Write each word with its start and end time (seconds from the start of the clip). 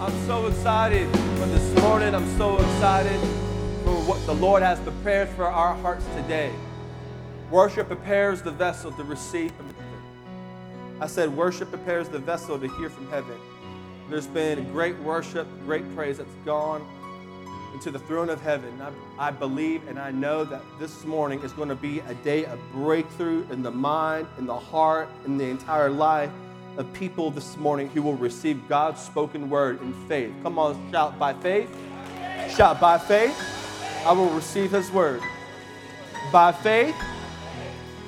I'm 0.00 0.26
so 0.26 0.48
excited 0.48 1.08
for 1.08 1.46
this 1.46 1.80
morning. 1.80 2.16
I'm 2.16 2.36
so 2.36 2.56
excited 2.56 3.20
for 3.84 3.94
what 4.02 4.26
the 4.26 4.34
Lord 4.34 4.60
has 4.60 4.80
prepared 4.80 5.28
for 5.28 5.44
our 5.44 5.76
hearts 5.76 6.04
today. 6.16 6.52
Worship 7.48 7.86
prepares 7.86 8.42
the 8.42 8.50
vessel 8.50 8.90
to 8.90 9.04
receive 9.04 9.52
from 9.52 9.66
heaven. 9.66 11.00
I 11.00 11.06
said, 11.06 11.34
worship 11.34 11.70
prepares 11.70 12.08
the 12.08 12.18
vessel 12.18 12.58
to 12.58 12.66
hear 12.76 12.90
from 12.90 13.08
heaven. 13.08 13.38
There's 14.10 14.26
been 14.26 14.68
great 14.72 14.98
worship, 14.98 15.46
great 15.64 15.84
praise 15.94 16.18
that's 16.18 16.34
gone 16.44 16.84
into 17.72 17.92
the 17.92 18.00
throne 18.00 18.30
of 18.30 18.40
heaven. 18.42 18.82
I, 18.82 19.28
I 19.28 19.30
believe 19.30 19.86
and 19.86 19.96
I 19.96 20.10
know 20.10 20.44
that 20.44 20.62
this 20.80 21.04
morning 21.04 21.40
is 21.42 21.52
going 21.52 21.68
to 21.68 21.76
be 21.76 22.00
a 22.00 22.14
day 22.14 22.46
of 22.46 22.58
breakthrough 22.72 23.46
in 23.48 23.62
the 23.62 23.70
mind, 23.70 24.26
in 24.38 24.46
the 24.46 24.58
heart, 24.58 25.08
in 25.24 25.38
the 25.38 25.44
entire 25.44 25.88
life 25.88 26.30
of 26.76 26.92
people 26.92 27.30
this 27.30 27.56
morning 27.56 27.88
who 27.90 28.02
will 28.02 28.16
receive 28.16 28.68
God's 28.68 29.00
spoken 29.00 29.48
word 29.48 29.80
in 29.82 29.92
faith. 30.08 30.32
Come 30.42 30.58
on, 30.58 30.90
shout 30.90 31.18
by 31.18 31.32
faith. 31.34 31.74
Shout 32.50 32.80
by 32.80 32.98
faith. 32.98 33.36
I 34.04 34.12
will 34.12 34.30
receive 34.30 34.70
his 34.70 34.90
word. 34.90 35.22
By 36.32 36.52
faith, 36.52 36.94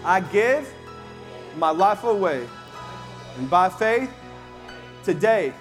I 0.05 0.21
give 0.21 0.73
my 1.57 1.71
life 1.71 2.05
away. 2.05 2.47
And 3.39 3.49
by 3.49 3.69
faith, 3.69 4.11
today 5.05 5.53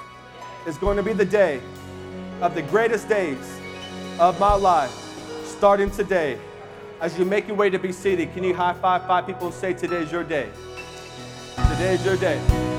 is 0.68 0.78
going 0.78 0.98
to 0.98 1.04
be 1.04 1.14
the 1.14 1.26
day 1.26 1.62
of 2.42 2.56
the 2.56 2.62
greatest 2.64 3.08
days 3.08 3.60
of 4.20 4.40
my 4.40 4.54
life, 4.54 4.92
starting 5.46 5.92
today. 5.92 6.40
As 7.02 7.18
you 7.20 7.26
make 7.26 7.48
your 7.48 7.58
way 7.58 7.70
to 7.70 7.78
be 7.78 7.92
seated, 7.92 8.34
can 8.34 8.44
you 8.44 8.54
high 8.54 8.74
five 8.74 9.06
five 9.06 9.28
people 9.28 9.48
and 9.48 9.56
say, 9.56 9.74
Today's 9.74 10.12
your 10.12 10.24
day? 10.24 10.50
Today's 11.70 12.04
your 12.06 12.18
day. 12.18 12.75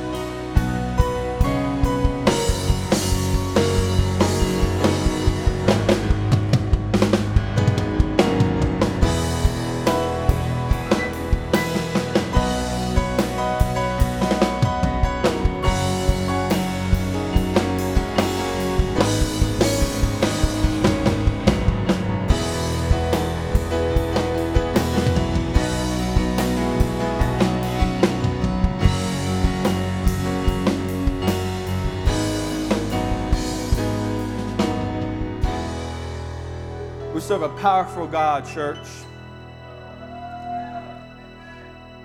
Powerful 37.66 38.06
God, 38.06 38.46
church. 38.46 38.78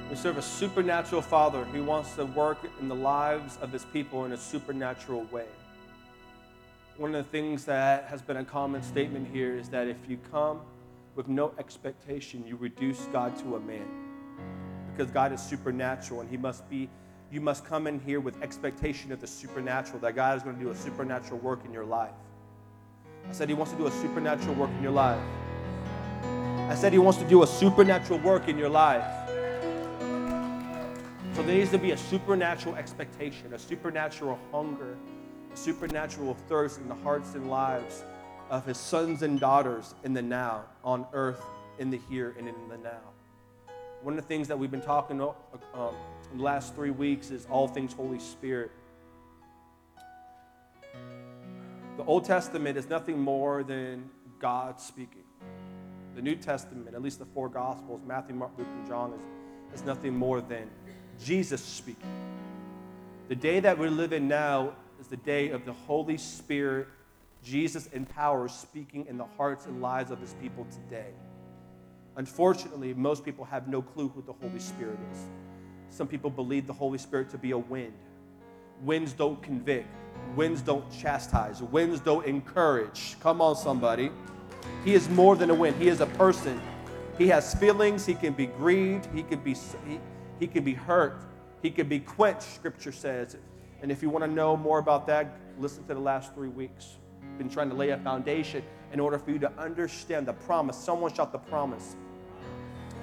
We 0.09 0.15
serve 0.15 0.39
a 0.39 0.41
supernatural 0.41 1.21
Father 1.21 1.65
who 1.65 1.83
wants 1.83 2.15
to 2.15 2.25
work 2.25 2.57
in 2.79 2.87
the 2.87 2.95
lives 2.95 3.59
of 3.61 3.71
his 3.71 3.85
people 3.85 4.25
in 4.25 4.31
a 4.31 4.37
supernatural 4.37 5.21
way. 5.25 5.45
One 6.97 7.13
of 7.13 7.23
the 7.23 7.31
things 7.31 7.63
that 7.65 8.05
has 8.05 8.23
been 8.23 8.37
a 8.37 8.43
common 8.43 8.81
statement 8.81 9.27
here 9.31 9.55
is 9.55 9.69
that 9.69 9.87
if 9.87 9.97
you 10.07 10.17
come 10.31 10.61
with 11.13 11.27
no 11.27 11.53
expectation, 11.59 12.43
you 12.47 12.55
reduce 12.55 13.01
God 13.13 13.37
to 13.41 13.55
a 13.55 13.59
man. 13.59 13.85
Because 14.91 15.11
God 15.11 15.31
is 15.31 15.43
supernatural 15.43 16.21
and 16.21 16.29
he 16.31 16.37
must 16.37 16.67
be 16.71 16.89
you 17.31 17.39
must 17.39 17.65
come 17.65 17.85
in 17.85 17.99
here 17.99 18.19
with 18.19 18.41
expectation 18.41 19.11
of 19.11 19.21
the 19.21 19.27
supernatural, 19.27 19.99
that 19.99 20.15
God 20.15 20.37
is 20.37 20.41
going 20.41 20.55
to 20.57 20.63
do 20.63 20.71
a 20.71 20.75
supernatural 20.75 21.39
work 21.39 21.63
in 21.65 21.71
your 21.71 21.85
life. 21.85 22.15
I 23.29 23.31
said 23.31 23.47
He 23.47 23.53
wants 23.53 23.71
to 23.73 23.77
do 23.77 23.85
a 23.85 23.91
supernatural 23.91 24.55
work 24.55 24.71
in 24.71 24.81
your 24.81 24.91
life. 24.91 25.21
I 26.71 26.75
said 26.75 26.93
He 26.93 26.99
wants 26.99 27.19
to 27.19 27.27
do 27.27 27.43
a 27.43 27.47
supernatural 27.47 28.19
work 28.19 28.47
in 28.47 28.57
your 28.57 28.69
life. 28.69 29.03
So 31.33 31.43
there 31.43 31.55
needs 31.57 31.69
to 31.71 31.77
be 31.77 31.91
a 31.91 31.97
supernatural 31.97 32.75
expectation, 32.75 33.53
a 33.53 33.59
supernatural 33.59 34.39
hunger, 34.53 34.95
a 35.53 35.57
supernatural 35.57 36.33
thirst 36.47 36.79
in 36.79 36.87
the 36.87 36.95
hearts 36.95 37.35
and 37.35 37.49
lives 37.49 38.05
of 38.49 38.65
His 38.65 38.77
sons 38.77 39.21
and 39.21 39.37
daughters 39.37 39.95
in 40.05 40.13
the 40.13 40.21
now, 40.21 40.63
on 40.81 41.05
earth, 41.11 41.43
in 41.77 41.89
the 41.89 41.99
here, 42.09 42.33
and 42.39 42.47
in 42.47 42.55
the 42.69 42.77
now. 42.77 43.01
One 44.01 44.13
of 44.13 44.21
the 44.21 44.27
things 44.27 44.47
that 44.47 44.57
we've 44.57 44.71
been 44.71 44.79
talking 44.79 45.21
um, 45.21 45.33
in 46.31 46.37
the 46.37 46.43
last 46.43 46.73
three 46.73 46.91
weeks 46.91 47.31
is 47.31 47.45
all 47.51 47.67
things 47.67 47.91
Holy 47.91 48.19
Spirit. 48.19 48.71
The 51.97 52.05
Old 52.05 52.23
Testament 52.23 52.77
is 52.77 52.87
nothing 52.87 53.19
more 53.19 53.61
than 53.61 54.09
God 54.39 54.79
speaking. 54.79 55.20
The 56.15 56.21
New 56.21 56.35
Testament, 56.35 56.93
at 56.93 57.01
least 57.01 57.19
the 57.19 57.25
four 57.25 57.49
Gospels, 57.49 58.01
Matthew, 58.05 58.35
Mark, 58.35 58.51
Luke, 58.57 58.67
and 58.79 58.87
John, 58.87 59.13
is, 59.13 59.79
is 59.79 59.85
nothing 59.85 60.15
more 60.15 60.41
than 60.41 60.69
Jesus 61.23 61.61
speaking. 61.61 62.09
The 63.29 63.35
day 63.35 63.59
that 63.61 63.77
we 63.77 63.87
live 63.87 64.11
in 64.13 64.27
now 64.27 64.73
is 64.99 65.07
the 65.07 65.17
day 65.17 65.49
of 65.49 65.65
the 65.65 65.73
Holy 65.73 66.17
Spirit, 66.17 66.87
Jesus 67.43 67.87
in 67.87 68.05
power, 68.05 68.47
speaking 68.47 69.05
in 69.07 69.17
the 69.17 69.25
hearts 69.37 69.65
and 69.65 69.81
lives 69.81 70.11
of 70.11 70.19
his 70.19 70.33
people 70.41 70.67
today. 70.69 71.11
Unfortunately, 72.17 72.93
most 72.93 73.23
people 73.23 73.45
have 73.45 73.67
no 73.67 73.81
clue 73.81 74.09
who 74.09 74.21
the 74.21 74.33
Holy 74.33 74.59
Spirit 74.59 74.99
is. 75.13 75.25
Some 75.89 76.07
people 76.07 76.29
believe 76.29 76.67
the 76.67 76.73
Holy 76.73 76.97
Spirit 76.97 77.29
to 77.29 77.37
be 77.37 77.51
a 77.51 77.57
wind. 77.57 77.93
Winds 78.83 79.13
don't 79.13 79.41
convict, 79.41 79.87
Winds 80.35 80.61
don't 80.61 80.89
chastise, 80.91 81.61
winds 81.61 81.99
don't 81.99 82.25
encourage. 82.25 83.17
Come 83.19 83.41
on, 83.41 83.55
somebody. 83.55 84.11
He 84.83 84.93
is 84.93 85.09
more 85.09 85.35
than 85.35 85.49
a 85.49 85.53
wind, 85.53 85.75
He 85.81 85.87
is 85.87 86.01
a 86.01 86.05
person. 86.05 86.59
He 87.17 87.27
has 87.27 87.53
feelings, 87.55 88.05
He 88.05 88.15
can 88.15 88.33
be 88.33 88.47
grieved, 88.47 89.07
He 89.13 89.23
can 89.23 89.39
be, 89.39 89.53
he, 89.53 89.99
he 90.39 90.47
can 90.47 90.63
be 90.63 90.73
hurt, 90.73 91.21
He 91.61 91.69
can 91.69 91.87
be 91.87 91.99
quenched, 91.99 92.43
Scripture 92.55 92.91
says. 92.91 93.37
And 93.81 93.91
if 93.91 94.01
you 94.01 94.09
want 94.09 94.23
to 94.25 94.31
know 94.31 94.55
more 94.55 94.79
about 94.79 95.07
that, 95.07 95.37
listen 95.59 95.83
to 95.87 95.93
the 95.93 95.99
last 95.99 96.33
three 96.33 96.49
weeks. 96.49 96.97
Been 97.37 97.49
trying 97.49 97.69
to 97.69 97.75
lay 97.75 97.89
a 97.89 97.97
foundation 97.97 98.63
in 98.93 98.99
order 98.99 99.17
for 99.17 99.31
you 99.31 99.39
to 99.39 99.51
understand 99.57 100.27
the 100.27 100.33
promise. 100.33 100.77
Someone 100.77 101.13
shout 101.13 101.31
the 101.31 101.37
promise. 101.37 101.95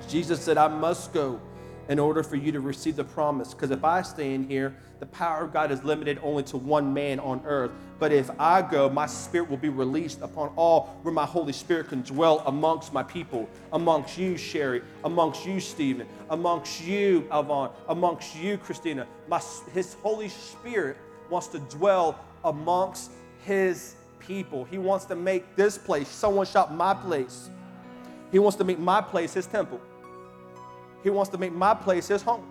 Jesus 0.09 0.41
said, 0.41 0.57
I 0.57 0.69
must 0.69 1.13
go 1.13 1.41
in 1.89 1.99
order 1.99 2.23
for 2.23 2.37
you 2.37 2.53
to 2.53 2.61
receive 2.61 2.97
the 2.97 3.05
promise. 3.05 3.55
Because 3.55 3.71
if 3.71 3.83
I 3.83 4.03
stay 4.03 4.35
in 4.35 4.49
here, 4.49 4.77
the 5.01 5.07
power 5.07 5.45
of 5.45 5.53
God 5.53 5.73
is 5.73 5.83
limited 5.83 6.19
only 6.23 6.43
to 6.45 6.57
one 6.57 6.93
man 6.93 7.19
on 7.19 7.41
earth. 7.45 7.73
But 7.98 8.12
if 8.12 8.31
I 8.38 8.62
go, 8.62 8.88
my 8.88 9.06
spirit 9.06 9.50
will 9.50 9.56
be 9.56 9.69
released 9.69 10.20
upon 10.22 10.53
all 10.54 10.98
where 11.03 11.12
my 11.12 11.26
Holy 11.26 11.53
Spirit 11.53 11.88
can 11.88 12.03
dwell 12.03 12.42
amongst 12.47 12.92
my 12.92 13.03
people, 13.03 13.48
amongst 13.72 14.16
you, 14.16 14.36
Sherry, 14.36 14.82
amongst 15.04 15.44
you, 15.44 15.59
Stephen, 15.59 16.06
amongst 16.31 16.81
you, 16.84 17.22
Alvon, 17.32 17.72
amongst 17.88 18.36
you, 18.36 18.56
Christina. 18.56 19.06
My, 19.26 19.41
his 19.75 19.94
Holy 19.94 20.28
Spirit 20.28 20.97
wants 21.28 21.48
to 21.48 21.59
dwell 21.59 22.19
amongst 22.44 23.10
his 23.44 23.97
people. 24.20 24.65
He 24.65 24.78
wants 24.78 25.04
to 25.06 25.16
make 25.16 25.56
this 25.56 25.76
place, 25.76 26.09
someone 26.09 26.47
shout 26.47 26.72
my 26.72 26.94
place. 26.94 27.50
He 28.30 28.38
wants 28.38 28.56
to 28.59 28.65
make 28.65 28.78
my 28.78 29.00
place 29.00 29.34
his 29.34 29.47
temple. 29.47 29.80
He 31.03 31.10
wants 31.10 31.30
to 31.30 31.38
make 31.38 31.53
my 31.53 31.75
place 31.75 32.09
his 32.09 32.22
home. 32.22 32.44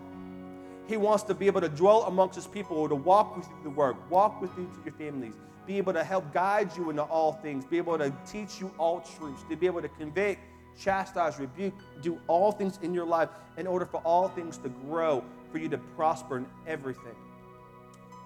He 0.88 0.98
wants 0.98 1.24
to 1.24 1.34
be 1.34 1.48
able 1.48 1.62
to 1.62 1.70
dwell 1.70 2.04
amongst 2.04 2.36
his 2.36 2.48
people, 2.48 2.78
or 2.78 2.88
to 2.90 2.96
walk 2.96 3.36
with 3.36 3.48
you 3.48 3.64
to 3.64 3.70
work, 3.70 4.10
walk 4.10 4.42
with 4.42 4.52
you 4.58 4.66
to 4.66 4.84
your 4.86 4.94
families, 4.94 5.34
be 5.66 5.78
able 5.78 5.94
to 5.94 6.04
help 6.04 6.34
guide 6.34 6.72
you 6.78 6.90
into 6.90 7.04
all 7.04 7.34
things, 7.34 7.66
be 7.66 7.78
able 7.78 7.98
to 7.98 8.14
teach 8.26 8.62
you 8.62 8.74
all 8.78 9.02
truths, 9.02 9.44
to 9.50 9.56
be 9.58 9.66
able 9.66 9.82
to 9.82 9.90
convict, 9.90 10.40
chastise, 10.80 11.40
rebuke, 11.40 11.74
do 12.02 12.20
all 12.28 12.52
things 12.52 12.80
in 12.82 12.94
your 12.94 13.06
life 13.06 13.30
in 13.58 13.68
order 13.68 13.86
for 13.86 13.98
all 14.02 14.30
things 14.30 14.58
to 14.60 14.70
grow, 14.70 15.24
for 15.52 15.58
you 15.58 15.68
to 15.68 15.78
prosper 15.78 16.38
in 16.38 16.46
everything. 16.66 17.16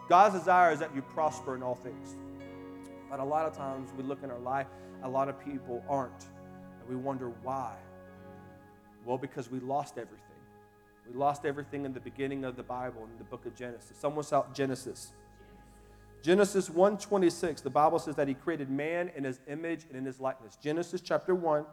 God's 0.07 0.35
desire 0.35 0.71
is 0.71 0.79
that 0.79 0.93
you 0.93 1.01
prosper 1.01 1.55
in 1.55 1.63
all 1.63 1.75
things. 1.75 2.15
But 3.09 3.19
a 3.19 3.23
lot 3.23 3.45
of 3.45 3.55
times 3.55 3.89
we 3.97 4.03
look 4.03 4.23
in 4.23 4.29
our 4.29 4.39
life, 4.39 4.67
a 5.03 5.09
lot 5.09 5.29
of 5.29 5.39
people 5.43 5.83
aren't. 5.89 6.25
And 6.79 6.89
we 6.89 6.95
wonder 6.95 7.31
why. 7.43 7.75
Well, 9.05 9.17
because 9.17 9.49
we 9.49 9.59
lost 9.59 9.97
everything. 9.97 10.30
We 11.07 11.13
lost 11.17 11.45
everything 11.45 11.85
in 11.85 11.93
the 11.93 11.99
beginning 11.99 12.45
of 12.45 12.55
the 12.55 12.63
Bible 12.63 13.03
in 13.11 13.17
the 13.17 13.23
book 13.23 13.45
of 13.45 13.55
Genesis. 13.55 13.97
Someone 13.97 14.25
shout 14.25 14.53
Genesis. 14.53 15.13
Genesis 16.21 16.69
1:26, 16.69 17.61
the 17.61 17.69
Bible 17.69 17.97
says 17.97 18.15
that 18.15 18.27
he 18.27 18.35
created 18.35 18.69
man 18.69 19.09
in 19.15 19.23
his 19.23 19.39
image 19.47 19.85
and 19.85 19.95
in 19.97 20.05
his 20.05 20.19
likeness. 20.19 20.55
Genesis 20.55 21.01
chapter 21.01 21.33
1, 21.33 21.65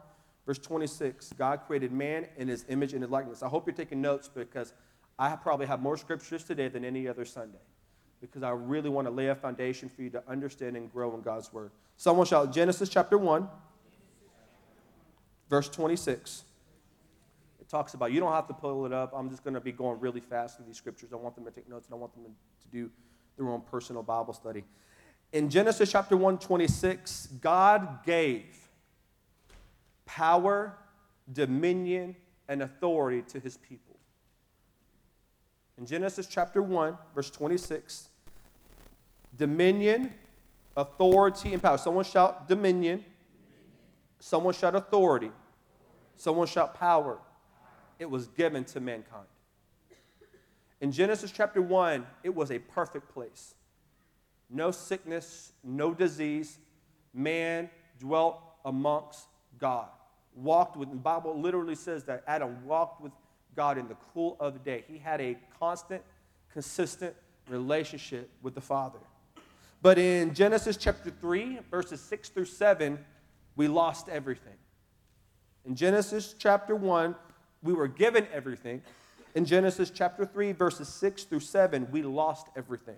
verse 0.45 0.57
26. 0.57 1.33
God 1.33 1.61
created 1.67 1.91
man 1.91 2.27
in 2.35 2.47
his 2.47 2.65
image 2.67 2.93
and 2.93 3.03
his 3.03 3.11
likeness. 3.11 3.43
I 3.43 3.47
hope 3.47 3.67
you're 3.67 3.75
taking 3.75 4.01
notes 4.01 4.27
because 4.27 4.73
I 5.19 5.35
probably 5.35 5.67
have 5.67 5.81
more 5.81 5.97
scriptures 5.97 6.43
today 6.43 6.67
than 6.67 6.83
any 6.83 7.07
other 7.07 7.25
Sunday. 7.25 7.59
Because 8.21 8.41
I 8.41 8.49
really 8.49 8.89
want 8.89 9.07
to 9.07 9.11
lay 9.11 9.27
a 9.27 9.35
foundation 9.35 9.87
for 9.87 10.01
you 10.01 10.09
to 10.09 10.23
understand 10.27 10.75
and 10.75 10.91
grow 10.91 11.13
in 11.13 11.21
God's 11.21 11.53
word. 11.53 11.71
Someone 11.95 12.25
shout 12.25 12.51
Genesis 12.51 12.89
chapter 12.89 13.17
1, 13.17 13.47
verse 15.49 15.69
26 15.69 16.45
talks 17.69 17.93
about. 17.93 18.11
You 18.11 18.19
don't 18.19 18.33
have 18.33 18.47
to 18.47 18.53
pull 18.53 18.85
it 18.85 18.93
up. 18.93 19.13
I'm 19.15 19.29
just 19.29 19.43
going 19.43 19.53
to 19.53 19.61
be 19.61 19.71
going 19.71 19.99
really 19.99 20.19
fast 20.19 20.57
through 20.57 20.65
these 20.65 20.77
scriptures. 20.77 21.13
I 21.13 21.15
want 21.15 21.35
them 21.35 21.45
to 21.45 21.51
take 21.51 21.69
notes 21.69 21.87
and 21.87 21.93
I 21.93 21.97
want 21.97 22.13
them 22.13 22.23
to 22.23 22.67
do 22.71 22.89
their 23.37 23.47
own 23.47 23.61
personal 23.61 24.03
Bible 24.03 24.33
study. 24.33 24.63
In 25.31 25.49
Genesis 25.49 25.91
chapter 25.91 26.17
1, 26.17 26.39
26, 26.39 27.27
God 27.39 28.03
gave 28.03 28.43
power, 30.05 30.75
dominion, 31.31 32.15
and 32.47 32.63
authority 32.63 33.21
to 33.29 33.39
his 33.39 33.57
people. 33.57 33.95
In 35.77 35.85
Genesis 35.85 36.25
chapter 36.25 36.63
1, 36.63 36.97
verse 37.13 37.29
26, 37.29 38.09
dominion, 39.37 40.11
authority, 40.75 41.53
and 41.53 41.61
power. 41.61 41.77
Someone 41.77 42.03
shout 42.03 42.47
dominion. 42.47 43.05
Someone 44.19 44.53
shout 44.53 44.75
authority. 44.75 45.31
Someone 46.17 46.47
shout 46.47 46.77
power. 46.77 47.19
It 47.99 48.09
was 48.09 48.27
given 48.27 48.63
to 48.65 48.79
mankind. 48.79 49.27
In 50.81 50.91
Genesis 50.91 51.31
chapter 51.31 51.61
1, 51.61 52.07
it 52.23 52.33
was 52.33 52.51
a 52.51 52.59
perfect 52.59 53.13
place. 53.13 53.53
No 54.49 54.71
sickness, 54.71 55.51
no 55.63 55.93
disease. 55.93 56.57
Man 57.13 57.69
dwelt 57.99 58.41
amongst 58.63 59.27
God. 59.59 59.89
Walked 60.33 60.77
with, 60.77 60.89
the 60.89 60.95
Bible 60.95 61.39
literally 61.39 61.75
says 61.75 62.05
that 62.05 62.23
Adam 62.25 62.65
walked 62.65 63.01
with 63.01 63.11
God 63.55 63.77
in 63.77 63.89
the 63.89 63.97
cool 64.13 64.37
of 64.39 64.53
the 64.53 64.59
day. 64.59 64.85
He 64.87 64.97
had 64.97 65.19
a 65.19 65.37
constant, 65.59 66.01
consistent 66.53 67.13
relationship 67.49 68.29
with 68.41 68.55
the 68.55 68.61
Father. 68.61 68.99
But 69.81 69.97
in 69.97 70.33
Genesis 70.33 70.77
chapter 70.77 71.09
3, 71.09 71.59
verses 71.69 71.99
6 72.01 72.29
through 72.29 72.45
7, 72.45 72.99
we 73.55 73.67
lost 73.67 74.07
everything. 74.07 74.53
In 75.65 75.75
Genesis 75.75 76.35
chapter 76.37 76.75
1, 76.75 77.15
we 77.61 77.73
were 77.73 77.87
given 77.87 78.27
everything. 78.33 78.81
In 79.35 79.45
Genesis 79.45 79.91
chapter 79.91 80.25
3, 80.25 80.53
verses 80.53 80.87
6 80.87 81.25
through 81.25 81.41
7, 81.41 81.87
we 81.91 82.01
lost 82.01 82.47
everything. 82.55 82.97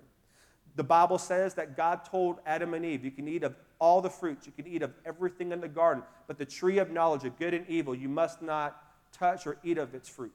The 0.76 0.84
Bible 0.84 1.18
says 1.18 1.54
that 1.54 1.76
God 1.76 2.04
told 2.04 2.38
Adam 2.46 2.72
and 2.74 2.84
Eve, 2.84 3.04
You 3.04 3.10
can 3.10 3.28
eat 3.28 3.42
of 3.42 3.54
all 3.78 4.00
the 4.00 4.10
fruits, 4.10 4.46
you 4.46 4.52
can 4.52 4.66
eat 4.66 4.82
of 4.82 4.92
everything 5.04 5.52
in 5.52 5.60
the 5.60 5.68
garden, 5.68 6.02
but 6.26 6.38
the 6.38 6.46
tree 6.46 6.78
of 6.78 6.90
knowledge 6.90 7.24
of 7.24 7.38
good 7.38 7.52
and 7.52 7.68
evil, 7.68 7.94
you 7.94 8.08
must 8.08 8.40
not 8.40 8.82
touch 9.12 9.46
or 9.46 9.58
eat 9.62 9.76
of 9.76 9.94
its 9.94 10.08
fruit. 10.08 10.32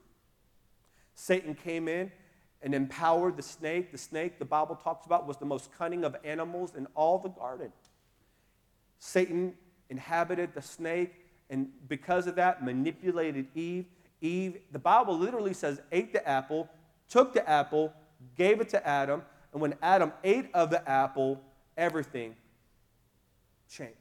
Satan 1.15 1.55
came 1.55 1.87
in 1.87 2.11
and 2.61 2.75
empowered 2.75 3.37
the 3.37 3.43
snake. 3.43 3.91
The 3.91 3.97
snake, 3.97 4.37
the 4.37 4.45
Bible 4.45 4.75
talks 4.75 5.05
about, 5.05 5.27
was 5.27 5.37
the 5.37 5.45
most 5.45 5.71
cunning 5.77 6.03
of 6.03 6.15
animals 6.23 6.75
in 6.75 6.87
all 6.93 7.17
the 7.17 7.29
garden. 7.29 7.71
Satan 8.99 9.53
inhabited 9.89 10.53
the 10.53 10.61
snake, 10.61 11.13
and 11.49 11.69
because 11.87 12.27
of 12.27 12.35
that, 12.35 12.63
manipulated 12.63 13.47
Eve. 13.55 13.85
Eve, 14.21 14.59
the 14.71 14.79
Bible 14.79 15.17
literally 15.17 15.53
says, 15.53 15.81
ate 15.91 16.13
the 16.13 16.27
apple, 16.27 16.69
took 17.09 17.33
the 17.33 17.47
apple, 17.47 17.93
gave 18.35 18.61
it 18.61 18.69
to 18.69 18.87
Adam, 18.87 19.21
and 19.51 19.61
when 19.61 19.75
Adam 19.81 20.11
ate 20.23 20.49
of 20.53 20.69
the 20.69 20.87
apple, 20.89 21.41
everything 21.77 22.35
changed. 23.69 23.93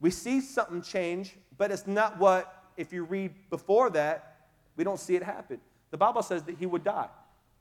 We 0.00 0.10
see 0.10 0.40
something 0.40 0.82
change, 0.82 1.36
but 1.58 1.70
it's 1.70 1.86
not 1.86 2.18
what, 2.18 2.64
if 2.76 2.92
you 2.92 3.04
read 3.04 3.32
before 3.50 3.90
that, 3.90 4.48
we 4.76 4.84
don't 4.84 4.98
see 4.98 5.14
it 5.14 5.22
happen. 5.22 5.60
The 5.90 5.98
Bible 5.98 6.22
says 6.22 6.42
that 6.44 6.56
he 6.56 6.66
would 6.66 6.82
die, 6.82 7.08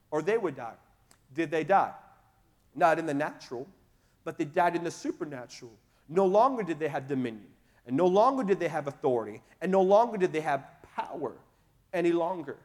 or 0.09 0.21
they 0.21 0.37
would 0.37 0.55
die. 0.55 0.73
Did 1.33 1.51
they 1.51 1.63
die? 1.63 1.91
Not 2.73 2.99
in 2.99 3.05
the 3.05 3.13
natural, 3.13 3.67
but 4.23 4.37
they 4.37 4.45
died 4.45 4.75
in 4.75 4.83
the 4.83 4.91
supernatural. 4.91 5.71
No 6.07 6.25
longer 6.25 6.63
did 6.63 6.79
they 6.79 6.87
have 6.87 7.07
dominion, 7.07 7.47
and 7.85 7.95
no 7.95 8.07
longer 8.07 8.43
did 8.43 8.59
they 8.59 8.67
have 8.69 8.87
authority, 8.87 9.41
and 9.61 9.71
no 9.71 9.81
longer 9.81 10.17
did 10.17 10.31
they 10.31 10.41
have 10.41 10.65
power 10.95 11.33
any 11.93 12.11
longer. 12.11 12.57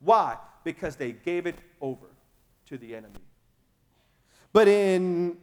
Why? 0.00 0.36
Because 0.64 0.96
they 0.96 1.12
gave 1.12 1.46
it 1.46 1.58
over 1.80 2.06
to 2.66 2.78
the 2.78 2.94
enemy. 2.94 3.14
But 4.52 4.68
in 4.68 5.36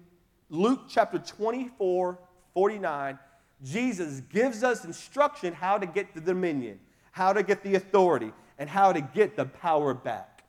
Luke 0.50 0.82
chapter 0.88 1.20
24, 1.20 2.18
49, 2.54 3.20
Jesus 3.64 4.22
gives 4.32 4.64
us 4.64 4.86
instruction 4.86 5.54
how 5.54 5.78
to 5.78 5.86
get 5.86 6.14
the 6.14 6.22
dominion, 6.22 6.80
how 7.12 7.34
to 7.34 7.44
get 7.44 7.64
the 7.64 7.76
authority, 7.76 8.32
and 8.58 8.70
how 8.70 8.94
to 8.94 9.02
get 9.02 9.36
the 9.36 9.46
power 9.46 9.94
back. 9.94 10.44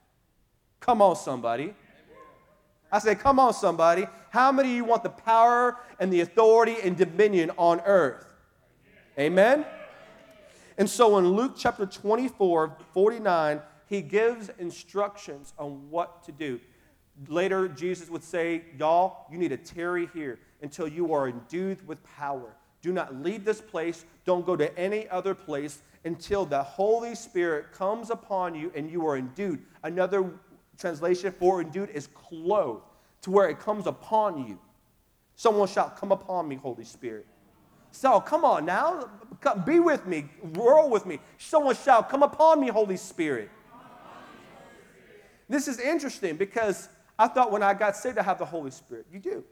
Come 0.80 1.02
on, 1.02 1.16
somebody. 1.16 1.74
I 2.92 2.98
say, 2.98 3.14
come 3.14 3.38
on, 3.38 3.54
somebody. 3.54 4.06
How 4.30 4.50
many 4.50 4.70
of 4.70 4.76
you 4.76 4.84
want 4.84 5.02
the 5.02 5.10
power 5.10 5.78
and 5.98 6.12
the 6.12 6.20
authority 6.20 6.76
and 6.82 6.96
dominion 6.96 7.50
on 7.56 7.80
earth? 7.80 8.26
Amen? 9.18 9.64
And 10.80 10.88
so 10.88 11.18
in 11.18 11.28
Luke 11.28 11.56
chapter 11.58 11.84
24, 11.84 12.74
49, 12.94 13.60
he 13.86 14.00
gives 14.00 14.48
instructions 14.58 15.52
on 15.58 15.90
what 15.90 16.24
to 16.24 16.32
do. 16.32 16.58
Later, 17.28 17.68
Jesus 17.68 18.08
would 18.08 18.24
say, 18.24 18.62
Y'all, 18.78 19.26
you 19.30 19.36
need 19.36 19.50
to 19.50 19.58
tarry 19.58 20.08
here 20.14 20.38
until 20.62 20.88
you 20.88 21.12
are 21.12 21.28
endued 21.28 21.86
with 21.86 22.02
power. 22.04 22.56
Do 22.80 22.94
not 22.94 23.14
leave 23.14 23.44
this 23.44 23.60
place. 23.60 24.06
Don't 24.24 24.46
go 24.46 24.56
to 24.56 24.74
any 24.78 25.06
other 25.10 25.34
place 25.34 25.82
until 26.06 26.46
the 26.46 26.62
Holy 26.62 27.14
Spirit 27.14 27.72
comes 27.72 28.08
upon 28.08 28.54
you 28.54 28.72
and 28.74 28.90
you 28.90 29.06
are 29.06 29.18
endued. 29.18 29.60
Another 29.82 30.30
translation 30.78 31.30
for 31.38 31.60
endued 31.60 31.90
is 31.90 32.06
clothed, 32.14 32.84
to 33.20 33.30
where 33.30 33.50
it 33.50 33.60
comes 33.60 33.86
upon 33.86 34.46
you. 34.46 34.58
Someone 35.36 35.68
shall 35.68 35.90
Come 35.90 36.10
upon 36.10 36.48
me, 36.48 36.56
Holy 36.56 36.84
Spirit. 36.84 37.26
So, 37.92 38.20
come 38.20 38.44
on 38.44 38.64
now. 38.64 39.08
Come, 39.40 39.64
be 39.64 39.80
with 39.80 40.06
me. 40.06 40.28
Roll 40.42 40.90
with 40.90 41.06
me. 41.06 41.18
Someone 41.38 41.74
shout, 41.74 42.08
Come 42.08 42.22
upon 42.22 42.60
me, 42.60 42.68
Holy 42.68 42.96
Spirit. 42.96 43.50
This 45.48 45.66
is 45.66 45.80
interesting 45.80 46.36
because 46.36 46.88
I 47.18 47.26
thought 47.26 47.50
when 47.50 47.62
I 47.62 47.74
got 47.74 47.96
saved, 47.96 48.18
I 48.18 48.22
have 48.22 48.38
the 48.38 48.44
Holy 48.44 48.70
Spirit. 48.70 49.06
You 49.12 49.18
do. 49.18 49.44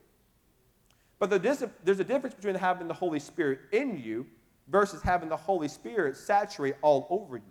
But 1.19 1.43
there's 1.43 1.62
a, 1.62 2.05
difference 2.05 2.35
between 2.35 2.55
having 2.55 2.87
the 2.87 2.94
Holy 2.94 3.19
Spirit 3.19 3.58
in 3.73 3.99
you 3.99 4.26
versus 4.69 5.02
having 5.02 5.29
the 5.29 5.37
Holy 5.37 5.67
Spirit 5.67 6.17
saturate 6.17 6.76
all 6.82 7.06
over 7.11 7.37
you. 7.37 7.43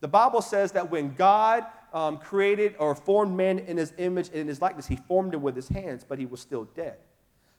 The 0.00 0.08
Bible 0.08 0.42
says 0.42 0.72
that 0.72 0.90
when 0.90 1.14
God 1.14 1.64
um, 1.92 2.18
created 2.18 2.74
or 2.78 2.94
formed 2.94 3.36
man 3.36 3.58
in 3.60 3.76
his 3.76 3.92
image 3.98 4.28
and 4.28 4.36
in 4.36 4.48
his 4.48 4.60
likeness, 4.60 4.86
he 4.86 4.96
formed 4.96 5.34
him 5.34 5.42
with 5.42 5.56
his 5.56 5.68
hands, 5.68 6.04
but 6.06 6.18
he 6.18 6.26
was 6.26 6.40
still 6.40 6.64
dead. 6.64 6.98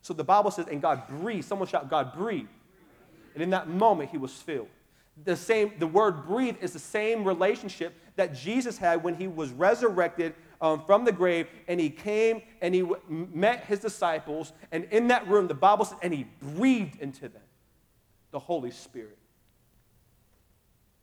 So 0.01 0.13
the 0.13 0.23
Bible 0.23 0.51
says, 0.51 0.67
and 0.67 0.81
God 0.81 1.07
breathed. 1.07 1.45
Someone 1.45 1.67
shout, 1.67 1.89
God 1.89 2.13
breathed. 2.13 2.49
And 3.33 3.43
in 3.43 3.49
that 3.51 3.67
moment, 3.69 4.09
he 4.09 4.17
was 4.17 4.33
filled. 4.33 4.67
The 5.23 5.35
same, 5.35 5.73
the 5.77 5.87
word 5.87 6.25
breathe 6.25 6.57
is 6.61 6.73
the 6.73 6.79
same 6.79 7.23
relationship 7.23 7.93
that 8.15 8.33
Jesus 8.33 8.77
had 8.77 9.03
when 9.03 9.15
he 9.15 9.27
was 9.27 9.51
resurrected 9.51 10.33
um, 10.59 10.83
from 10.85 11.05
the 11.05 11.11
grave 11.11 11.47
and 11.67 11.79
he 11.79 11.89
came 11.89 12.41
and 12.61 12.73
he 12.73 12.81
w- 12.81 12.99
met 13.09 13.65
his 13.65 13.79
disciples. 13.79 14.53
And 14.71 14.85
in 14.85 15.07
that 15.09 15.27
room, 15.27 15.47
the 15.47 15.53
Bible 15.53 15.85
says, 15.85 15.97
and 16.01 16.13
he 16.13 16.27
breathed 16.55 16.99
into 16.99 17.29
them 17.29 17.41
the 18.31 18.39
Holy 18.39 18.71
Spirit. 18.71 19.17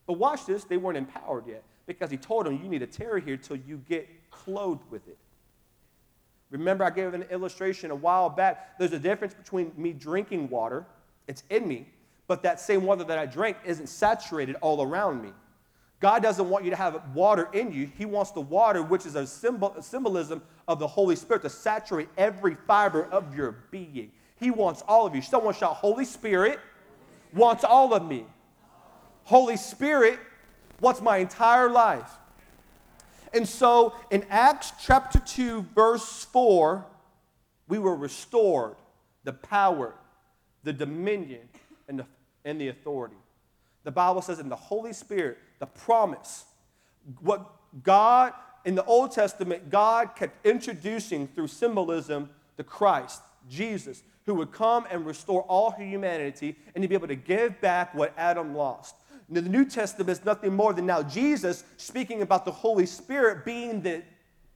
But 0.07 0.15
watch 0.15 0.47
this, 0.47 0.65
they 0.65 0.79
weren't 0.79 0.97
empowered 0.97 1.47
yet 1.47 1.63
because 1.87 2.11
he 2.11 2.17
told 2.17 2.47
them, 2.47 2.59
You 2.63 2.69
need 2.69 2.79
to 2.79 2.87
tarry 2.87 3.21
here 3.21 3.37
till 3.37 3.57
you 3.57 3.83
get 3.89 4.09
clothed 4.31 4.91
with 4.91 5.07
it. 5.07 5.19
Remember, 6.51 6.85
I 6.85 6.91
gave 6.91 7.15
an 7.15 7.25
illustration 7.25 7.91
a 7.91 7.95
while 7.95 8.31
back. 8.31 8.79
There's 8.79 8.93
a 8.93 8.99
difference 8.99 9.35
between 9.35 9.73
me 9.77 9.93
drinking 9.93 10.49
water, 10.49 10.87
it's 11.27 11.43
in 11.51 11.69
me, 11.69 11.87
but 12.27 12.43
that 12.43 12.59
same 12.61 12.85
water 12.85 13.05
that 13.05 13.19
I 13.19 13.27
drank 13.27 13.59
isn't 13.65 13.89
saturated 13.89 14.57
all 14.61 14.83
around 14.83 15.23
me. 15.23 15.33
God 16.01 16.23
doesn't 16.23 16.49
want 16.49 16.65
you 16.65 16.71
to 16.71 16.77
have 16.77 17.03
water 17.13 17.49
in 17.53 17.73
you. 17.73 17.91
He 17.99 18.05
wants 18.05 18.31
the 18.31 18.41
water, 18.41 18.83
which 18.83 19.05
is 19.05 19.17
a, 19.17 19.27
symbol, 19.27 19.75
a 19.77 19.83
symbolism 19.83 20.43
of 20.69 20.79
the 20.79 20.87
Holy 20.87 21.17
Spirit, 21.17 21.43
to 21.43 21.51
saturate 21.51 22.09
every 22.17 22.57
fiber 22.67 23.05
of 23.07 23.35
your 23.35 23.65
being. 23.71 24.13
He 24.37 24.51
wants 24.51 24.83
all 24.87 25.07
of 25.07 25.15
you. 25.17 25.23
Someone 25.23 25.55
shout, 25.55 25.75
Holy 25.75 26.05
Spirit 26.05 26.61
wants 27.35 27.65
all 27.65 27.93
of 27.95 28.05
me. 28.05 28.27
Holy 29.25 29.57
Spirit 29.57 30.21
wants 30.81 31.01
my 31.01 31.19
entire 31.19 31.69
life. 31.69 32.18
And 33.33 33.49
so 33.49 33.95
in 34.11 34.25
Acts 34.31 34.73
chapter 34.81 35.19
2, 35.19 35.67
verse 35.75 36.25
4, 36.25 36.87
we 37.69 37.79
were 37.79 37.95
restored 37.95 38.77
the 39.25 39.33
power, 39.33 39.95
the 40.65 40.73
dominion, 40.73 41.49
and 41.89 41.99
the, 41.99 42.07
and 42.45 42.61
the 42.61 42.69
authority. 42.69 43.17
The 43.85 43.91
Bible 43.91 44.23
says 44.23 44.39
in 44.39 44.49
the 44.49 44.57
Holy 44.57 44.93
Spirit, 44.93 45.39
the 45.59 45.67
promise, 45.67 46.45
what 47.21 47.51
God, 47.83 48.33
in 48.65 48.75
the 48.75 48.85
Old 48.85 49.13
Testament, 49.13 49.71
God 49.71 50.17
kept 50.17 50.47
introducing 50.47 51.29
through 51.29 51.49
symbolism 51.49 52.31
the 52.57 52.65
Christ, 52.65 53.23
Jesus, 53.49 54.03
who 54.27 54.35
would 54.35 54.53
come 54.53 54.87
and 54.91 55.07
restore 55.07 55.43
all 55.43 55.71
humanity 55.71 56.57
and 56.75 56.83
to 56.83 56.89
be 56.89 56.95
able 56.95 57.09
to 57.09 57.15
give 57.15 57.61
back 57.61 57.95
what 57.95 58.13
Adam 58.17 58.55
lost. 58.55 58.95
The 59.31 59.43
New 59.43 59.65
Testament 59.67 60.11
is 60.11 60.25
nothing 60.25 60.55
more 60.55 60.73
than 60.73 60.87
now 60.87 61.03
Jesus 61.03 61.65
speaking 61.77 62.23
about 62.23 62.45
the 62.45 62.51
Holy 62.51 62.87
Spirit 62.87 63.45
being 63.45 63.83
the 63.83 64.03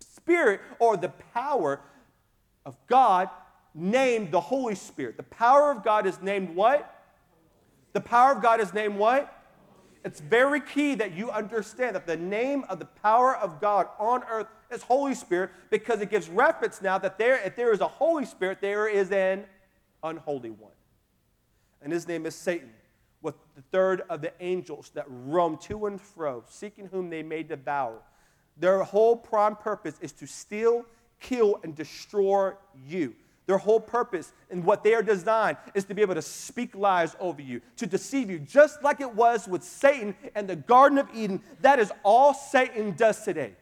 Spirit 0.00 0.61
or 0.79 0.97
the 0.97 1.11
power 1.35 1.81
of 2.64 2.76
God 2.87 3.29
named 3.75 4.31
the 4.31 4.41
Holy 4.41 4.75
Spirit. 4.75 5.17
The 5.17 5.25
power 5.25 5.71
of 5.71 5.85
God 5.85 6.07
is 6.07 6.21
named 6.23 6.55
what? 6.55 7.02
The 7.93 8.00
power 8.00 8.33
of 8.33 8.43
God 8.43 8.61
is 8.61 8.73
named 8.73 8.97
what? 8.97 9.43
It's 10.05 10.21
very 10.21 10.61
key 10.61 10.95
that 10.97 11.12
you 11.12 11.31
understand 11.31 11.95
that 11.95 12.07
the 12.07 12.17
name 12.17 12.64
of 12.69 12.79
the 12.79 12.87
power 12.87 13.37
of 13.37 13.61
God 13.61 13.88
on 13.99 14.23
earth 14.29 14.49
is 14.71 14.83
Holy 14.83 15.14
Spirit 15.14 15.50
because 15.71 16.00
it 16.00 16.11
gives 16.11 16.29
reference 16.29 16.83
now 16.83 16.99
that 16.99 17.19
there, 17.19 17.41
if 17.45 17.55
there 17.55 17.73
is 17.73 17.81
a 17.81 17.88
Holy 17.88 18.25
Spirit, 18.25 18.59
there 18.61 18.88
is 18.88 19.12
an 19.12 19.45
unholy 20.02 20.50
one. 20.50 20.73
And 21.83 21.93
his 21.93 22.09
name 22.09 22.26
is 22.26 22.35
Satan, 22.35 22.71
with 23.23 23.35
the 23.55 23.62
third 23.62 24.02
of 24.11 24.21
the 24.21 24.33
angels 24.41 24.91
that 24.95 25.07
roam 25.09 25.57
to 25.59 25.87
and 25.87 26.00
fro, 26.00 26.45
seeking 26.49 26.87
whom 26.87 27.09
they 27.09 27.23
may 27.23 27.43
devour. 27.43 28.00
Their 28.57 28.83
whole 28.83 29.17
prime 29.17 29.57
purpose 29.57 29.97
is 30.00 30.12
to 30.12 30.26
steal, 30.26 30.85
kill, 31.21 31.61
and 31.62 31.75
destroy 31.75 32.52
you. 32.87 33.14
Their 33.47 33.59
whole 33.59 33.81
purpose 33.81 34.33
and 34.50 34.64
what 34.64 34.85
they 34.85 34.95
are 34.95 35.02
designed 35.02 35.57
is 35.75 35.85
to 35.85 35.95
be 35.95 36.02
able 36.02 36.14
to 36.14 36.23
speak 36.23 36.75
lies 36.75 37.17
over 37.19 37.43
you, 37.43 37.61
to 37.76 37.87
deceive 37.87 38.31
you, 38.31 38.38
just 38.38 38.83
like 38.83 39.00
it 39.00 39.14
was 39.14 39.49
with 39.49 39.64
Satan 39.64 40.14
and 40.35 40.49
the 40.49 40.57
Garden 40.57 40.99
of 40.99 41.09
Eden. 41.14 41.43
That 41.61 41.79
is 41.79 41.91
all 42.05 42.35
Satan 42.35 42.93
does 42.93 43.25
today. 43.25 43.55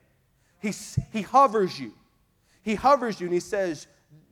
He, 0.60 0.72
he 1.12 1.22
hovers 1.22 1.78
you. 1.80 1.94
He 2.62 2.74
hovers 2.74 3.20
you 3.20 3.26
and 3.26 3.34
he 3.34 3.40
says, 3.40 3.86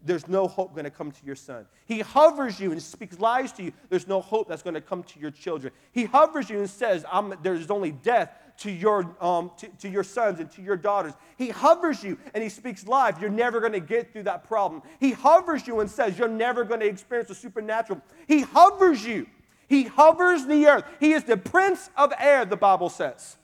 There's 0.05 0.28
no 0.28 0.47
hope 0.47 0.73
going 0.73 0.85
to 0.85 0.90
come 0.90 1.11
to 1.11 1.26
your 1.26 1.35
son. 1.37 1.67
He 1.87 2.00
hovers 2.00 2.61
you 2.61 2.73
and 2.73 2.83
speaks 2.83 3.19
lies 3.19 3.52
to 3.52 3.64
you. 3.64 3.73
There's 3.88 4.07
no 4.07 4.21
hope 4.21 4.49
that's 4.49 4.62
going 4.62 4.75
to 4.75 4.81
come 4.81 5.02
to 5.02 5.19
your 5.19 5.31
children. 5.31 5.73
He 5.93 6.05
hovers 6.05 6.49
you 6.49 6.61
and 6.61 6.71
says, 6.71 7.05
There's 7.43 7.71
only 7.71 7.93
death 7.93 8.31
to 8.59 8.71
your, 8.71 9.14
um, 9.21 9.50
to, 9.59 9.69
to 9.81 9.88
your 9.88 10.05
sons 10.05 10.40
and 10.40 10.50
to 10.52 10.62
your 10.62 10.76
daughters. 10.76 11.14
He 11.37 11.49
hovers 11.49 12.02
you 12.02 12.19
and 12.35 12.43
he 12.43 12.49
speaks 12.49 12.87
life. 12.87 13.17
You're 13.21 13.31
never 13.31 13.61
going 13.61 13.73
to 13.73 13.81
get 13.81 14.12
through 14.12 14.25
that 14.25 14.45
problem. 14.45 14.83
He 15.00 15.12
hovers 15.12 15.67
you 15.67 15.81
and 15.81 15.90
says, 15.90 16.19
You're 16.19 16.28
never 16.28 16.64
going 16.64 16.81
to 16.81 16.87
experience 16.87 17.28
the 17.28 17.35
supernatural. 17.35 18.00
He 18.26 18.40
hovers 18.40 19.05
you. 19.05 19.26
He 19.69 19.85
hovers 19.85 20.47
the 20.47 20.67
earth. 20.67 20.85
He 20.99 21.12
is 21.12 21.25
the 21.25 21.37
prince 21.37 21.90
of 21.97 22.12
air, 22.19 22.45
the 22.45 22.57
Bible 22.57 22.88
says. 22.88 23.37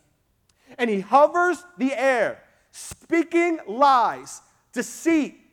And 0.79 0.89
he 0.89 1.01
hovers 1.01 1.63
the 1.79 1.93
air, 1.93 2.43
speaking 2.71 3.59
lies, 3.69 4.41
deceit, 4.73 5.44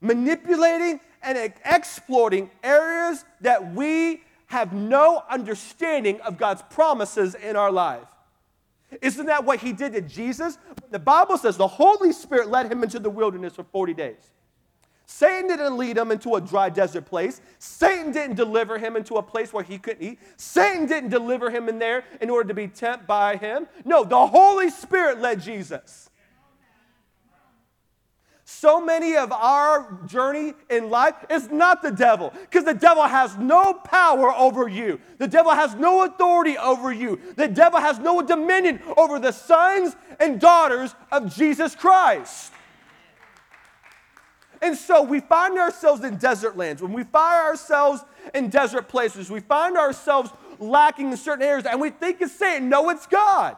manipulating 0.00 1.00
and 1.22 1.52
exploiting 1.64 2.50
areas 2.62 3.24
that 3.40 3.74
we 3.74 4.22
have 4.46 4.72
no 4.72 5.22
understanding 5.28 6.20
of 6.22 6.36
God's 6.36 6.62
promises 6.70 7.34
in 7.34 7.56
our 7.56 7.70
life. 7.70 8.06
Isn't 9.00 9.26
that 9.26 9.44
what 9.44 9.60
he 9.60 9.72
did 9.72 9.92
to 9.92 10.00
Jesus? 10.00 10.58
The 10.90 10.98
Bible 10.98 11.38
says 11.38 11.56
the 11.56 11.68
Holy 11.68 12.12
Spirit 12.12 12.48
led 12.48 12.70
him 12.70 12.82
into 12.82 12.98
the 12.98 13.10
wilderness 13.10 13.54
for 13.54 13.64
40 13.64 13.94
days. 13.94 14.30
Satan 15.06 15.48
didn't 15.48 15.76
lead 15.76 15.96
him 15.96 16.12
into 16.12 16.36
a 16.36 16.40
dry 16.40 16.68
desert 16.68 17.04
place. 17.04 17.40
Satan 17.58 18.12
didn't 18.12 18.36
deliver 18.36 18.78
him 18.78 18.96
into 18.96 19.16
a 19.16 19.22
place 19.22 19.52
where 19.52 19.64
he 19.64 19.76
couldn't 19.76 20.04
eat. 20.04 20.18
Satan 20.36 20.86
didn't 20.86 21.10
deliver 21.10 21.50
him 21.50 21.68
in 21.68 21.78
there 21.78 22.04
in 22.20 22.30
order 22.30 22.48
to 22.48 22.54
be 22.54 22.68
tempted 22.68 23.06
by 23.06 23.36
him. 23.36 23.66
No, 23.84 24.04
the 24.04 24.26
Holy 24.26 24.70
Spirit 24.70 25.20
led 25.20 25.40
Jesus. 25.40 26.09
So 28.60 28.78
many 28.78 29.16
of 29.16 29.32
our 29.32 29.98
journey 30.04 30.52
in 30.68 30.90
life 30.90 31.14
is 31.30 31.50
not 31.50 31.80
the 31.80 31.90
devil, 31.90 32.30
because 32.42 32.64
the 32.64 32.74
devil 32.74 33.04
has 33.04 33.34
no 33.38 33.72
power 33.72 34.34
over 34.34 34.68
you. 34.68 35.00
The 35.16 35.28
devil 35.28 35.52
has 35.52 35.74
no 35.76 36.04
authority 36.04 36.58
over 36.58 36.92
you. 36.92 37.18
The 37.36 37.48
devil 37.48 37.80
has 37.80 37.98
no 37.98 38.20
dominion 38.20 38.82
over 38.98 39.18
the 39.18 39.32
sons 39.32 39.96
and 40.18 40.38
daughters 40.38 40.94
of 41.10 41.34
Jesus 41.34 41.74
Christ. 41.74 42.52
And 44.60 44.76
so 44.76 45.04
we 45.04 45.20
find 45.20 45.58
ourselves 45.58 46.04
in 46.04 46.18
desert 46.18 46.54
lands. 46.54 46.82
When 46.82 46.92
we 46.92 47.04
find 47.04 47.48
ourselves 47.48 48.04
in 48.34 48.50
desert 48.50 48.88
places, 48.88 49.30
we 49.30 49.40
find 49.40 49.78
ourselves 49.78 50.32
lacking 50.58 51.12
in 51.12 51.16
certain 51.16 51.46
areas, 51.46 51.64
and 51.64 51.80
we 51.80 51.88
think 51.88 52.20
it's 52.20 52.36
Satan. 52.36 52.68
No, 52.68 52.90
it's 52.90 53.06
God. 53.06 53.56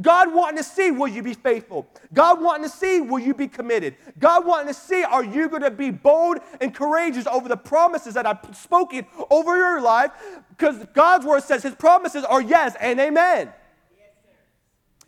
God 0.00 0.32
wanting 0.32 0.56
to 0.58 0.64
see, 0.64 0.90
will 0.90 1.08
you 1.08 1.22
be 1.22 1.34
faithful? 1.34 1.86
God 2.14 2.40
wanting 2.40 2.64
to 2.64 2.74
see, 2.74 3.00
will 3.00 3.18
you 3.18 3.34
be 3.34 3.48
committed? 3.48 3.96
God 4.18 4.46
wanting 4.46 4.68
to 4.68 4.74
see, 4.74 5.02
are 5.02 5.24
you 5.24 5.48
going 5.48 5.62
to 5.62 5.70
be 5.70 5.90
bold 5.90 6.38
and 6.60 6.74
courageous 6.74 7.26
over 7.26 7.48
the 7.48 7.56
promises 7.56 8.14
that 8.14 8.26
I've 8.26 8.56
spoken 8.56 9.06
over 9.30 9.56
your 9.56 9.80
life? 9.80 10.12
Because 10.50 10.86
God's 10.94 11.26
word 11.26 11.42
says 11.42 11.62
his 11.62 11.74
promises 11.74 12.24
are 12.24 12.40
yes 12.40 12.74
and 12.80 12.98
amen. 13.00 13.50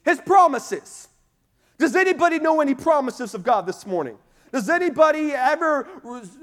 His 0.04 0.20
promises. 0.20 1.08
Does 1.78 1.96
anybody 1.96 2.38
know 2.38 2.60
any 2.60 2.74
promises 2.74 3.34
of 3.34 3.42
God 3.42 3.66
this 3.66 3.86
morning? 3.86 4.18
Does 4.54 4.68
anybody 4.68 5.32
ever 5.32 5.88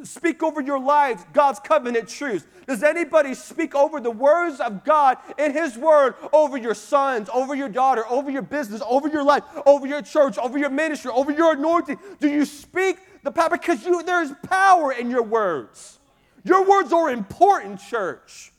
speak 0.04 0.44
over 0.44 0.60
your 0.60 0.82
lives 0.82 1.24
God's 1.32 1.62
covenant 1.62 2.10
truths? 2.10 2.46
Does 2.68 2.84
anybody 2.84 3.34
speak 3.34 3.74
over 3.74 4.02
the 4.02 4.12
words 4.12 4.60
of 4.60 4.84
God 4.84 5.18
in 5.38 5.54
His 5.54 5.78
Word 5.78 6.16
over 6.34 6.58
your 6.58 6.74
sons, 6.74 7.30
over 7.34 7.56
your 7.56 7.70
daughter, 7.70 8.06
over 8.10 8.30
your 8.30 8.42
business, 8.42 8.82
over 8.86 9.08
your 9.08 9.24
life, 9.24 9.44
over 9.66 9.88
your 9.88 10.02
church, 10.02 10.38
over 10.38 10.58
your 10.58 10.70
ministry, 10.70 11.10
over 11.10 11.32
your 11.32 11.54
anointing? 11.54 11.98
Do 12.20 12.30
you 12.30 12.44
speak 12.44 12.98
the 13.24 13.32
power? 13.32 13.48
Because 13.50 13.86
you, 13.86 14.04
there's 14.04 14.34
power 14.44 14.92
in 14.92 15.10
your 15.10 15.24
words. 15.24 15.98
Your 16.44 16.68
words 16.68 16.92
are 16.92 17.10
important, 17.12 17.80
church. 17.80 18.52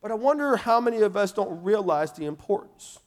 But 0.00 0.10
I 0.10 0.14
wonder 0.14 0.56
how 0.56 0.80
many 0.80 1.02
of 1.02 1.18
us 1.18 1.32
don't 1.32 1.62
realize 1.62 2.12
the 2.12 2.24
importance. 2.24 2.98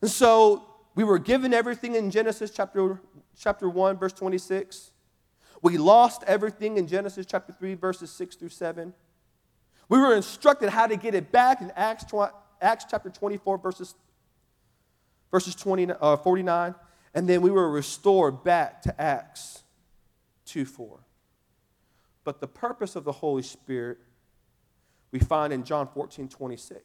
And 0.00 0.08
so 0.08 0.68
we 0.94 1.02
were 1.02 1.18
given 1.18 1.52
everything 1.52 1.96
in 1.96 2.12
Genesis 2.12 2.52
chapter 2.52 3.00
chapter 3.38 3.68
1, 3.68 3.98
verse 3.98 4.12
26. 4.12 4.90
We 5.62 5.78
lost 5.78 6.22
everything 6.26 6.76
in 6.76 6.86
Genesis 6.86 7.26
chapter 7.26 7.52
3, 7.52 7.74
verses 7.74 8.10
6 8.10 8.36
through 8.36 8.50
7. 8.50 8.92
We 9.88 9.98
were 9.98 10.14
instructed 10.14 10.70
how 10.70 10.86
to 10.86 10.96
get 10.96 11.14
it 11.14 11.30
back 11.32 11.60
in 11.60 11.70
Acts, 11.76 12.04
Acts 12.60 12.86
chapter 12.90 13.10
24, 13.10 13.58
verses, 13.58 13.94
verses 15.30 15.54
20, 15.54 15.92
uh, 16.00 16.16
49. 16.16 16.74
And 17.14 17.28
then 17.28 17.42
we 17.42 17.50
were 17.50 17.70
restored 17.70 18.42
back 18.42 18.82
to 18.82 19.00
Acts 19.00 19.62
2 20.46 20.64
4. 20.64 20.98
But 22.24 22.40
the 22.40 22.48
purpose 22.48 22.96
of 22.96 23.04
the 23.04 23.12
Holy 23.12 23.42
Spirit 23.42 23.98
we 25.12 25.20
find 25.20 25.52
in 25.52 25.62
John 25.62 25.86
14, 25.86 26.28
26. 26.28 26.80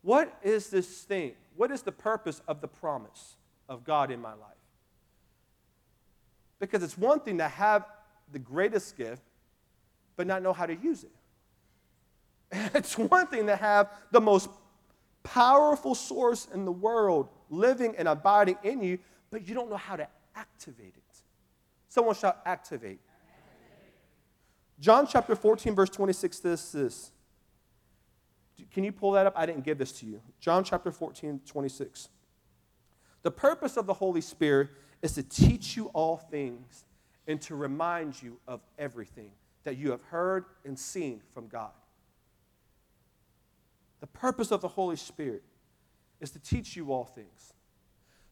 What 0.00 0.34
is 0.42 0.70
this 0.70 1.02
thing? 1.02 1.34
What 1.56 1.70
is 1.70 1.82
the 1.82 1.92
purpose 1.92 2.40
of 2.48 2.62
the 2.62 2.68
promise 2.68 3.36
of 3.68 3.84
God 3.84 4.10
in 4.10 4.20
my 4.20 4.32
life? 4.32 4.53
Because 6.64 6.82
it's 6.82 6.96
one 6.96 7.20
thing 7.20 7.38
to 7.38 7.48
have 7.48 7.86
the 8.32 8.38
greatest 8.38 8.96
gift, 8.96 9.22
but 10.16 10.26
not 10.26 10.42
know 10.42 10.52
how 10.52 10.66
to 10.66 10.74
use 10.74 11.04
it. 11.04 11.12
It's 12.74 12.96
one 12.96 13.26
thing 13.26 13.46
to 13.48 13.56
have 13.56 13.90
the 14.10 14.20
most 14.20 14.48
powerful 15.22 15.94
source 15.94 16.48
in 16.54 16.64
the 16.64 16.72
world 16.72 17.28
living 17.50 17.94
and 17.98 18.08
abiding 18.08 18.56
in 18.62 18.82
you, 18.82 18.98
but 19.30 19.46
you 19.46 19.54
don't 19.54 19.68
know 19.68 19.76
how 19.76 19.96
to 19.96 20.08
activate 20.34 20.94
it. 20.96 21.22
Someone 21.88 22.14
shall 22.14 22.36
activate. 22.46 23.00
John 24.80 25.06
chapter 25.06 25.36
14, 25.36 25.74
verse 25.74 25.90
26 25.90 26.40
says 26.40 26.72
this. 26.72 27.10
Can 28.72 28.84
you 28.84 28.92
pull 28.92 29.12
that 29.12 29.26
up? 29.26 29.34
I 29.36 29.46
didn't 29.46 29.64
give 29.64 29.78
this 29.78 29.92
to 30.00 30.06
you. 30.06 30.20
John 30.40 30.64
chapter 30.64 30.90
14, 30.90 31.40
26. 31.46 32.08
The 33.22 33.30
purpose 33.30 33.76
of 33.76 33.86
the 33.86 33.94
Holy 33.94 34.20
Spirit 34.20 34.70
is 35.04 35.12
to 35.12 35.22
teach 35.22 35.76
you 35.76 35.88
all 35.88 36.16
things 36.16 36.86
and 37.26 37.38
to 37.38 37.54
remind 37.54 38.22
you 38.22 38.38
of 38.48 38.62
everything 38.78 39.30
that 39.64 39.76
you 39.76 39.90
have 39.90 40.00
heard 40.00 40.46
and 40.64 40.78
seen 40.78 41.20
from 41.34 41.46
God. 41.46 41.72
The 44.00 44.06
purpose 44.06 44.50
of 44.50 44.62
the 44.62 44.68
Holy 44.68 44.96
Spirit 44.96 45.42
is 46.22 46.30
to 46.30 46.38
teach 46.38 46.74
you 46.74 46.90
all 46.90 47.04
things. 47.04 47.52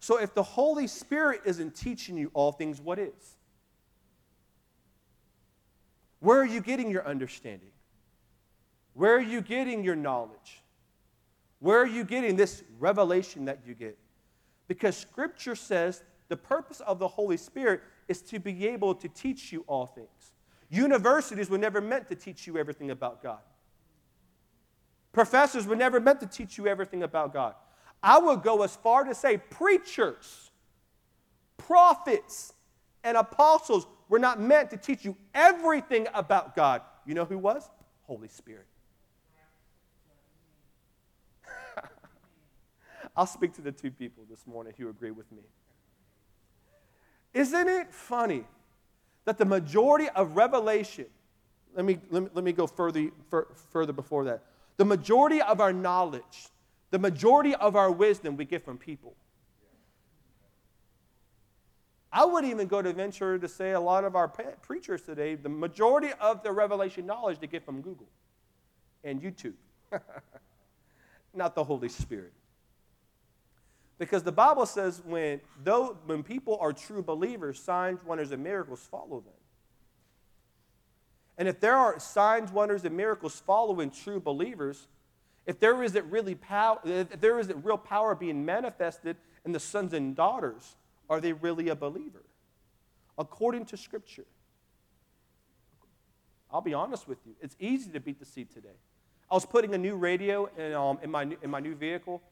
So 0.00 0.18
if 0.18 0.32
the 0.32 0.42
Holy 0.42 0.86
Spirit 0.86 1.42
isn't 1.44 1.76
teaching 1.76 2.16
you 2.16 2.30
all 2.32 2.52
things, 2.52 2.80
what 2.80 2.98
is? 2.98 3.36
Where 6.20 6.38
are 6.38 6.46
you 6.46 6.62
getting 6.62 6.90
your 6.90 7.06
understanding? 7.06 7.72
Where 8.94 9.14
are 9.14 9.20
you 9.20 9.42
getting 9.42 9.84
your 9.84 9.96
knowledge? 9.96 10.62
Where 11.60 11.78
are 11.78 11.86
you 11.86 12.04
getting 12.04 12.34
this 12.34 12.64
revelation 12.78 13.44
that 13.44 13.58
you 13.66 13.74
get? 13.74 13.98
Because 14.68 14.96
Scripture 14.96 15.54
says 15.54 16.02
the 16.28 16.36
purpose 16.36 16.80
of 16.80 16.98
the 16.98 17.08
Holy 17.08 17.36
Spirit 17.36 17.80
is 18.08 18.22
to 18.22 18.38
be 18.38 18.68
able 18.68 18.94
to 18.94 19.08
teach 19.08 19.52
you 19.52 19.64
all 19.66 19.86
things. 19.86 20.32
Universities 20.70 21.50
were 21.50 21.58
never 21.58 21.80
meant 21.80 22.08
to 22.08 22.14
teach 22.14 22.46
you 22.46 22.56
everything 22.56 22.90
about 22.90 23.22
God. 23.22 23.40
Professors 25.12 25.66
were 25.66 25.76
never 25.76 26.00
meant 26.00 26.20
to 26.20 26.26
teach 26.26 26.56
you 26.56 26.66
everything 26.66 27.02
about 27.02 27.34
God. 27.34 27.54
I 28.02 28.18
would 28.18 28.42
go 28.42 28.62
as 28.62 28.74
far 28.76 29.04
to 29.04 29.14
say 29.14 29.36
preachers, 29.36 30.50
prophets, 31.58 32.54
and 33.04 33.16
apostles 33.16 33.86
were 34.08 34.18
not 34.18 34.40
meant 34.40 34.70
to 34.70 34.76
teach 34.76 35.04
you 35.04 35.16
everything 35.34 36.08
about 36.14 36.56
God. 36.56 36.82
You 37.06 37.14
know 37.14 37.24
who 37.24 37.38
was? 37.38 37.68
Holy 38.04 38.28
Spirit. 38.28 38.66
I'll 43.16 43.26
speak 43.26 43.52
to 43.54 43.60
the 43.60 43.72
two 43.72 43.90
people 43.90 44.24
this 44.28 44.46
morning 44.46 44.72
who 44.76 44.88
agree 44.88 45.10
with 45.10 45.30
me. 45.30 45.42
Isn't 47.34 47.68
it 47.68 47.92
funny 47.92 48.44
that 49.24 49.38
the 49.38 49.44
majority 49.44 50.08
of 50.10 50.36
revelation, 50.36 51.06
let 51.74 51.84
me, 51.84 51.98
let 52.10 52.22
me, 52.24 52.28
let 52.34 52.44
me 52.44 52.52
go 52.52 52.66
further, 52.66 53.08
fur, 53.30 53.46
further 53.70 53.92
before 53.92 54.24
that. 54.24 54.42
The 54.76 54.84
majority 54.84 55.40
of 55.40 55.60
our 55.60 55.72
knowledge, 55.72 56.48
the 56.90 56.98
majority 56.98 57.54
of 57.54 57.76
our 57.76 57.90
wisdom 57.90 58.36
we 58.36 58.44
get 58.44 58.64
from 58.64 58.78
people. 58.78 59.14
I 62.12 62.26
would 62.26 62.44
even 62.44 62.66
go 62.66 62.82
to 62.82 62.92
venture 62.92 63.38
to 63.38 63.48
say 63.48 63.72
a 63.72 63.80
lot 63.80 64.04
of 64.04 64.14
our 64.14 64.28
preachers 64.28 65.00
today, 65.00 65.34
the 65.34 65.48
majority 65.48 66.10
of 66.20 66.42
their 66.42 66.52
revelation 66.52 67.06
knowledge 67.06 67.38
they 67.38 67.46
get 67.46 67.64
from 67.64 67.80
Google 67.80 68.08
and 69.02 69.22
YouTube, 69.22 69.54
not 71.34 71.54
the 71.54 71.64
Holy 71.64 71.88
Spirit. 71.88 72.32
Because 73.98 74.22
the 74.22 74.32
Bible 74.32 74.66
says 74.66 75.02
when, 75.04 75.40
though, 75.62 75.96
when 76.06 76.22
people 76.22 76.58
are 76.60 76.72
true 76.72 77.02
believers, 77.02 77.60
signs, 77.60 78.04
wonders, 78.04 78.32
and 78.32 78.42
miracles 78.42 78.80
follow 78.90 79.20
them. 79.20 79.34
And 81.38 81.48
if 81.48 81.60
there 81.60 81.76
are 81.76 81.98
signs, 81.98 82.50
wonders, 82.50 82.84
and 82.84 82.96
miracles 82.96 83.40
following 83.46 83.90
true 83.90 84.20
believers, 84.20 84.88
if 85.46 85.58
there 85.58 85.82
isn't 85.82 86.04
really 86.10 86.34
power, 86.34 86.78
if 86.84 87.20
there 87.20 87.38
isn't 87.38 87.64
real 87.64 87.78
power 87.78 88.14
being 88.14 88.44
manifested 88.44 89.16
in 89.44 89.52
the 89.52 89.60
sons 89.60 89.92
and 89.92 90.14
daughters, 90.14 90.76
are 91.08 91.20
they 91.20 91.32
really 91.32 91.68
a 91.68 91.74
believer? 91.74 92.22
According 93.18 93.66
to 93.66 93.76
Scripture. 93.76 94.24
I'll 96.52 96.60
be 96.60 96.74
honest 96.74 97.08
with 97.08 97.18
you, 97.24 97.34
it's 97.40 97.56
easy 97.58 97.90
to 97.92 98.00
beat 98.00 98.18
the 98.18 98.26
seat 98.26 98.52
today. 98.52 98.76
I 99.30 99.34
was 99.34 99.46
putting 99.46 99.74
a 99.74 99.78
new 99.78 99.96
radio 99.96 100.50
in, 100.58 100.74
um, 100.74 100.98
in, 101.02 101.10
my, 101.10 101.22
in 101.42 101.50
my 101.50 101.60
new 101.60 101.74
vehicle. 101.74 102.22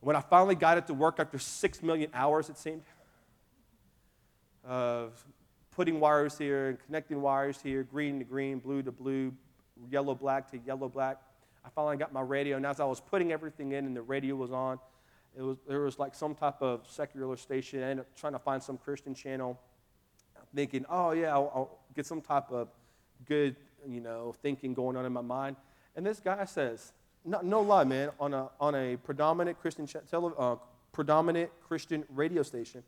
When 0.00 0.16
I 0.16 0.20
finally 0.20 0.54
got 0.54 0.78
it 0.78 0.86
to 0.86 0.94
work 0.94 1.18
after 1.18 1.38
six 1.38 1.82
million 1.82 2.10
hours, 2.14 2.48
it 2.48 2.56
seemed, 2.56 2.82
of 4.64 5.24
putting 5.72 5.98
wires 5.98 6.38
here 6.38 6.68
and 6.68 6.78
connecting 6.86 7.20
wires 7.20 7.60
here, 7.62 7.82
green 7.82 8.18
to 8.18 8.24
green, 8.24 8.58
blue 8.58 8.82
to 8.82 8.92
blue, 8.92 9.32
yellow 9.90 10.14
black 10.14 10.50
to 10.50 10.58
yellow 10.58 10.88
black. 10.88 11.20
I 11.64 11.68
finally 11.70 11.96
got 11.96 12.12
my 12.12 12.20
radio, 12.20 12.56
and 12.56 12.64
as 12.64 12.80
I 12.80 12.84
was 12.84 13.00
putting 13.00 13.32
everything 13.32 13.72
in 13.72 13.86
and 13.86 13.96
the 13.96 14.02
radio 14.02 14.36
was 14.36 14.52
on, 14.52 14.78
it 15.36 15.42
was, 15.42 15.56
there 15.68 15.80
was 15.80 15.98
like 15.98 16.14
some 16.14 16.34
type 16.34 16.62
of 16.62 16.86
secular 16.88 17.36
station. 17.36 17.82
I 17.82 17.90
ended 17.90 18.06
up 18.06 18.16
trying 18.16 18.32
to 18.32 18.38
find 18.38 18.62
some 18.62 18.78
Christian 18.78 19.14
channel, 19.14 19.58
thinking, 20.54 20.84
oh, 20.88 21.12
yeah, 21.12 21.32
I'll, 21.32 21.52
I'll 21.54 21.78
get 21.94 22.06
some 22.06 22.20
type 22.20 22.50
of 22.50 22.68
good, 23.26 23.56
you 23.86 24.00
know, 24.00 24.34
thinking 24.42 24.74
going 24.74 24.96
on 24.96 25.04
in 25.04 25.12
my 25.12 25.20
mind. 25.20 25.56
And 25.94 26.06
this 26.06 26.20
guy 26.20 26.44
says, 26.44 26.92
no, 27.28 27.40
no 27.42 27.60
lie, 27.60 27.84
man, 27.84 28.10
on 28.18 28.32
a, 28.32 28.48
on 28.58 28.74
a 28.74 28.96
predominant 28.96 29.60
Christian, 29.60 29.86
tele, 29.86 30.32
uh, 30.38 30.56
predominant 30.92 31.50
Christian 31.66 32.04
radio 32.08 32.42
station, 32.42 32.82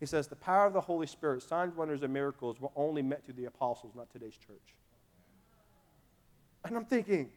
he 0.00 0.06
says, 0.06 0.26
the 0.26 0.36
power 0.36 0.66
of 0.66 0.72
the 0.72 0.80
Holy 0.80 1.06
Spirit, 1.06 1.42
signs, 1.42 1.74
wonders, 1.76 2.02
and 2.02 2.12
miracles 2.12 2.60
were 2.60 2.70
only 2.74 3.02
met 3.02 3.24
to 3.26 3.32
the 3.32 3.44
apostles, 3.44 3.92
not 3.94 4.10
today's 4.10 4.36
church. 4.36 4.74
And 6.64 6.76
I'm 6.76 6.84
thinking, 6.84 7.30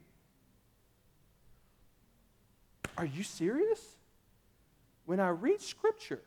are 2.97 3.05
you 3.05 3.23
serious? 3.23 3.95
When 5.05 5.19
I 5.19 5.29
read 5.29 5.61
Scripture, 5.61 6.21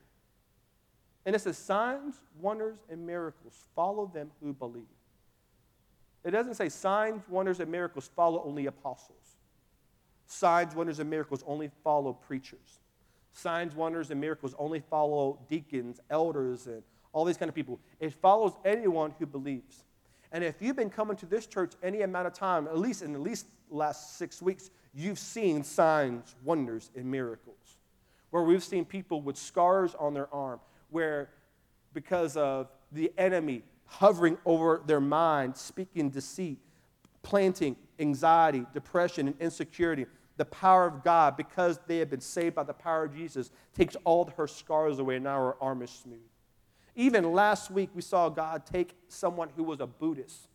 and 1.26 1.34
it 1.34 1.40
says, 1.40 1.58
signs, 1.58 2.14
wonders, 2.40 2.78
and 2.88 3.06
miracles 3.06 3.66
follow 3.75 4.10
them 4.12 4.30
who 4.40 4.52
believe. 4.52 4.84
It 6.25 6.30
doesn't 6.30 6.54
say 6.54 6.68
signs, 6.68 7.22
wonders, 7.28 7.60
and 7.60 7.70
miracles 7.70 8.10
follow 8.14 8.42
only 8.44 8.66
apostles. 8.66 9.19
Signs, 10.30 10.76
wonders, 10.76 11.00
and 11.00 11.10
miracles 11.10 11.42
only 11.44 11.72
follow 11.82 12.12
preachers. 12.12 12.78
Signs, 13.32 13.75
wonders, 13.75 14.12
and 14.12 14.20
miracles 14.20 14.54
only 14.60 14.78
follow 14.78 15.40
deacons, 15.49 15.99
elders, 16.08 16.68
and 16.68 16.84
all 17.12 17.25
these 17.25 17.37
kind 17.37 17.49
of 17.49 17.54
people. 17.54 17.80
It 17.99 18.14
follows 18.14 18.52
anyone 18.64 19.12
who 19.18 19.26
believes. 19.26 19.82
And 20.30 20.44
if 20.44 20.62
you've 20.62 20.76
been 20.76 20.88
coming 20.88 21.16
to 21.16 21.26
this 21.26 21.49
church 21.49 21.72
any 21.82 22.02
amount 22.02 22.28
of 22.28 22.32
time, 22.32 22.68
at 22.68 22.78
least 22.78 23.02
in 23.02 23.12
at 23.16 23.20
least 23.20 23.46
last 23.70 24.18
six 24.18 24.40
weeks, 24.40 24.70
you've 24.94 25.18
seen 25.18 25.64
signs, 25.64 26.37
wonders, 26.44 26.92
and 26.94 27.10
miracles 27.10 27.78
where 28.30 28.44
we've 28.44 28.62
seen 28.62 28.84
people 28.84 29.20
with 29.20 29.37
scars 29.37 29.96
on 29.99 30.14
their 30.14 30.32
arm, 30.32 30.60
where 30.90 31.30
because 31.92 32.37
of 32.37 32.68
the 32.92 33.12
enemy 33.18 33.64
hovering 33.87 34.38
over 34.46 34.80
their 34.87 35.00
mind, 35.00 35.56
speaking 35.56 36.09
deceit, 36.09 36.59
planting 37.24 37.74
anxiety, 37.98 38.64
depression, 38.72 39.26
and 39.26 39.37
insecurity, 39.40 40.07
the 40.40 40.46
power 40.46 40.87
of 40.87 41.05
God, 41.05 41.37
because 41.37 41.79
they 41.87 41.98
have 41.98 42.09
been 42.09 42.22
saved 42.22 42.55
by 42.55 42.62
the 42.62 42.72
power 42.72 43.05
of 43.05 43.14
Jesus, 43.14 43.50
takes 43.74 43.94
all 44.05 44.24
her 44.38 44.46
scars 44.46 44.98
away, 44.98 45.16
and 45.16 45.24
now 45.24 45.37
her 45.37 45.62
arm 45.62 45.83
is 45.83 45.90
smooth. 45.90 46.16
Even 46.96 47.35
last 47.35 47.70
week, 47.70 47.90
we 47.94 48.00
saw 48.00 48.31
God 48.31 48.64
take 48.64 48.96
someone 49.09 49.50
who 49.55 49.62
was 49.62 49.81
a 49.81 49.87
Buddhist, 49.87 50.48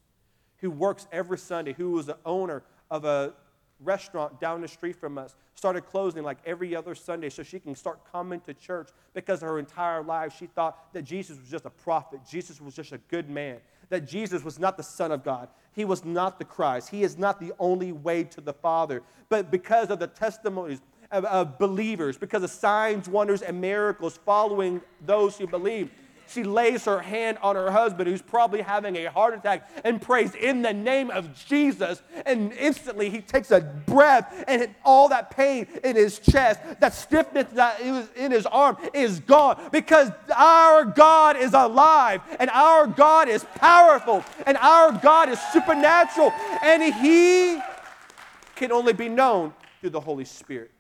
who 0.57 0.71
works 0.71 1.05
every 1.11 1.37
Sunday, 1.37 1.73
who 1.73 1.91
was 1.91 2.07
the 2.07 2.17
owner 2.25 2.63
of 2.89 3.05
a 3.05 3.35
restaurant 3.79 4.41
down 4.41 4.59
the 4.59 4.67
street 4.67 4.95
from 4.95 5.19
us 5.19 5.35
started 5.55 5.81
closing 5.85 6.23
like 6.23 6.37
every 6.45 6.75
other 6.75 6.93
Sunday 6.95 7.29
so 7.29 7.43
she 7.43 7.59
can 7.59 7.75
start 7.75 7.99
coming 8.11 8.39
to 8.41 8.53
church 8.53 8.89
because 9.13 9.41
her 9.41 9.57
entire 9.57 10.03
life 10.03 10.35
she 10.37 10.45
thought 10.47 10.93
that 10.93 11.03
Jesus 11.03 11.39
was 11.39 11.49
just 11.49 11.65
a 11.65 11.69
prophet. 11.69 12.19
Jesus 12.29 12.61
was 12.61 12.75
just 12.75 12.91
a 12.91 12.97
good 13.09 13.29
man. 13.29 13.57
That 13.89 14.07
Jesus 14.07 14.43
was 14.43 14.59
not 14.59 14.77
the 14.77 14.83
Son 14.83 15.11
of 15.11 15.23
God. 15.23 15.49
He 15.73 15.85
was 15.85 16.05
not 16.05 16.39
the 16.39 16.45
Christ. 16.45 16.89
He 16.89 17.03
is 17.03 17.17
not 17.17 17.39
the 17.39 17.53
only 17.59 17.91
way 17.91 18.23
to 18.23 18.41
the 18.41 18.53
Father. 18.53 19.01
But 19.29 19.51
because 19.51 19.89
of 19.89 19.99
the 19.99 20.07
testimonies 20.07 20.81
of, 21.11 21.25
of 21.25 21.59
believers, 21.59 22.17
because 22.17 22.43
of 22.43 22.49
signs, 22.49 23.07
wonders, 23.07 23.41
and 23.41 23.59
miracles 23.61 24.19
following 24.25 24.81
those 25.05 25.37
who 25.37 25.47
believe, 25.47 25.91
she 26.27 26.43
lays 26.43 26.85
her 26.85 26.99
hand 26.99 27.37
on 27.41 27.55
her 27.55 27.71
husband, 27.71 28.09
who's 28.09 28.21
probably 28.21 28.61
having 28.61 28.95
a 28.97 29.05
heart 29.05 29.33
attack, 29.33 29.69
and 29.83 30.01
prays 30.01 30.35
in 30.35 30.61
the 30.61 30.73
name 30.73 31.09
of 31.09 31.33
Jesus. 31.45 32.01
And 32.25 32.51
instantly 32.53 33.09
he 33.09 33.21
takes 33.21 33.51
a 33.51 33.61
breath, 33.61 34.43
and 34.47 34.73
all 34.83 35.09
that 35.09 35.31
pain 35.31 35.67
in 35.83 35.95
his 35.95 36.19
chest, 36.19 36.59
that 36.79 36.93
stiffness 36.93 37.47
that 37.53 37.83
was 37.83 38.09
in 38.15 38.31
his 38.31 38.45
arm, 38.45 38.77
is 38.93 39.19
gone 39.21 39.59
because 39.71 40.11
our 40.35 40.85
God 40.85 41.37
is 41.37 41.53
alive, 41.53 42.21
and 42.39 42.49
our 42.49 42.87
God 42.87 43.27
is 43.27 43.45
powerful, 43.55 44.23
and 44.45 44.57
our 44.57 44.91
God 44.91 45.29
is 45.29 45.39
supernatural, 45.51 46.31
and 46.63 46.93
he 46.95 47.59
can 48.55 48.71
only 48.71 48.93
be 48.93 49.09
known 49.09 49.53
through 49.81 49.89
the 49.91 49.99
Holy 49.99 50.25
Spirit. 50.25 50.71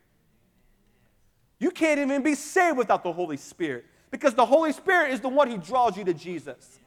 You 1.59 1.71
can't 1.71 1.99
even 1.99 2.21
be 2.21 2.35
saved 2.35 2.77
without 2.77 3.03
the 3.03 3.13
Holy 3.13 3.37
Spirit 3.37 3.85
because 4.15 4.33
the 4.33 4.45
Holy 4.45 4.71
Spirit 4.71 5.11
is 5.11 5.19
the 5.19 5.27
one 5.27 5.49
who 5.49 5.57
draws 5.57 5.97
you 5.97 6.05
to 6.05 6.13
Jesus. 6.13 6.79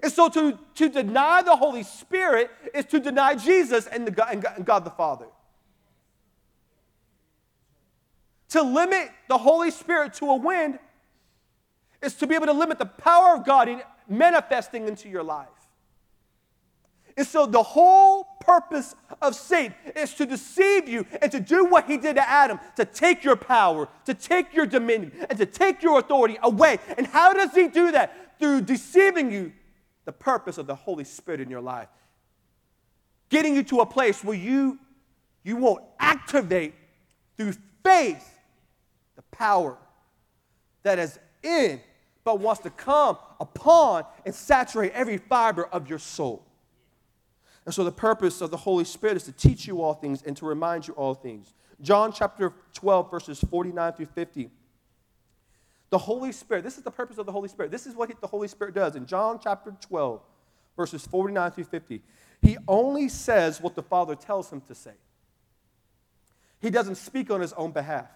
And 0.00 0.12
so 0.12 0.28
to, 0.28 0.56
to 0.76 0.88
deny 0.88 1.42
the 1.42 1.56
Holy 1.56 1.82
Spirit 1.82 2.48
is 2.72 2.84
to 2.86 3.00
deny 3.00 3.34
Jesus 3.34 3.88
and, 3.88 4.06
the 4.06 4.12
God, 4.12 4.28
and, 4.30 4.42
God, 4.42 4.52
and 4.56 4.64
God 4.64 4.84
the 4.84 4.90
Father. 4.90 5.26
To 8.50 8.62
limit 8.62 9.10
the 9.28 9.36
Holy 9.36 9.72
Spirit 9.72 10.14
to 10.14 10.26
a 10.26 10.36
wind 10.36 10.78
is 12.00 12.14
to 12.14 12.26
be 12.28 12.36
able 12.36 12.46
to 12.46 12.52
limit 12.52 12.78
the 12.78 12.86
power 12.86 13.34
of 13.34 13.44
God 13.44 13.68
in 13.68 13.82
manifesting 14.08 14.86
into 14.86 15.08
your 15.08 15.24
life. 15.24 15.48
And 17.16 17.26
so 17.26 17.46
the 17.46 17.62
whole 17.62 18.28
purpose 18.44 18.94
of 19.22 19.34
Satan 19.34 19.74
is 19.96 20.14
to 20.14 20.26
deceive 20.26 20.88
you 20.88 21.06
and 21.22 21.30
to 21.32 21.40
do 21.40 21.64
what 21.64 21.86
he 21.86 21.96
did 21.96 22.16
to 22.16 22.28
Adam, 22.28 22.60
to 22.76 22.84
take 22.84 23.24
your 23.24 23.36
power, 23.36 23.88
to 24.04 24.14
take 24.14 24.54
your 24.54 24.66
dominion, 24.66 25.12
and 25.28 25.38
to 25.38 25.46
take 25.46 25.82
your 25.82 25.98
authority 25.98 26.38
away. 26.42 26.78
And 26.96 27.06
how 27.06 27.32
does 27.32 27.54
he 27.54 27.68
do 27.68 27.92
that? 27.92 28.38
Through 28.38 28.62
deceiving 28.62 29.30
you, 29.30 29.52
the 30.04 30.12
purpose 30.12 30.58
of 30.58 30.66
the 30.66 30.74
Holy 30.74 31.04
Spirit 31.04 31.40
in 31.40 31.48
your 31.48 31.60
life. 31.60 31.88
Getting 33.30 33.54
you 33.54 33.62
to 33.64 33.80
a 33.80 33.86
place 33.86 34.22
where 34.22 34.36
you, 34.36 34.78
you 35.42 35.56
won't 35.56 35.82
activate 35.98 36.74
through 37.36 37.54
faith 37.82 38.38
the 39.16 39.22
power 39.30 39.78
that 40.82 40.98
is 40.98 41.18
in, 41.42 41.80
but 42.22 42.38
wants 42.38 42.62
to 42.62 42.70
come 42.70 43.16
upon 43.40 44.04
and 44.24 44.34
saturate 44.34 44.92
every 44.92 45.18
fiber 45.18 45.64
of 45.66 45.88
your 45.88 45.98
soul. 45.98 46.43
And 47.64 47.74
so 47.74 47.84
the 47.84 47.92
purpose 47.92 48.40
of 48.40 48.50
the 48.50 48.56
Holy 48.56 48.84
Spirit 48.84 49.16
is 49.16 49.24
to 49.24 49.32
teach 49.32 49.66
you 49.66 49.82
all 49.82 49.94
things 49.94 50.22
and 50.22 50.36
to 50.36 50.44
remind 50.44 50.86
you 50.86 50.94
all 50.94 51.14
things. 51.14 51.54
John 51.80 52.12
chapter 52.12 52.52
12, 52.74 53.10
verses 53.10 53.40
49 53.40 53.92
through 53.94 54.06
50. 54.06 54.50
The 55.90 55.98
Holy 55.98 56.32
Spirit, 56.32 56.64
this 56.64 56.76
is 56.76 56.82
the 56.82 56.90
purpose 56.90 57.18
of 57.18 57.26
the 57.26 57.32
Holy 57.32 57.48
Spirit. 57.48 57.70
This 57.70 57.86
is 57.86 57.94
what 57.94 58.10
the 58.20 58.26
Holy 58.26 58.48
Spirit 58.48 58.74
does. 58.74 58.96
In 58.96 59.06
John 59.06 59.38
chapter 59.42 59.74
12, 59.80 60.20
verses 60.76 61.06
49 61.06 61.50
through 61.52 61.64
50, 61.64 62.02
he 62.42 62.58
only 62.68 63.08
says 63.08 63.60
what 63.60 63.74
the 63.74 63.82
Father 63.82 64.14
tells 64.14 64.52
him 64.52 64.60
to 64.62 64.74
say. 64.74 64.92
He 66.60 66.70
doesn't 66.70 66.96
speak 66.96 67.30
on 67.30 67.40
his 67.40 67.52
own 67.54 67.72
behalf. 67.72 68.08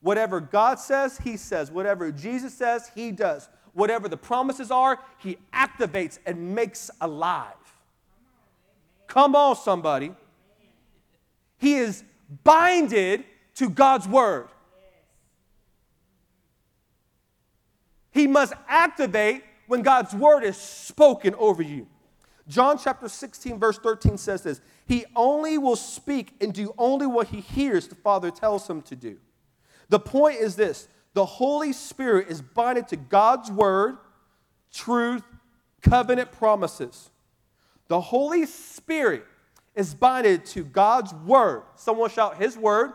Whatever 0.00 0.40
God 0.40 0.78
says, 0.78 1.18
he 1.18 1.36
says. 1.36 1.70
Whatever 1.70 2.12
Jesus 2.12 2.54
says, 2.54 2.90
he 2.94 3.12
does. 3.12 3.48
Whatever 3.72 4.08
the 4.08 4.16
promises 4.16 4.70
are, 4.70 4.98
he 5.18 5.36
activates 5.52 6.18
and 6.26 6.54
makes 6.54 6.90
alive. 7.00 7.65
Come 9.06 9.34
on, 9.34 9.56
somebody. 9.56 10.12
He 11.58 11.74
is 11.74 12.04
binded 12.44 13.24
to 13.56 13.68
God's 13.68 14.06
word. 14.06 14.48
He 18.10 18.26
must 18.26 18.54
activate 18.68 19.44
when 19.66 19.82
God's 19.82 20.14
word 20.14 20.42
is 20.42 20.56
spoken 20.56 21.34
over 21.34 21.62
you. 21.62 21.86
John 22.48 22.78
chapter 22.78 23.08
16, 23.08 23.58
verse 23.58 23.78
13 23.78 24.16
says 24.16 24.42
this 24.42 24.60
He 24.86 25.04
only 25.14 25.58
will 25.58 25.76
speak 25.76 26.34
and 26.40 26.52
do 26.52 26.72
only 26.78 27.06
what 27.06 27.28
he 27.28 27.40
hears 27.40 27.88
the 27.88 27.94
Father 27.94 28.30
tells 28.30 28.68
him 28.68 28.82
to 28.82 28.96
do. 28.96 29.18
The 29.88 29.98
point 29.98 30.40
is 30.40 30.56
this 30.56 30.88
the 31.14 31.24
Holy 31.24 31.72
Spirit 31.72 32.28
is 32.28 32.40
binded 32.40 32.88
to 32.88 32.96
God's 32.96 33.50
word, 33.50 33.98
truth, 34.72 35.22
covenant 35.82 36.32
promises. 36.32 37.10
The 37.88 38.00
Holy 38.00 38.46
Spirit 38.46 39.24
is 39.74 39.94
binded 39.94 40.44
to 40.46 40.64
God's 40.64 41.12
word. 41.14 41.62
Someone 41.76 42.10
shout, 42.10 42.36
His 42.36 42.56
word, 42.56 42.92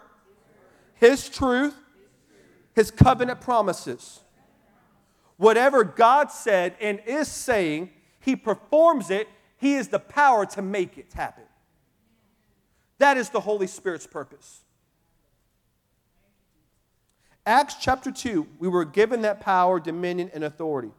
His 0.96 1.30
truth, 1.30 1.76
His 2.74 2.92
covenant 2.92 3.42
promises. 3.42 4.22
Whatever 5.38 5.84
God 5.84 6.32
said 6.32 6.76
and 6.82 7.02
is 7.06 7.28
saying, 7.28 7.90
He 8.20 8.36
performs 8.36 9.10
it. 9.10 9.28
He 9.58 9.76
is 9.76 9.90
the 9.90 10.00
power 10.00 10.46
to 10.48 10.62
make 10.62 10.98
it 10.98 11.14
happen. 11.14 11.44
That 12.98 13.18
is 13.18 13.30
the 13.30 13.40
Holy 13.40 13.68
Spirit's 13.68 14.08
purpose. 14.08 14.62
Acts 17.46 17.76
chapter 17.80 18.12
2, 18.12 18.48
we 18.60 18.68
were 18.68 18.86
given 18.86 19.22
that 19.22 19.40
power, 19.40 19.80
dominion, 19.80 20.30
and 20.34 20.44
authority. 20.44 20.92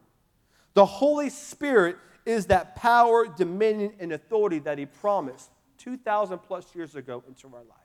The 0.75 0.87
Holy 0.87 1.29
Spirit 1.29 1.97
is 2.25 2.47
that 2.47 2.77
power, 2.77 3.27
dominion, 3.27 3.93
and 3.99 4.13
authority 4.13 4.59
that 4.61 4.79
He 4.79 4.87
promised 4.87 5.51
2,000 5.79 6.39
plus 6.39 6.75
years 6.75 6.95
ago 6.95 7.23
into 7.27 7.49
our 7.49 7.63
life. 7.63 7.79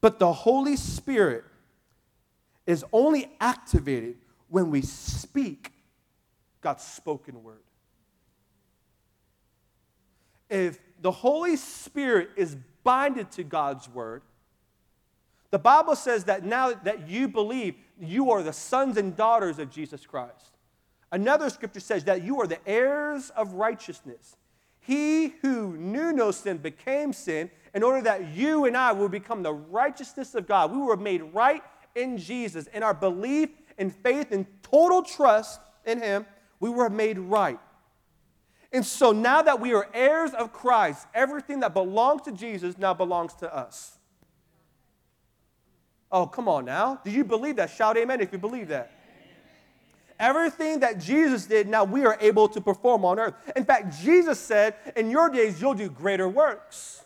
But 0.00 0.18
the 0.18 0.32
Holy 0.32 0.76
Spirit 0.76 1.44
is 2.66 2.84
only 2.92 3.30
activated 3.40 4.16
when 4.48 4.70
we 4.70 4.82
speak 4.82 5.72
God's 6.60 6.84
spoken 6.84 7.42
word. 7.42 7.62
If 10.48 10.78
the 11.00 11.10
Holy 11.10 11.56
Spirit 11.56 12.30
is 12.36 12.56
binded 12.84 13.30
to 13.32 13.42
God's 13.44 13.88
word, 13.88 14.22
the 15.50 15.58
Bible 15.58 15.96
says 15.96 16.24
that 16.24 16.44
now 16.44 16.72
that 16.72 17.08
you 17.08 17.28
believe, 17.28 17.74
you 18.00 18.30
are 18.30 18.42
the 18.42 18.52
sons 18.52 18.96
and 18.96 19.16
daughters 19.16 19.58
of 19.58 19.70
Jesus 19.70 20.06
Christ. 20.06 20.53
Another 21.14 21.48
scripture 21.48 21.78
says 21.78 22.02
that 22.04 22.24
you 22.24 22.40
are 22.40 22.46
the 22.48 22.58
heirs 22.68 23.30
of 23.36 23.52
righteousness. 23.52 24.36
He 24.80 25.28
who 25.42 25.76
knew 25.76 26.12
no 26.12 26.32
sin 26.32 26.56
became 26.56 27.12
sin 27.12 27.52
in 27.72 27.84
order 27.84 28.02
that 28.02 28.34
you 28.34 28.64
and 28.64 28.76
I 28.76 28.90
will 28.90 29.08
become 29.08 29.44
the 29.44 29.52
righteousness 29.52 30.34
of 30.34 30.48
God. 30.48 30.72
We 30.72 30.78
were 30.78 30.96
made 30.96 31.22
right 31.32 31.62
in 31.94 32.18
Jesus. 32.18 32.66
In 32.74 32.82
our 32.82 32.92
belief 32.92 33.48
and 33.78 33.94
faith 33.94 34.32
and 34.32 34.44
total 34.64 35.02
trust 35.02 35.60
in 35.86 36.02
Him, 36.02 36.26
we 36.58 36.68
were 36.68 36.90
made 36.90 37.20
right. 37.20 37.60
And 38.72 38.84
so 38.84 39.12
now 39.12 39.40
that 39.40 39.60
we 39.60 39.72
are 39.72 39.88
heirs 39.94 40.32
of 40.32 40.52
Christ, 40.52 41.06
everything 41.14 41.60
that 41.60 41.74
belongs 41.74 42.22
to 42.22 42.32
Jesus 42.32 42.76
now 42.76 42.92
belongs 42.92 43.34
to 43.34 43.54
us. 43.54 43.98
Oh, 46.10 46.26
come 46.26 46.48
on 46.48 46.64
now. 46.64 47.00
Do 47.04 47.12
you 47.12 47.22
believe 47.22 47.54
that? 47.56 47.70
Shout 47.70 47.96
amen 47.96 48.20
if 48.20 48.32
you 48.32 48.38
believe 48.38 48.66
that. 48.66 48.90
Everything 50.18 50.80
that 50.80 50.98
Jesus 50.98 51.46
did, 51.46 51.68
now 51.68 51.84
we 51.84 52.04
are 52.04 52.16
able 52.20 52.48
to 52.48 52.60
perform 52.60 53.04
on 53.04 53.18
earth. 53.18 53.34
In 53.56 53.64
fact, 53.64 54.00
Jesus 54.00 54.38
said, 54.38 54.74
In 54.96 55.10
your 55.10 55.28
days, 55.28 55.60
you'll 55.60 55.74
do 55.74 55.88
greater 55.88 56.28
works. 56.28 57.02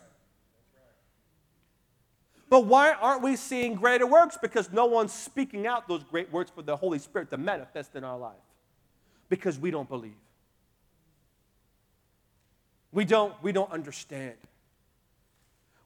But 2.49 2.65
why 2.65 2.93
aren't 2.93 3.21
we 3.21 3.35
seeing 3.35 3.75
greater 3.75 4.07
works? 4.07 4.37
Because 4.41 4.71
no 4.71 4.85
one's 4.85 5.13
speaking 5.13 5.67
out 5.67 5.87
those 5.87 6.03
great 6.03 6.31
works 6.31 6.49
for 6.49 6.63
the 6.63 6.75
Holy 6.75 6.97
Spirit 6.97 7.29
to 7.29 7.37
manifest 7.37 7.95
in 7.95 8.03
our 8.03 8.17
life. 8.17 8.33
Because 9.29 9.59
we 9.59 9.69
don't 9.69 9.87
believe. 9.87 10.17
We 12.91 13.05
don't, 13.05 13.33
we 13.43 13.51
don't 13.51 13.71
understand. 13.71 14.33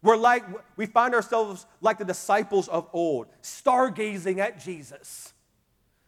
We're 0.02 0.18
like, 0.18 0.44
we 0.78 0.86
find 0.86 1.14
ourselves 1.14 1.66
like 1.82 1.98
the 1.98 2.06
disciples 2.06 2.70
of 2.70 2.88
old, 2.94 3.28
stargazing 3.42 4.38
at 4.38 4.60
Jesus. 4.60 5.33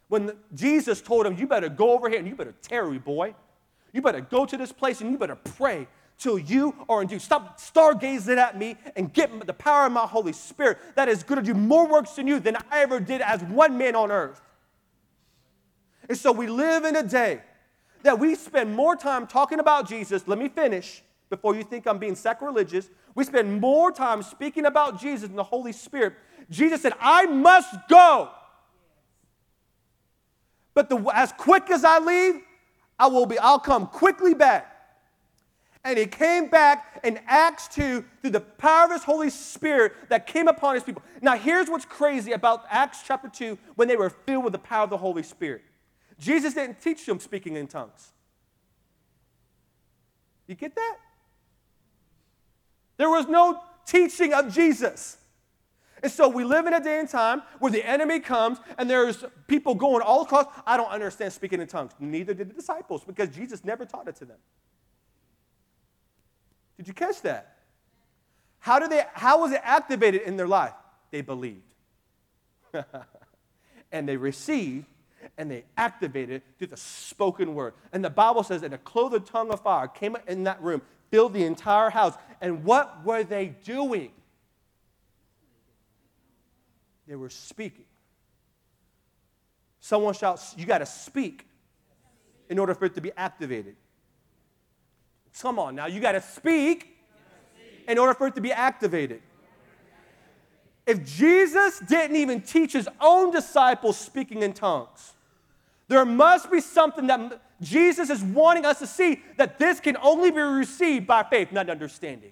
When 0.07 0.33
Jesus 0.53 1.01
told 1.01 1.25
him, 1.25 1.37
You 1.37 1.47
better 1.47 1.69
go 1.69 1.91
over 1.91 2.09
here 2.09 2.19
and 2.19 2.27
you 2.27 2.35
better 2.35 2.55
tarry, 2.61 2.99
boy. 2.99 3.35
You 3.91 4.01
better 4.01 4.21
go 4.21 4.45
to 4.45 4.57
this 4.57 4.71
place 4.71 5.01
and 5.01 5.11
you 5.11 5.17
better 5.17 5.35
pray 5.35 5.87
till 6.17 6.37
you 6.37 6.75
are 6.89 7.01
endued. 7.01 7.21
Stop 7.21 7.59
stargazing 7.59 8.37
at 8.37 8.57
me 8.57 8.77
and 8.95 9.11
get 9.11 9.45
the 9.45 9.53
power 9.53 9.85
of 9.85 9.91
my 9.91 10.05
Holy 10.05 10.33
Spirit 10.33 10.77
that 10.95 11.09
is 11.09 11.23
going 11.23 11.43
to 11.43 11.53
do 11.53 11.57
more 11.57 11.87
works 11.87 12.11
than 12.11 12.27
you 12.27 12.39
than 12.39 12.55
I 12.55 12.81
ever 12.81 12.99
did 12.99 13.21
as 13.21 13.41
one 13.43 13.77
man 13.77 13.95
on 13.95 14.11
earth. 14.11 14.41
And 16.07 16.17
so 16.17 16.31
we 16.31 16.47
live 16.47 16.85
in 16.85 16.95
a 16.95 17.03
day 17.03 17.41
that 18.03 18.19
we 18.19 18.35
spend 18.35 18.75
more 18.75 18.95
time 18.95 19.27
talking 19.27 19.59
about 19.59 19.87
Jesus. 19.87 20.27
Let 20.27 20.37
me 20.37 20.49
finish 20.49 21.03
before 21.29 21.55
you 21.55 21.63
think 21.63 21.87
I'm 21.87 21.97
being 21.97 22.15
sacrilegious. 22.15 22.89
We 23.15 23.23
spend 23.23 23.59
more 23.59 23.91
time 23.91 24.21
speaking 24.21 24.65
about 24.65 25.01
Jesus 25.01 25.29
and 25.29 25.37
the 25.37 25.43
Holy 25.43 25.71
Spirit. 25.71 26.13
Jesus 26.49 26.81
said, 26.81 26.93
I 26.99 27.25
must 27.25 27.75
go. 27.89 28.29
But 30.75 30.89
the, 30.89 30.97
as 31.13 31.31
quick 31.31 31.71
as 31.71 31.83
I 31.83 31.97
leave, 31.97 32.41
I 32.99 33.07
will 33.07 33.25
be, 33.25 33.39
I'll 33.39 33.59
come 33.59 33.88
quickly 33.88 34.35
back. 34.35 34.73
And 35.83 35.97
he 35.97 36.05
came 36.05 36.47
back 36.47 36.99
in 37.03 37.19
Acts 37.27 37.67
2 37.69 38.03
through 38.21 38.31
the 38.31 38.41
power 38.41 38.85
of 38.85 38.91
his 38.91 39.03
Holy 39.03 39.29
Spirit 39.29 39.93
that 40.09 40.27
came 40.27 40.47
upon 40.47 40.75
his 40.75 40.83
people. 40.83 41.03
Now, 41.21 41.38
here's 41.38 41.69
what's 41.69 41.85
crazy 41.85 42.31
about 42.31 42.65
Acts 42.69 43.03
chapter 43.05 43.29
2 43.29 43.57
when 43.75 43.88
they 43.88 43.95
were 43.95 44.09
filled 44.09 44.43
with 44.43 44.53
the 44.53 44.59
power 44.59 44.83
of 44.83 44.89
the 44.89 44.97
Holy 44.97 45.23
Spirit. 45.23 45.61
Jesus 46.19 46.53
didn't 46.53 46.81
teach 46.81 47.05
them 47.05 47.19
speaking 47.19 47.55
in 47.55 47.67
tongues. 47.67 48.11
You 50.47 50.55
get 50.55 50.75
that? 50.75 50.97
There 52.97 53.09
was 53.09 53.27
no 53.27 53.61
teaching 53.85 54.33
of 54.33 54.53
Jesus. 54.53 55.17
And 56.05 56.11
so 56.11 56.29
we 56.29 56.43
live 56.43 56.67
in 56.67 56.73
a 56.75 56.79
day 56.79 56.99
and 56.99 57.09
time 57.09 57.41
where 57.57 57.71
the 57.71 57.83
enemy 57.83 58.19
comes 58.19 58.59
and 58.77 58.87
there's 58.87 59.25
people 59.47 59.73
going 59.73 60.03
all 60.03 60.21
across. 60.21 60.45
I 60.63 60.77
don't 60.77 60.91
understand 60.91 61.33
speaking 61.33 61.59
in 61.59 61.65
tongues. 61.65 61.93
Neither 61.99 62.35
did 62.35 62.51
the 62.51 62.53
disciples 62.53 63.03
because 63.03 63.29
Jesus 63.29 63.65
never 63.65 63.85
taught 63.85 64.07
it 64.07 64.15
to 64.17 64.25
them. 64.25 64.37
Did 66.77 66.87
you 66.87 66.93
catch 66.93 67.23
that? 67.23 67.57
How 68.59 68.77
did 68.77 68.91
they 68.91 69.03
how 69.13 69.39
was 69.41 69.51
it 69.51 69.61
activated 69.63 70.21
in 70.21 70.37
their 70.37 70.47
life? 70.47 70.75
They 71.09 71.21
believed. 71.21 71.73
and 73.91 74.07
they 74.07 74.15
received 74.15 74.85
and 75.39 75.49
they 75.49 75.63
activated 75.75 76.43
through 76.59 76.67
the 76.67 76.77
spoken 76.77 77.55
word. 77.55 77.73
And 77.91 78.05
the 78.05 78.11
Bible 78.11 78.43
says 78.43 78.61
that 78.61 78.71
a 78.73 78.77
clothed 78.77 79.25
tongue 79.25 79.49
of 79.49 79.61
fire 79.61 79.87
came 79.87 80.15
in 80.27 80.43
that 80.43 80.61
room 80.61 80.83
filled 81.09 81.33
the 81.33 81.45
entire 81.45 81.89
house. 81.89 82.13
And 82.41 82.63
what 82.63 83.03
were 83.03 83.23
they 83.23 83.47
doing? 83.63 84.11
They 87.07 87.15
were 87.15 87.29
speaking. 87.29 87.85
Someone 89.79 90.13
shouts, 90.13 90.55
You 90.57 90.65
got 90.65 90.79
to 90.79 90.85
speak 90.85 91.47
in 92.49 92.59
order 92.59 92.73
for 92.73 92.85
it 92.85 92.95
to 92.95 93.01
be 93.01 93.11
activated. 93.15 93.75
Come 95.39 95.59
on 95.59 95.75
now, 95.75 95.87
you 95.87 95.99
got 95.99 96.13
to 96.13 96.21
speak 96.21 96.97
in 97.87 97.97
order 97.97 98.13
for 98.13 98.27
it 98.27 98.35
to 98.35 98.41
be 98.41 98.51
activated. 98.51 99.21
If 100.85 101.03
Jesus 101.03 101.79
didn't 101.79 102.15
even 102.15 102.41
teach 102.41 102.73
his 102.73 102.87
own 103.01 103.31
disciples 103.31 103.97
speaking 103.97 104.43
in 104.43 104.53
tongues, 104.53 105.13
there 105.87 106.05
must 106.05 106.51
be 106.51 106.61
something 106.61 107.07
that 107.07 107.41
Jesus 107.61 108.09
is 108.09 108.23
wanting 108.23 108.65
us 108.65 108.79
to 108.79 108.87
see 108.87 109.21
that 109.37 109.57
this 109.59 109.79
can 109.79 109.97
only 109.97 110.31
be 110.31 110.41
received 110.41 111.07
by 111.07 111.23
faith, 111.23 111.51
not 111.51 111.69
understanding. 111.69 112.31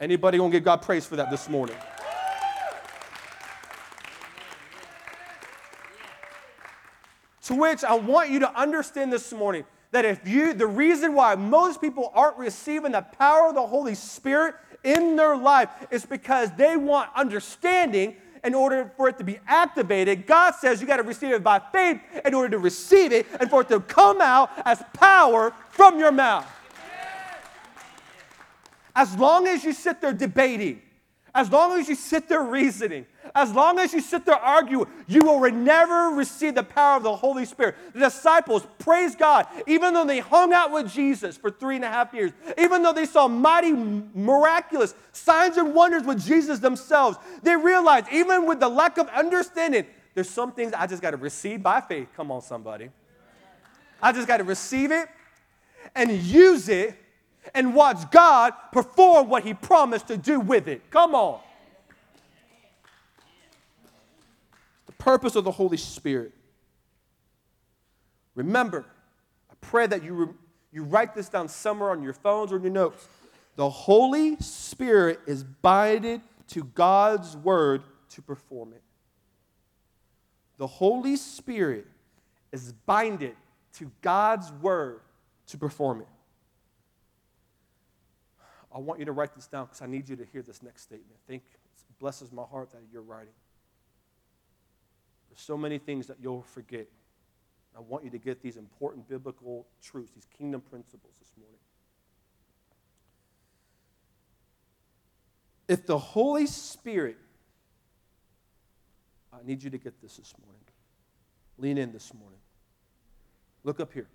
Anybody 0.00 0.38
gonna 0.38 0.50
give 0.50 0.64
God 0.64 0.80
praise 0.80 1.06
for 1.06 1.16
that 1.16 1.30
this 1.30 1.48
morning? 1.48 1.76
To 7.44 7.54
which 7.54 7.84
I 7.84 7.94
want 7.94 8.30
you 8.30 8.38
to 8.40 8.58
understand 8.58 9.12
this 9.12 9.32
morning 9.32 9.64
that 9.90 10.04
if 10.04 10.26
you, 10.26 10.54
the 10.54 10.66
reason 10.66 11.14
why 11.14 11.34
most 11.34 11.80
people 11.80 12.12
aren't 12.14 12.38
receiving 12.38 12.92
the 12.92 13.02
power 13.02 13.48
of 13.48 13.54
the 13.54 13.66
Holy 13.66 13.94
Spirit 13.94 14.54
in 14.84 15.16
their 15.16 15.36
life 15.36 15.68
is 15.90 16.06
because 16.06 16.50
they 16.56 16.76
want 16.76 17.10
understanding 17.14 18.16
in 18.42 18.54
order 18.54 18.90
for 18.96 19.08
it 19.08 19.18
to 19.18 19.24
be 19.24 19.38
activated. 19.46 20.26
God 20.26 20.54
says 20.54 20.80
you 20.80 20.86
got 20.86 20.96
to 20.96 21.02
receive 21.02 21.32
it 21.32 21.44
by 21.44 21.60
faith 21.72 22.00
in 22.24 22.32
order 22.32 22.48
to 22.50 22.58
receive 22.58 23.12
it 23.12 23.26
and 23.38 23.50
for 23.50 23.62
it 23.62 23.68
to 23.68 23.80
come 23.80 24.20
out 24.20 24.50
as 24.64 24.82
power 24.94 25.52
from 25.68 25.98
your 25.98 26.12
mouth. 26.12 26.46
As 28.94 29.16
long 29.16 29.46
as 29.46 29.64
you 29.64 29.72
sit 29.72 30.00
there 30.00 30.12
debating, 30.12 30.82
as 31.34 31.50
long 31.50 31.78
as 31.78 31.88
you 31.88 31.94
sit 31.94 32.28
there 32.28 32.42
reasoning, 32.42 33.06
as 33.34 33.52
long 33.52 33.78
as 33.78 33.92
you 33.92 34.00
sit 34.00 34.24
there 34.26 34.34
arguing, 34.34 34.88
you 35.06 35.20
will 35.20 35.48
never 35.52 36.16
receive 36.16 36.56
the 36.56 36.62
power 36.64 36.96
of 36.96 37.04
the 37.04 37.14
Holy 37.14 37.44
Spirit. 37.44 37.76
The 37.92 38.00
disciples, 38.00 38.66
praise 38.80 39.14
God, 39.14 39.46
even 39.68 39.94
though 39.94 40.04
they 40.04 40.18
hung 40.18 40.52
out 40.52 40.72
with 40.72 40.92
Jesus 40.92 41.36
for 41.36 41.50
three 41.50 41.76
and 41.76 41.84
a 41.84 41.88
half 41.88 42.12
years, 42.12 42.32
even 42.58 42.82
though 42.82 42.92
they 42.92 43.06
saw 43.06 43.28
mighty, 43.28 43.72
miraculous 43.72 44.94
signs 45.12 45.56
and 45.56 45.72
wonders 45.72 46.02
with 46.02 46.24
Jesus 46.24 46.58
themselves, 46.58 47.16
they 47.44 47.54
realized, 47.54 48.06
even 48.12 48.46
with 48.46 48.58
the 48.58 48.68
lack 48.68 48.98
of 48.98 49.08
understanding, 49.10 49.86
there's 50.14 50.28
some 50.28 50.50
things 50.50 50.72
I 50.72 50.88
just 50.88 51.00
got 51.00 51.12
to 51.12 51.16
receive 51.16 51.62
by 51.62 51.80
faith. 51.80 52.08
Come 52.16 52.32
on, 52.32 52.42
somebody. 52.42 52.90
I 54.02 54.10
just 54.10 54.26
got 54.26 54.38
to 54.38 54.44
receive 54.44 54.90
it 54.90 55.08
and 55.94 56.10
use 56.10 56.68
it 56.68 56.96
and 57.54 57.74
watch 57.74 58.10
God 58.10 58.52
perform 58.72 59.28
what 59.28 59.44
He 59.44 59.54
promised 59.54 60.08
to 60.08 60.16
do 60.16 60.40
with 60.40 60.68
it. 60.68 60.90
Come 60.90 61.14
on. 61.14 61.40
The 64.86 64.92
purpose 64.92 65.36
of 65.36 65.44
the 65.44 65.50
Holy 65.50 65.76
Spirit. 65.76 66.32
Remember, 68.34 68.86
I 69.50 69.54
pray 69.60 69.86
that 69.86 70.02
you, 70.02 70.14
re- 70.14 70.34
you 70.72 70.84
write 70.84 71.14
this 71.14 71.28
down 71.28 71.48
somewhere 71.48 71.90
on 71.90 72.02
your 72.02 72.12
phones 72.12 72.52
or 72.52 72.56
in 72.56 72.62
your 72.62 72.72
notes. 72.72 73.06
The 73.56 73.68
Holy 73.68 74.36
Spirit 74.36 75.20
is 75.26 75.44
binded 75.44 76.22
to 76.48 76.64
God's 76.64 77.36
word 77.36 77.82
to 78.10 78.22
perform 78.22 78.72
it. 78.72 78.82
The 80.58 80.66
Holy 80.66 81.16
Spirit 81.16 81.86
is 82.52 82.72
binded 82.72 83.34
to 83.74 83.90
God's 84.02 84.52
word 84.52 85.00
to 85.46 85.58
perform 85.58 86.00
it. 86.00 86.06
I 88.72 88.78
want 88.78 89.00
you 89.00 89.06
to 89.06 89.12
write 89.12 89.34
this 89.34 89.46
down 89.46 89.66
because 89.66 89.82
I 89.82 89.86
need 89.86 90.08
you 90.08 90.16
to 90.16 90.24
hear 90.24 90.42
this 90.42 90.62
next 90.62 90.82
statement. 90.82 91.16
Think 91.26 91.42
it 91.52 91.98
blesses 91.98 92.30
my 92.32 92.44
heart 92.44 92.70
that 92.70 92.82
you're 92.92 93.02
writing. 93.02 93.32
There's 95.28 95.40
so 95.40 95.56
many 95.56 95.78
things 95.78 96.06
that 96.06 96.18
you'll 96.20 96.42
forget. 96.42 96.86
I 97.76 97.80
want 97.80 98.04
you 98.04 98.10
to 98.10 98.18
get 98.18 98.42
these 98.42 98.56
important 98.56 99.08
biblical 99.08 99.66
truths, 99.82 100.12
these 100.12 100.26
kingdom 100.36 100.60
principles 100.60 101.14
this 101.20 101.32
morning. 101.38 101.58
If 105.68 105.86
the 105.86 105.98
Holy 105.98 106.46
Spirit, 106.46 107.16
I 109.32 109.38
need 109.44 109.62
you 109.62 109.70
to 109.70 109.78
get 109.78 110.00
this 110.02 110.16
this 110.16 110.34
morning. 110.44 110.62
Lean 111.58 111.78
in 111.78 111.92
this 111.92 112.12
morning. 112.12 112.40
Look 113.62 113.78
up 113.78 113.92
here. 113.92 114.08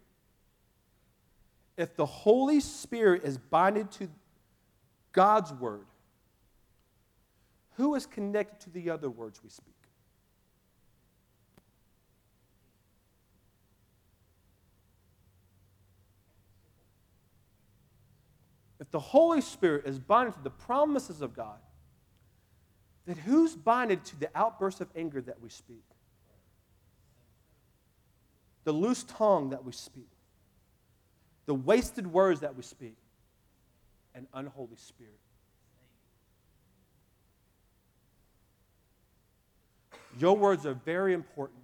If 1.77 1.95
the 1.95 2.05
Holy 2.05 2.59
Spirit 2.59 3.23
is 3.23 3.37
binded 3.37 3.91
to 3.91 4.09
God's 5.15 5.53
word, 5.53 5.87
who 7.77 7.95
is 7.95 8.05
connected 8.05 8.59
to 8.65 8.69
the 8.69 8.89
other 8.89 9.09
words 9.09 9.41
we 9.41 9.49
speak? 9.49 9.75
if 18.85 18.91
the 18.91 18.99
Holy 18.99 19.41
Spirit 19.41 19.85
is 19.87 19.97
binded 19.97 20.35
to 20.35 20.43
the 20.43 20.51
promises 20.51 21.21
of 21.21 21.35
God, 21.35 21.57
then 23.07 23.15
who's 23.15 23.55
binded 23.55 24.05
to 24.05 24.19
the 24.19 24.29
outbursts 24.35 24.79
of 24.79 24.89
anger 24.95 25.21
that 25.21 25.41
we 25.41 25.49
speak? 25.49 25.83
The 28.63 28.71
loose 28.71 29.03
tongue 29.03 29.49
that 29.49 29.63
we 29.63 29.71
speak, 29.71 30.09
the 31.47 31.55
wasted 31.55 32.05
words 32.05 32.41
that 32.41 32.55
we 32.55 32.61
speak, 32.61 32.95
an 34.15 34.27
unholy 34.33 34.77
spirit. 34.77 35.19
Your 40.17 40.37
words 40.37 40.65
are 40.65 40.73
very 40.73 41.13
important. 41.13 41.59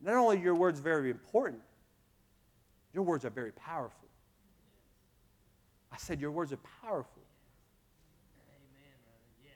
Not 0.00 0.16
only 0.16 0.40
your 0.40 0.56
words 0.56 0.80
very 0.80 1.10
important, 1.10 1.62
your 2.92 3.04
words 3.04 3.24
are 3.24 3.30
very 3.30 3.52
powerful. 3.52 4.08
I 5.92 5.96
said, 5.98 6.20
Your 6.20 6.32
words 6.32 6.52
are 6.52 6.58
powerful. 6.82 7.22
Amen, 8.48 9.54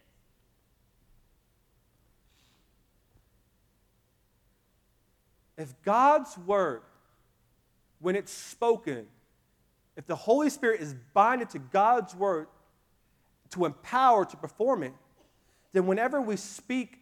Yes. 5.56 5.66
If 5.68 5.82
God's 5.82 6.38
word, 6.38 6.82
when 7.98 8.14
it's 8.14 8.32
spoken, 8.32 9.06
if 9.96 10.06
the 10.06 10.16
Holy 10.16 10.50
Spirit 10.50 10.80
is 10.80 10.94
binded 11.14 11.50
to 11.50 11.58
God's 11.58 12.14
word 12.14 12.48
to 13.50 13.64
empower 13.64 14.24
to 14.24 14.36
perform 14.36 14.82
it, 14.82 14.92
then 15.72 15.86
whenever 15.86 16.20
we 16.20 16.36
speak 16.36 16.98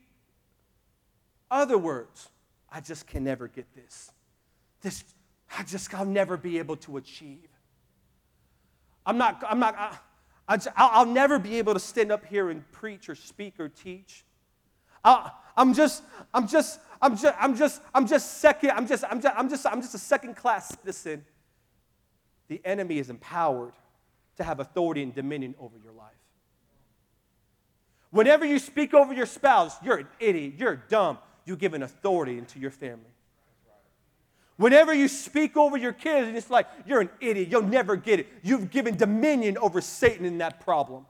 other 1.51 1.79
words, 1.79 2.29
I 2.71 2.81
just 2.81 3.07
can 3.07 3.25
never 3.25 3.49
get 3.49 3.67
this. 3.75 4.11
This, 4.81 5.05
I 5.57 5.63
just, 5.63 5.93
I'll 5.95 6.05
never 6.05 6.37
be 6.37 6.59
able 6.59 6.77
to 6.79 6.97
achieve. 6.97 7.49
I'm 9.07 9.19
not, 9.19 9.43
I'm 9.47 9.59
not, 9.59 10.01
I, 10.49 10.59
I'll 10.77 11.07
never 11.07 11.39
be 11.39 11.57
able 11.59 11.75
to 11.75 11.81
stand 11.81 12.11
up 12.11 12.25
here 12.25 12.51
and 12.51 12.71
preach 12.73 13.09
or 13.09 13.15
speak 13.15 13.61
or 13.61 13.69
teach. 13.69 14.25
I, 15.05 15.31
I'm 15.57 15.75
just, 15.75 16.03
I'm 16.33 16.49
just, 16.49 16.81
I'm 17.01 17.17
just, 17.17 17.37
I'm 17.39 17.57
just, 17.57 17.83
I'm 17.95 18.07
just 18.07 18.39
second, 18.39 18.71
I'm 18.71 18.87
just, 18.87 19.05
I'm 19.05 19.21
just, 19.21 19.37
I'm 19.37 19.49
just, 19.49 19.67
I'm 19.67 19.81
just 19.81 19.95
a 19.95 19.99
second 19.99 20.37
class 20.37 20.69
citizen. 20.69 21.25
The 22.49 22.61
enemy 22.65 22.99
is 22.99 23.11
empowered 23.11 23.73
to 24.37 24.45
have 24.45 24.61
authority 24.61 25.03
and 25.03 25.15
dominion 25.15 25.55
over 25.59 25.77
your 25.83 25.93
life. 25.93 26.13
Whenever 28.11 28.45
you 28.45 28.59
speak 28.59 28.95
over 28.95 29.13
your 29.13 29.27
spouse, 29.27 29.77
you're 29.83 29.99
an 29.99 30.09
idiot, 30.21 30.55
you're 30.57 30.77
dumb. 30.77 31.19
You 31.45 31.57
give 31.57 31.75
an 31.75 31.83
authority 31.83 32.39
into 32.39 32.59
your 32.59 32.71
family. 32.71 33.11
Whenever 34.57 34.95
you 34.95 35.09
speak 35.09 35.57
over 35.57 35.77
your 35.77 35.93
kids, 35.93 36.29
and 36.29 36.37
it's 36.37 36.49
like, 36.49 36.67
you're 36.87 37.01
an 37.01 37.11
idiot, 37.21 37.49
you'll 37.51 37.63
never 37.63 37.97
get 37.97 38.21
it. 38.21 38.29
You've 38.43 38.71
given 38.71 38.97
dominion 38.97 39.59
over 39.59 39.81
Satan 39.81 40.25
in 40.25 40.39
that 40.39 40.61
problem. 40.61 41.07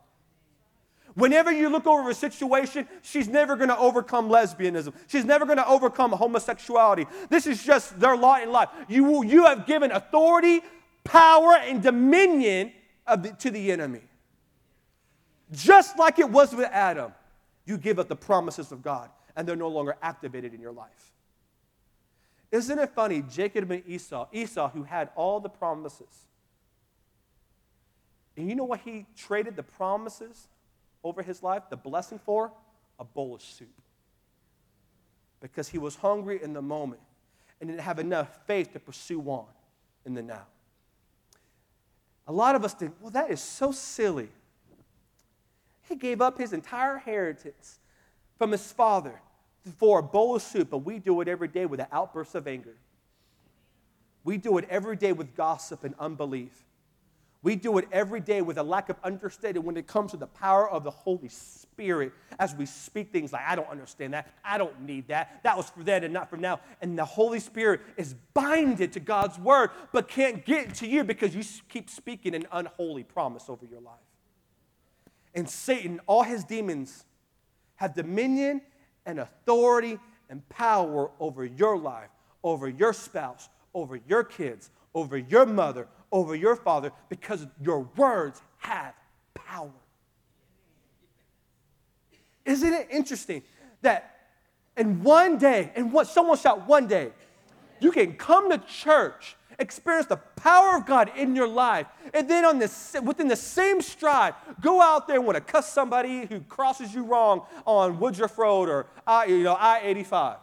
Whenever 1.15 1.53
you 1.53 1.69
look 1.69 1.87
over 1.87 2.11
a 2.11 2.15
situation, 2.15 2.89
she's 3.03 3.29
never 3.29 3.55
going 3.55 3.69
to 3.69 3.79
overcome 3.79 4.29
lesbianism. 4.29 4.93
She's 5.07 5.25
never 5.25 5.45
going 5.45 5.59
to 5.59 5.69
overcome 5.69 6.11
homosexuality. 6.11 7.07
This 7.29 7.47
is 7.47 7.63
just 7.63 8.01
their 8.01 8.17
lot 8.17 8.43
in 8.43 8.51
life. 8.51 8.69
You, 8.89 9.23
you 9.25 9.45
have 9.45 9.67
given 9.67 9.93
authority, 9.93 10.61
power, 11.05 11.57
and 11.57 11.83
dominion 11.83 12.73
the, 13.07 13.37
to 13.39 13.51
the 13.51 13.71
enemy. 13.71 14.01
Just 15.53 15.99
like 15.99 16.19
it 16.19 16.29
was 16.29 16.55
with 16.55 16.69
Adam, 16.73 17.13
you 17.67 17.79
give 17.79 17.99
up 17.99 18.09
the 18.09 18.17
promises 18.17 18.73
of 18.73 18.83
God, 18.83 19.11
and 19.37 19.47
they're 19.47 19.57
no 19.57 19.69
longer 19.69 19.97
activated 20.03 20.55
in 20.55 20.61
your 20.61 20.73
life. 20.73 21.13
Isn't 22.51 22.79
it 22.79 22.91
funny? 22.91 23.23
Jacob 23.23 23.71
and 23.71 23.83
Esau, 23.87 24.29
Esau, 24.33 24.71
who 24.71 24.85
had 24.85 25.11
all 25.17 25.41
the 25.41 25.49
promises. 25.49 26.27
And 28.37 28.49
you 28.49 28.55
know 28.55 28.65
what 28.65 28.81
he 28.81 29.07
traded 29.17 29.57
the 29.57 29.63
promises 29.63 30.49
over 31.03 31.23
his 31.23 31.43
life, 31.43 31.65
the 31.71 31.77
blessing 31.77 32.19
for? 32.25 32.53
A 32.99 33.05
bowl 33.05 33.35
of 33.35 33.43
soup. 33.43 33.69
Because 35.41 35.69
he 35.69 35.79
was 35.79 35.97
hungry 35.97 36.41
in 36.43 36.53
the 36.53 36.63
moment 36.63 37.01
and 37.61 37.69
didn't 37.69 37.83
have 37.83 37.99
enough 37.99 38.41
faith 38.47 38.73
to 38.73 38.81
pursue 38.81 39.21
on 39.23 39.47
in 40.05 40.15
the 40.15 40.23
now. 40.23 40.47
A 42.27 42.33
lot 42.33 42.55
of 42.55 42.65
us 42.65 42.75
think, 42.75 42.95
well, 43.01 43.11
that 43.11 43.31
is 43.31 43.41
so 43.41 43.73
silly. 43.73 44.29
He 45.89 45.95
gave 45.95 46.21
up 46.21 46.39
his 46.39 46.53
entire 46.53 46.95
inheritance 46.95 47.79
from 48.39 48.53
his 48.53 48.73
father 48.73 49.21
for 49.79 49.99
a 49.99 50.03
bowl 50.03 50.37
of 50.37 50.43
soup, 50.43 50.71
but 50.71 50.79
we 50.79 50.99
do 50.99 51.21
it 51.21 51.29
every 51.29 51.49
day 51.49 51.67
with 51.67 51.81
an 51.81 51.87
outburst 51.93 52.35
of 52.35 52.47
anger. 52.47 52.77
We 54.25 54.39
do 54.39 54.57
it 54.59 54.67
every 54.71 54.97
day 54.97 55.13
with 55.13 55.37
gossip 55.37 55.85
and 55.85 55.95
unbelief. 55.99 56.65
We 57.45 57.57
do 57.57 57.77
it 57.77 57.87
every 57.93 58.21
day 58.21 58.41
with 58.41 58.57
a 58.57 58.63
lack 58.63 58.89
of 58.89 58.97
understanding 59.05 59.65
when 59.65 59.77
it 59.77 59.87
comes 59.87 60.13
to 60.13 60.17
the 60.17 60.27
power 60.27 60.69
of 60.69 60.83
the 60.83 60.91
Holy 60.91 61.29
Spirit 61.29 62.15
as 62.39 62.55
we 62.55 62.65
speak 62.65 63.13
things 63.13 63.35
like, 63.35 63.43
I 63.47 63.55
don't 63.55 63.69
understand 63.69 64.15
that. 64.15 64.33
I 64.43 64.57
don't 64.57 64.81
need 64.81 65.09
that. 65.09 65.43
That 65.43 65.55
was 65.55 65.69
for 65.69 65.83
then 65.85 66.05
and 66.05 66.15
not 66.15 66.31
for 66.31 66.39
now. 66.39 66.61
And 66.81 66.99
the 66.99 67.05
Holy 67.05 67.39
Spirit 67.39 67.83
is 67.99 68.15
binded 68.33 68.95
to 68.95 69.01
God's 69.01 69.39
word, 69.39 69.71
but 69.93 70.09
can't 70.09 70.43
get 70.47 70.75
to 70.77 70.87
you 70.87 71.05
because 71.05 71.37
you 71.37 71.43
keep 71.69 71.91
speaking 71.91 72.35
an 72.35 72.47
unholy 72.51 73.05
promise 73.05 73.51
over 73.51 73.67
your 73.67 73.83
life. 73.83 73.95
And 75.35 75.47
Satan, 75.47 76.01
all 76.07 76.23
his 76.23 76.45
demons, 76.45 77.05
have 77.77 77.95
dominion 77.95 78.63
and 79.05 79.19
authority 79.21 79.99
and 80.31 80.49
power 80.49 81.11
over 81.21 81.45
your 81.45 81.77
life, 81.77 82.09
over 82.43 82.71
your 82.71 82.95
spouse, 82.95 83.51
over 83.75 84.01
your 84.09 84.25
kids, 84.25 84.71
over 84.95 85.19
your 85.19 85.45
mother, 85.45 85.89
over 86.15 86.37
your 86.37 86.55
father, 86.55 86.93
because 87.09 87.45
your 87.61 87.81
words 87.97 88.41
have 88.59 88.95
power. 89.35 89.73
Isn't 92.45 92.73
it 92.73 92.87
interesting 92.89 93.43
that 93.83 94.29
in 94.77 95.03
one 95.03 95.39
day, 95.39 95.73
and 95.75 95.93
what 95.93 96.07
someone 96.07 96.39
shout 96.39 96.69
one 96.69 96.87
day, 96.87 97.11
you 97.81 97.91
can 97.91 98.15
come 98.15 98.49
to 98.51 98.59
church 98.59 99.37
experience 99.59 100.07
the 100.07 100.17
power 100.17 100.77
of 100.77 100.87
God 100.87 101.11
in 101.17 101.35
your 101.35 101.49
life, 101.49 101.87
and 102.13 102.29
then 102.29 102.45
on 102.45 102.59
this, 102.59 102.97
within 103.03 103.29
the 103.29 103.37
same 103.37 103.81
stride, 103.81 104.35
go 104.61 104.81
out 104.81 105.07
there 105.07 105.17
and 105.17 105.27
want 105.27 105.37
to 105.37 105.41
cuss 105.41 105.73
somebody 105.73 106.27
who 106.27 106.41
crosses 106.41 106.95
you 106.95 107.05
wrong 107.05 107.43
on 107.65 107.99
Woodruff 107.99 108.39
Road 108.39 108.69
or 108.69 108.87
I, 109.07 109.27
you 109.27 109.43
know, 109.43 109.57
I-85. 109.59 110.37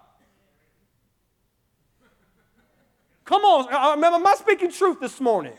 Come 3.26 3.44
on, 3.44 4.04
am 4.04 4.28
I 4.28 4.36
speaking 4.36 4.72
truth 4.72 5.00
this 5.00 5.20
morning? 5.20 5.54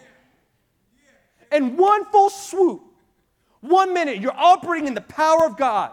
In 1.50 1.76
one 1.76 2.04
full 2.06 2.30
swoop, 2.30 2.82
one 3.60 3.94
minute 3.94 4.20
you're 4.20 4.36
operating 4.36 4.88
in 4.88 4.94
the 4.94 5.00
power 5.00 5.46
of 5.46 5.56
God. 5.56 5.92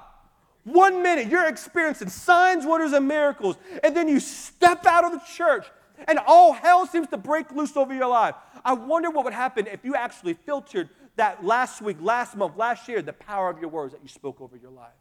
One 0.63 1.01
minute 1.01 1.27
you're 1.27 1.47
experiencing 1.47 2.09
signs, 2.09 2.65
wonders, 2.65 2.93
and 2.93 3.07
miracles, 3.07 3.57
and 3.83 3.95
then 3.95 4.07
you 4.07 4.19
step 4.19 4.85
out 4.85 5.03
of 5.03 5.11
the 5.11 5.21
church 5.35 5.65
and 6.07 6.19
all 6.27 6.53
hell 6.53 6.85
seems 6.85 7.07
to 7.09 7.17
break 7.17 7.51
loose 7.51 7.75
over 7.75 7.93
your 7.93 8.07
life. 8.07 8.35
I 8.63 8.73
wonder 8.73 9.09
what 9.09 9.25
would 9.25 9.33
happen 9.33 9.67
if 9.67 9.83
you 9.83 9.95
actually 9.95 10.33
filtered 10.33 10.89
that 11.15 11.43
last 11.43 11.81
week, 11.81 11.97
last 11.99 12.35
month, 12.35 12.55
last 12.55 12.87
year, 12.87 13.01
the 13.01 13.13
power 13.13 13.49
of 13.49 13.59
your 13.59 13.69
words 13.69 13.93
that 13.93 14.01
you 14.01 14.07
spoke 14.07 14.39
over 14.39 14.55
your 14.55 14.71
life. 14.71 14.93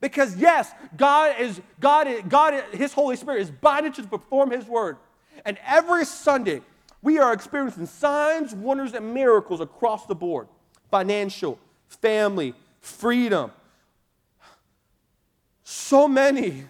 Because 0.00 0.36
yes, 0.36 0.72
God 0.96 1.40
is 1.40 1.60
God 1.80 2.06
is, 2.06 2.22
God 2.28 2.54
is, 2.54 2.62
his 2.72 2.92
Holy 2.92 3.16
Spirit 3.16 3.42
is 3.42 3.50
binding 3.50 3.92
to 3.92 4.02
perform 4.02 4.50
his 4.50 4.66
word. 4.66 4.98
And 5.44 5.58
every 5.64 6.04
Sunday, 6.04 6.62
we 7.02 7.18
are 7.18 7.32
experiencing 7.32 7.86
signs, 7.86 8.54
wonders 8.54 8.94
and 8.94 9.14
miracles 9.14 9.60
across 9.60 10.06
the 10.06 10.14
board. 10.14 10.48
Financial, 10.90 11.58
family, 11.88 12.54
freedom. 12.80 13.50
So 15.62 16.08
many 16.08 16.64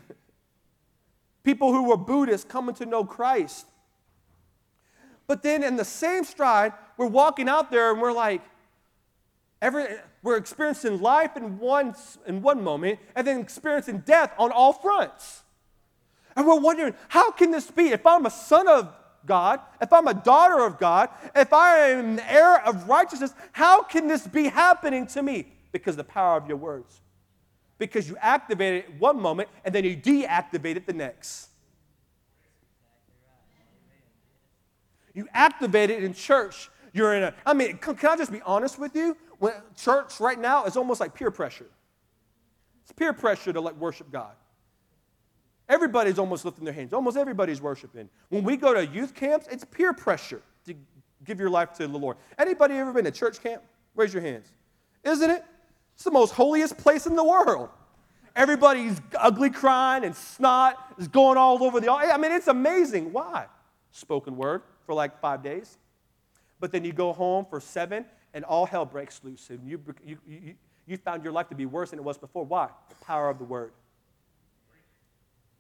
people 1.43 1.73
who 1.73 1.85
were 1.85 1.97
Buddhists 1.97 2.45
coming 2.45 2.75
to 2.77 2.87
know 2.87 3.05
Christ. 3.05 3.67
But 5.27 5.43
then 5.43 5.63
in 5.63 5.77
the 5.77 5.85
same 5.85 6.25
stride, 6.25 6.73
we're 6.97 7.07
walking 7.07 7.49
out 7.49 7.71
there 7.71 7.93
and 7.93 8.01
we're 8.01 8.13
like, 8.13 8.43
every, 9.61 9.87
we're 10.23 10.37
experiencing 10.37 11.01
life 11.01 11.37
in 11.37 11.59
one, 11.59 11.95
in 12.27 12.43
one 12.43 12.63
moment 12.63 12.99
and 13.15 13.27
then 13.27 13.41
experiencing 13.41 13.99
death 13.99 14.33
on 14.39 14.51
all 14.53 14.73
fronts. 14.73 15.43
And 16.37 16.47
we're 16.47 16.61
wondering, 16.61 16.95
how 17.09 17.31
can 17.31 17.51
this 17.51 17.71
be? 17.71 17.89
If 17.89 18.07
I'm 18.07 18.27
a 18.27 18.31
son 18.31 18.69
of 18.69 18.93
God, 19.25 19.61
if 19.81 19.93
I'm 19.93 20.07
a 20.07 20.15
daughter 20.15 20.65
of 20.65 20.79
God, 20.79 21.09
if 21.35 21.53
I 21.53 21.89
am 21.89 22.19
an 22.19 22.21
heir 22.21 22.65
of 22.65 22.89
righteousness, 22.89 23.35
how 23.53 23.83
can 23.83 24.07
this 24.07 24.27
be 24.27 24.45
happening 24.45 25.07
to 25.09 25.23
me? 25.23 25.47
Because 25.73 25.97
the 25.97 26.05
power 26.05 26.37
of 26.37 26.47
your 26.47 26.59
words. 26.59 27.01
Because 27.79 28.09
you 28.09 28.17
activate 28.21 28.85
it 28.85 29.01
one 29.01 29.21
moment 29.21 29.49
and 29.65 29.75
then 29.75 29.85
you 29.85 29.97
deactivate 29.97 30.77
it 30.77 30.87
the 30.87 30.93
next. 30.93 31.49
You 35.15 35.27
activate 35.33 35.89
it 35.89 36.05
in 36.05 36.13
church. 36.13 36.71
You're 36.93 37.15
in 37.15 37.23
a, 37.25 37.35
I 37.45 37.55
mean, 37.55 37.79
can, 37.79 37.97
can 37.97 38.11
I 38.11 38.17
just 38.17 38.31
be 38.31 38.43
honest 38.43 38.79
with 38.79 38.95
you? 38.95 39.17
When 39.39 39.55
church 39.75 40.21
right 40.21 40.39
now 40.39 40.65
is 40.67 40.77
almost 40.77 41.01
like 41.01 41.15
peer 41.15 41.31
pressure. 41.31 41.67
It's 42.83 42.93
peer 42.93 43.13
pressure 43.13 43.53
to 43.53 43.61
like 43.61 43.77
worship 43.77 44.11
God. 44.13 44.33
Everybody's 45.69 46.19
almost 46.19 46.45
lifting 46.45 46.65
their 46.65 46.75
hands. 46.75 46.93
Almost 46.93 47.17
everybody's 47.17 47.61
worshiping. 47.61 48.09
When 48.29 48.45
we 48.45 48.57
go 48.57 48.73
to 48.73 48.87
youth 48.87 49.15
camps, 49.15 49.47
it's 49.51 49.65
peer 49.65 49.93
pressure 49.93 50.43
to 50.67 50.75
give 51.25 51.41
your 51.41 51.51
life 51.51 51.73
to 51.75 51.89
the 51.89 51.99
Lord. 51.99 52.17
Anybody 52.39 52.75
ever 52.75 52.93
been 52.93 53.05
to 53.05 53.11
church 53.11 53.43
camp? 53.43 53.63
Raise 53.95 54.15
your 54.15 54.23
hands. 54.23 54.47
Isn't 55.03 55.31
it? 55.31 55.45
It's 55.95 56.05
the 56.05 56.11
most 56.11 56.33
holiest 56.33 56.77
place 56.77 57.07
in 57.07 57.17
the 57.17 57.25
world. 57.25 57.71
Everybody's 58.37 59.01
ugly 59.19 59.51
crying 59.51 60.05
and 60.05 60.15
snot 60.15 60.95
is 60.99 61.09
going 61.09 61.39
all 61.39 61.63
over 61.65 61.81
the. 61.81 61.91
I 61.91 62.19
mean, 62.19 62.33
it's 62.33 62.49
amazing. 62.49 63.13
Why? 63.13 63.47
Spoken 63.93 64.37
word 64.37 64.63
for 64.85 64.95
like 64.95 65.19
five 65.21 65.43
days. 65.43 65.79
But 66.61 66.71
then 66.71 66.85
you 66.85 66.93
go 66.93 67.13
home 67.13 67.47
for 67.49 67.61
seven 67.61 68.05
and 68.35 68.45
all 68.45 68.67
hell 68.67 68.85
breaks 68.85 69.21
loose. 69.25 69.49
And 69.49 69.67
you, 69.67 69.81
you, 70.05 70.19
you, 70.29 70.55
you 70.87 70.97
found 70.99 71.25
your 71.25 71.33
life 71.33 71.49
to 71.49 71.55
be 71.55 71.67
worse 71.67 71.91
than 71.91 71.99
it 71.99 72.05
was 72.05 72.19
before. 72.19 72.45
Why? 72.45 72.69
The 72.91 72.95
power 73.07 73.31
of 73.31 73.39
the 73.39 73.45
word. 73.45 73.73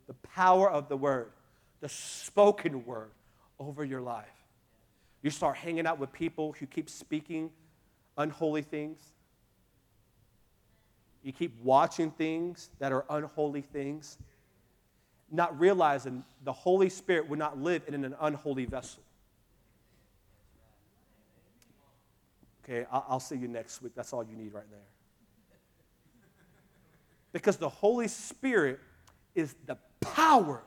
The 0.06 0.14
power 0.14 0.70
of 0.70 0.88
the 0.88 0.96
word, 0.96 1.32
the 1.80 1.88
spoken 1.88 2.84
word 2.84 3.10
over 3.58 3.84
your 3.84 4.00
life. 4.00 4.26
You 5.22 5.30
start 5.30 5.56
hanging 5.56 5.86
out 5.86 5.98
with 5.98 6.12
people 6.12 6.54
who 6.58 6.66
keep 6.66 6.88
speaking 6.88 7.50
unholy 8.16 8.62
things. 8.62 9.00
You 11.22 11.32
keep 11.32 11.60
watching 11.62 12.12
things 12.12 12.70
that 12.78 12.92
are 12.92 13.04
unholy 13.10 13.62
things, 13.62 14.18
not 15.30 15.58
realizing 15.58 16.22
the 16.44 16.52
Holy 16.52 16.88
Spirit 16.88 17.28
would 17.28 17.38
not 17.38 17.58
live 17.58 17.82
in 17.88 18.04
an 18.04 18.14
unholy 18.20 18.64
vessel. 18.64 19.02
Okay, 22.62 22.86
I'll 22.90 23.20
see 23.20 23.36
you 23.36 23.48
next 23.48 23.82
week. 23.82 23.92
That's 23.94 24.12
all 24.12 24.24
you 24.24 24.36
need 24.36 24.52
right 24.52 24.68
there. 24.70 24.80
Because 27.32 27.56
the 27.56 27.68
Holy 27.68 28.08
Spirit 28.08 28.80
is 29.34 29.54
the 29.66 29.76
power 30.00 30.62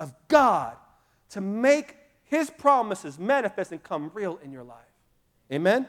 of 0.00 0.14
God 0.28 0.76
to 1.30 1.40
make 1.40 1.96
his 2.24 2.50
promises 2.50 3.18
manifest 3.18 3.72
and 3.72 3.82
come 3.82 4.10
real 4.14 4.38
in 4.42 4.52
your 4.52 4.64
life. 4.64 4.78
Amen? 5.52 5.86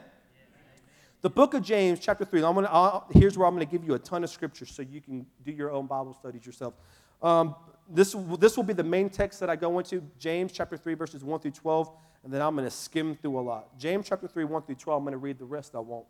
The 1.22 1.30
book 1.30 1.54
of 1.54 1.62
James, 1.62 1.98
chapter 1.98 2.24
3, 2.24 2.44
I'm 2.44 2.54
gonna, 2.54 2.68
I'll, 2.70 3.06
here's 3.10 3.36
where 3.36 3.48
I'm 3.48 3.54
going 3.54 3.66
to 3.66 3.70
give 3.70 3.84
you 3.84 3.94
a 3.94 3.98
ton 3.98 4.22
of 4.22 4.30
scripture 4.30 4.66
so 4.66 4.82
you 4.82 5.00
can 5.00 5.26
do 5.44 5.50
your 5.50 5.72
own 5.72 5.86
Bible 5.86 6.14
studies 6.14 6.46
yourself. 6.46 6.74
Um, 7.22 7.56
this, 7.88 8.14
this 8.38 8.56
will 8.56 8.64
be 8.64 8.72
the 8.72 8.84
main 8.84 9.08
text 9.10 9.40
that 9.40 9.50
I 9.50 9.56
go 9.56 9.78
into 9.78 10.02
James 10.18 10.52
chapter 10.52 10.76
3, 10.76 10.94
verses 10.94 11.24
1 11.24 11.40
through 11.40 11.50
12, 11.52 11.90
and 12.24 12.32
then 12.32 12.42
I'm 12.42 12.54
going 12.54 12.66
to 12.66 12.70
skim 12.70 13.16
through 13.16 13.38
a 13.38 13.40
lot. 13.40 13.78
James 13.78 14.06
chapter 14.08 14.28
3, 14.28 14.44
1 14.44 14.62
through 14.62 14.74
12, 14.74 14.98
I'm 14.98 15.04
going 15.04 15.12
to 15.12 15.18
read 15.18 15.38
the 15.38 15.44
rest. 15.44 15.74
I 15.74 15.80
won't. 15.80 16.06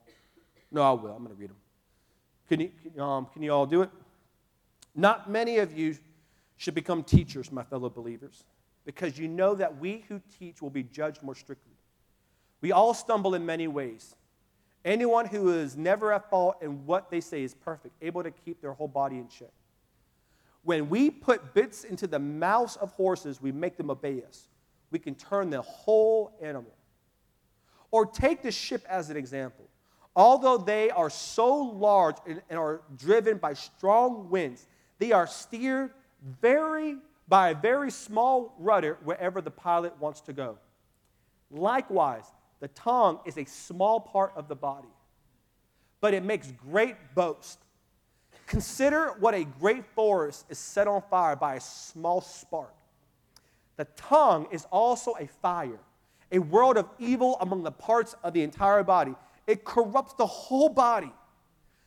No, 0.70 0.83
I 0.83 0.90
will. 0.92 1.12
I'm 1.12 1.22
going 1.25 1.35
to 1.35 1.40
read 1.40 1.51
them. 1.51 1.57
Can 2.49 2.61
you, 2.61 3.03
um, 3.03 3.27
can 3.33 3.42
you 3.42 3.53
all 3.53 3.66
do 3.66 3.83
it? 3.83 3.90
Not 4.94 5.31
many 5.31 5.59
of 5.59 5.77
you 5.77 5.96
should 6.57 6.75
become 6.75 7.03
teachers, 7.03 7.53
my 7.53 7.62
fellow 7.62 7.90
believers, 7.90 8.45
because 8.85 9.19
you 9.19 9.29
know 9.29 9.55
that 9.55 9.79
we 9.79 10.05
who 10.09 10.21
teach 10.38 10.62
will 10.62 10.71
be 10.71 10.83
judged 10.83 11.23
more 11.23 11.35
strictly. 11.35 11.75
We 12.61 12.73
all 12.73 12.95
stumble 12.95 13.35
in 13.35 13.45
many 13.45 13.69
ways. 13.69 14.14
Anyone 14.85 15.27
who 15.27 15.53
is 15.53 15.77
never 15.77 16.12
at 16.12 16.31
fault 16.31 16.57
in 16.62 16.87
what 16.87 17.11
they 17.11 17.21
say 17.21 17.42
is 17.42 17.55
perfect, 17.55 17.95
able 18.01 18.23
to 18.23 18.31
keep 18.31 18.61
their 18.61 18.73
whole 18.73 18.88
body 18.88 19.16
in 19.16 19.29
check. 19.29 19.53
When 20.62 20.88
we 20.88 21.11
put 21.11 21.55
bits 21.55 21.85
into 21.85 22.07
the 22.07 22.19
mouths 22.19 22.77
of 22.77 22.90
horses, 22.92 23.40
we 23.40 23.53
make 23.53 23.77
them 23.77 23.90
obey 23.90 24.23
us. 24.27 24.49
We 24.90 24.99
can 24.99 25.14
turn 25.14 25.51
the 25.51 25.62
whole 25.62 26.37
animal. 26.40 26.73
Or 27.90 28.07
take 28.07 28.42
the 28.42 28.51
ship 28.51 28.85
as 28.88 29.11
an 29.11 29.16
example. 29.16 29.69
Although 30.14 30.59
they 30.59 30.90
are 30.90 31.11
so 31.11 31.55
large 31.57 32.16
and, 32.27 32.40
are 32.51 32.81
driven 32.97 33.37
by 33.38 33.53
strong 33.53 34.31
winds, 34.31 34.66
they 34.99 35.12
are 35.12 35.27
steered 35.27 35.92
very 36.22 36.96
by 37.29 37.50
a 37.50 37.55
very 37.55 37.90
small 37.90 38.55
rudder 38.59 38.98
wherever 39.02 39.40
the 39.40 39.50
pilot 39.50 39.98
wants 40.00 40.20
to 40.22 40.33
go. 40.33 40.59
Likewise, 41.50 42.24
the 42.61 42.68
tongue 42.68 43.20
is 43.24 43.37
a 43.37 43.44
small 43.44 44.00
part 44.00 44.33
of 44.37 44.48
the 44.48 44.55
body, 44.55 44.88
but 46.00 46.14
it 46.14 46.24
makes 46.24 46.52
great 46.52 46.96
boast. 47.14 47.59
Consider 48.46 49.14
what 49.18 49.35
a 49.35 49.44
great 49.44 49.85
forest 49.94 50.46
is 50.48 50.59
set 50.59 50.87
on 50.87 51.02
fire 51.11 51.37
by 51.37 51.57
a 51.57 51.61
small 51.61 52.20
spark. 52.20 52.74
The 53.76 53.87
tongue 53.96 54.46
is 54.50 54.66
also 54.70 55.14
a 55.18 55.26
fire, 55.26 55.81
a 56.33 56.38
world 56.38 56.76
of 56.76 56.88
evil 56.98 57.37
among 57.40 57.62
the 57.62 57.72
parts 57.72 58.14
of 58.22 58.33
the 58.33 58.42
entire 58.42 58.83
body. 58.83 59.14
It 59.46 59.64
corrupts 59.64 60.14
the 60.14 60.26
whole 60.26 60.68
body, 60.68 61.12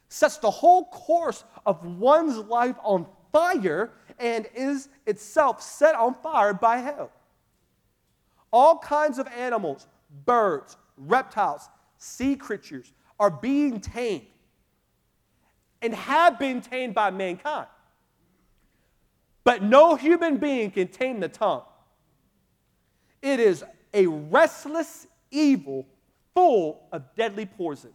sets 0.10 0.38
the 0.38 0.52
whole 0.52 0.86
course 0.86 1.44
of 1.66 1.84
one's 1.86 2.38
life 2.38 2.76
on 2.84 3.08
fire, 3.32 3.92
and 4.18 4.48
is 4.54 4.90
itself 5.06 5.62
set 5.62 5.96
on 5.96 6.16
fire 6.16 6.54
by 6.54 6.78
hell. 6.78 7.12
All 8.52 8.78
kinds 8.80 9.20
of 9.20 9.28
animals, 9.28 9.88
birds, 10.26 10.78
reptiles, 10.98 11.70
sea 11.98 12.36
creatures 12.36 12.92
are 13.20 13.30
being 13.30 13.80
tamed 13.80 14.26
and 15.82 15.94
have 15.94 16.40
been 16.40 16.62
tamed 16.62 16.94
by 16.94 17.10
mankind. 17.10 17.68
But 19.44 19.64
no 19.64 19.96
human 19.96 20.38
being 20.38 20.72
can 20.72 20.88
tame 20.90 21.20
the 21.20 21.30
tongue. 21.30 21.64
It 23.22 23.40
is 23.40 23.64
a 23.94 24.08
restless 24.08 25.08
evil 25.32 25.88
full 26.34 26.88
of 26.92 27.04
deadly 27.16 27.46
poison. 27.46 27.92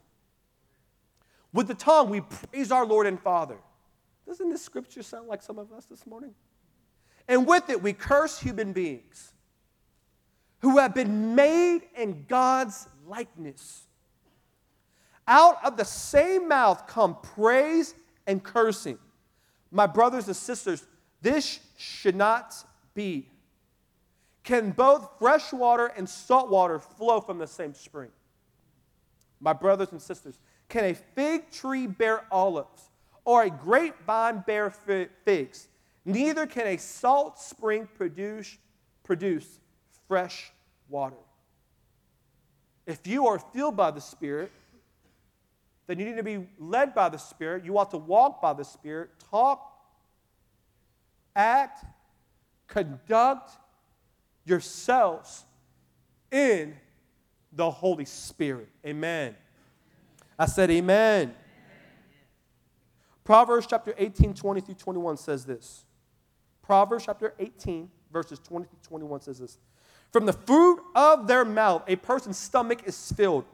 With 1.53 1.68
the 1.68 1.75
tongue, 1.75 2.11
we 2.11 2.20
praise 2.20 2.73
our 2.73 2.85
Lord 2.85 3.07
and 3.07 3.20
Father. 3.20 3.57
Doesn't 4.27 4.49
this 4.49 4.63
scripture 4.63 5.03
sound 5.03 5.29
like 5.29 5.43
some 5.43 5.59
of 5.59 5.73
us 5.73 5.85
this 5.87 6.07
morning? 6.07 6.35
And 7.29 7.47
with 7.47 7.71
it, 7.71 7.83
we 7.83 7.93
curse 7.93 8.39
human 8.39 8.73
beings 8.73 9.33
who 10.61 10.79
have 10.79 10.95
been 10.95 11.35
made 11.35 11.83
in 11.97 12.25
God's 12.29 12.89
likeness. 13.07 13.87
Out 15.27 15.65
of 15.65 15.77
the 15.77 15.85
same 15.85 16.48
mouth 16.48 16.87
come 16.87 17.17
praise 17.23 17.94
and 18.27 18.42
cursing. 18.42 18.98
My 19.71 19.87
brothers 19.87 20.27
and 20.27 20.37
sisters, 20.37 20.87
this 21.21 21.61
should 21.77 22.17
not 22.17 22.55
be. 22.94 23.29
Can 24.42 24.71
both 24.71 25.11
fresh 25.19 25.53
water 25.53 25.87
and 25.96 26.09
salt 26.09 26.51
water 26.51 26.79
flow 26.79 27.21
from 27.21 27.38
the 27.38 27.46
same 27.46 27.75
spring? 27.75 28.11
My 29.40 29.53
brothers 29.53 29.92
and 29.92 30.01
sisters, 30.01 30.38
can 30.69 30.85
a 30.85 30.94
fig 30.94 31.51
tree 31.51 31.87
bear 31.87 32.25
olives 32.31 32.90
or 33.25 33.44
a 33.44 33.50
grapevine 33.50 34.44
bear 34.46 34.70
figs? 35.25 35.68
Neither 36.04 36.46
can 36.46 36.66
a 36.66 36.77
salt 36.77 37.38
spring 37.38 37.88
produce, 37.96 38.56
produce 39.04 39.60
fresh 40.06 40.52
water. 40.88 41.16
If 42.87 43.06
you 43.06 43.27
are 43.27 43.38
filled 43.38 43.77
by 43.77 43.90
the 43.90 44.00
Spirit, 44.00 44.52
then 45.87 45.98
you 45.98 46.04
need 46.04 46.16
to 46.16 46.22
be 46.22 46.46
led 46.58 46.94
by 46.94 47.08
the 47.08 47.18
Spirit. 47.18 47.64
You 47.64 47.79
ought 47.79 47.90
to 47.92 47.98
walk 47.98 48.42
by 48.42 48.52
the 48.52 48.64
Spirit, 48.64 49.10
talk, 49.31 49.72
act, 51.35 51.85
conduct 52.68 53.50
yourselves 54.44 55.44
in 56.31 56.77
the 57.52 57.70
Holy 57.70 58.04
Spirit. 58.04 58.68
Amen. 58.85 59.35
I 60.38 60.46
said, 60.46 60.70
Amen. 60.70 61.35
Proverbs 63.25 63.66
chapter 63.66 63.94
18, 63.96 64.35
20 64.35 64.60
through 64.60 64.75
21 64.75 65.16
says 65.16 65.44
this. 65.46 65.87
Proverbs 66.62 67.06
chapter 67.06 67.35
18, 67.38 67.90
verses 68.12 68.38
20 68.38 68.66
through 68.66 68.79
21 68.83 69.22
says 69.22 69.38
this. 69.38 69.58
From 70.12 70.27
the 70.27 70.33
fruit 70.33 70.81
of 70.94 71.27
their 71.27 71.44
mouth, 71.44 71.83
a 71.88 71.96
person's 71.96 72.38
stomach 72.38 72.81
is 72.85 73.12
filled. 73.12 73.46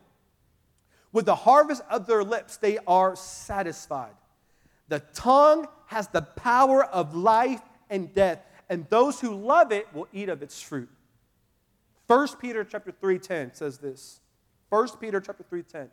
With 1.12 1.26
the 1.26 1.34
harvest 1.34 1.82
of 1.88 2.06
their 2.06 2.22
lips, 2.22 2.56
they 2.56 2.78
are 2.86 3.16
satisfied. 3.16 4.14
The 4.88 5.00
tongue 5.14 5.66
has 5.86 6.08
the 6.08 6.22
power 6.22 6.84
of 6.84 7.14
life 7.14 7.62
and 7.88 8.12
death, 8.12 8.44
and 8.68 8.86
those 8.90 9.20
who 9.20 9.34
love 9.34 9.72
it 9.72 9.92
will 9.94 10.08
eat 10.12 10.28
of 10.28 10.42
its 10.42 10.60
fruit. 10.60 10.88
1 12.06 12.28
Peter 12.40 12.64
chapter 12.64 12.90
3:10 12.92 13.54
says 13.54 13.78
this. 13.78 14.20
1 14.68 14.98
Peter 15.00 15.20
chapter 15.20 15.44
3:10. 15.44 15.90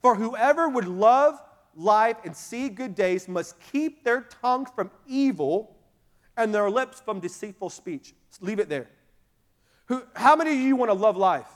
For 0.00 0.14
whoever 0.14 0.68
would 0.68 0.86
love 0.86 1.40
life 1.74 2.16
and 2.24 2.36
see 2.36 2.68
good 2.68 2.94
days 2.94 3.28
must 3.28 3.56
keep 3.72 4.04
their 4.04 4.22
tongue 4.22 4.66
from 4.66 4.90
evil 5.06 5.76
and 6.36 6.54
their 6.54 6.70
lips 6.70 7.00
from 7.00 7.20
deceitful 7.20 7.70
speech. 7.70 8.14
Leave 8.40 8.58
it 8.58 8.68
there. 8.68 8.88
Who, 9.86 10.02
how 10.14 10.36
many 10.36 10.52
of 10.52 10.58
you 10.60 10.76
want 10.76 10.90
to 10.90 10.94
love 10.94 11.16
life? 11.16 11.48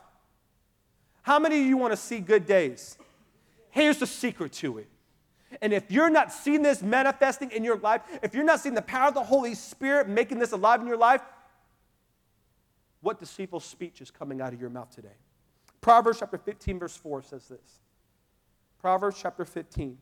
How 1.22 1.38
many 1.38 1.60
of 1.60 1.66
you 1.66 1.76
want 1.76 1.92
to 1.92 1.96
see 1.96 2.20
good 2.20 2.46
days? 2.46 2.98
Here's 3.70 3.98
the 3.98 4.06
secret 4.06 4.52
to 4.54 4.78
it. 4.78 4.88
And 5.62 5.72
if 5.72 5.90
you're 5.90 6.10
not 6.10 6.32
seeing 6.32 6.62
this 6.62 6.82
manifesting 6.82 7.50
in 7.50 7.64
your 7.64 7.76
life, 7.78 8.02
if 8.22 8.34
you're 8.34 8.44
not 8.44 8.60
seeing 8.60 8.74
the 8.74 8.82
power 8.82 9.08
of 9.08 9.14
the 9.14 9.22
Holy 9.22 9.54
Spirit 9.54 10.08
making 10.08 10.38
this 10.38 10.52
alive 10.52 10.80
in 10.80 10.86
your 10.86 10.96
life, 10.96 11.22
what 13.00 13.18
deceitful 13.18 13.60
speech 13.60 14.00
is 14.00 14.10
coming 14.10 14.40
out 14.40 14.52
of 14.52 14.60
your 14.60 14.70
mouth 14.70 14.90
today? 14.90 15.16
Proverbs 15.80 16.18
chapter 16.20 16.38
15, 16.38 16.78
verse 16.78 16.96
4 16.96 17.22
says 17.22 17.46
this. 17.48 17.80
Proverbs 18.84 19.16
chapter 19.18 19.46
15, 19.46 19.96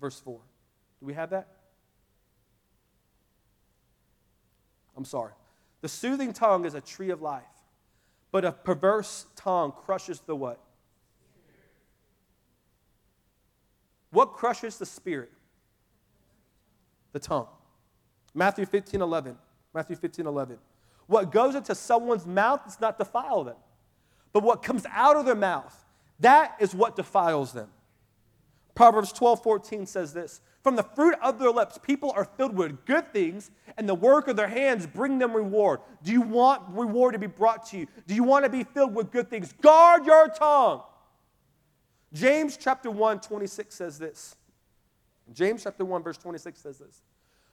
verse 0.00 0.20
4. 0.20 0.38
Do 1.00 1.06
we 1.06 1.14
have 1.14 1.30
that? 1.30 1.48
I'm 4.96 5.04
sorry. 5.04 5.32
The 5.80 5.88
soothing 5.88 6.32
tongue 6.32 6.64
is 6.64 6.74
a 6.74 6.80
tree 6.80 7.10
of 7.10 7.22
life, 7.22 7.42
but 8.30 8.44
a 8.44 8.52
perverse 8.52 9.26
tongue 9.34 9.72
crushes 9.72 10.20
the 10.20 10.36
what? 10.36 10.60
What 14.12 14.34
crushes 14.34 14.78
the 14.78 14.86
spirit? 14.86 15.32
The 17.10 17.18
tongue. 17.18 17.48
Matthew 18.32 18.64
15, 18.64 19.02
11. 19.02 19.36
Matthew 19.74 19.96
15, 19.96 20.24
11. 20.24 20.56
What 21.08 21.32
goes 21.32 21.56
into 21.56 21.74
someone's 21.74 22.26
mouth 22.26 22.64
does 22.64 22.80
not 22.80 22.96
defile 22.96 23.42
them, 23.42 23.56
but 24.32 24.44
what 24.44 24.62
comes 24.62 24.86
out 24.92 25.16
of 25.16 25.24
their 25.24 25.34
mouth, 25.34 25.84
that 26.20 26.56
is 26.60 26.74
what 26.74 26.96
defiles 26.96 27.52
them. 27.52 27.68
Proverbs 28.74 29.12
12, 29.12 29.42
14 29.42 29.86
says 29.86 30.12
this 30.12 30.40
From 30.62 30.76
the 30.76 30.82
fruit 30.82 31.14
of 31.22 31.38
their 31.38 31.50
lips, 31.50 31.78
people 31.82 32.12
are 32.14 32.24
filled 32.24 32.54
with 32.54 32.84
good 32.86 33.12
things, 33.12 33.50
and 33.76 33.88
the 33.88 33.94
work 33.94 34.28
of 34.28 34.36
their 34.36 34.48
hands 34.48 34.86
bring 34.86 35.18
them 35.18 35.34
reward. 35.34 35.80
Do 36.02 36.12
you 36.12 36.22
want 36.22 36.62
reward 36.70 37.14
to 37.14 37.18
be 37.18 37.26
brought 37.26 37.66
to 37.66 37.78
you? 37.78 37.86
Do 38.06 38.14
you 38.14 38.24
want 38.24 38.44
to 38.44 38.50
be 38.50 38.64
filled 38.64 38.94
with 38.94 39.10
good 39.10 39.28
things? 39.28 39.52
Guard 39.60 40.06
your 40.06 40.28
tongue. 40.28 40.82
James 42.12 42.56
chapter 42.56 42.90
1, 42.90 43.20
26 43.20 43.74
says 43.74 43.98
this. 43.98 44.36
James 45.32 45.62
chapter 45.62 45.84
1, 45.84 46.02
verse 46.02 46.18
26 46.18 46.58
says 46.58 46.78
this. 46.78 47.02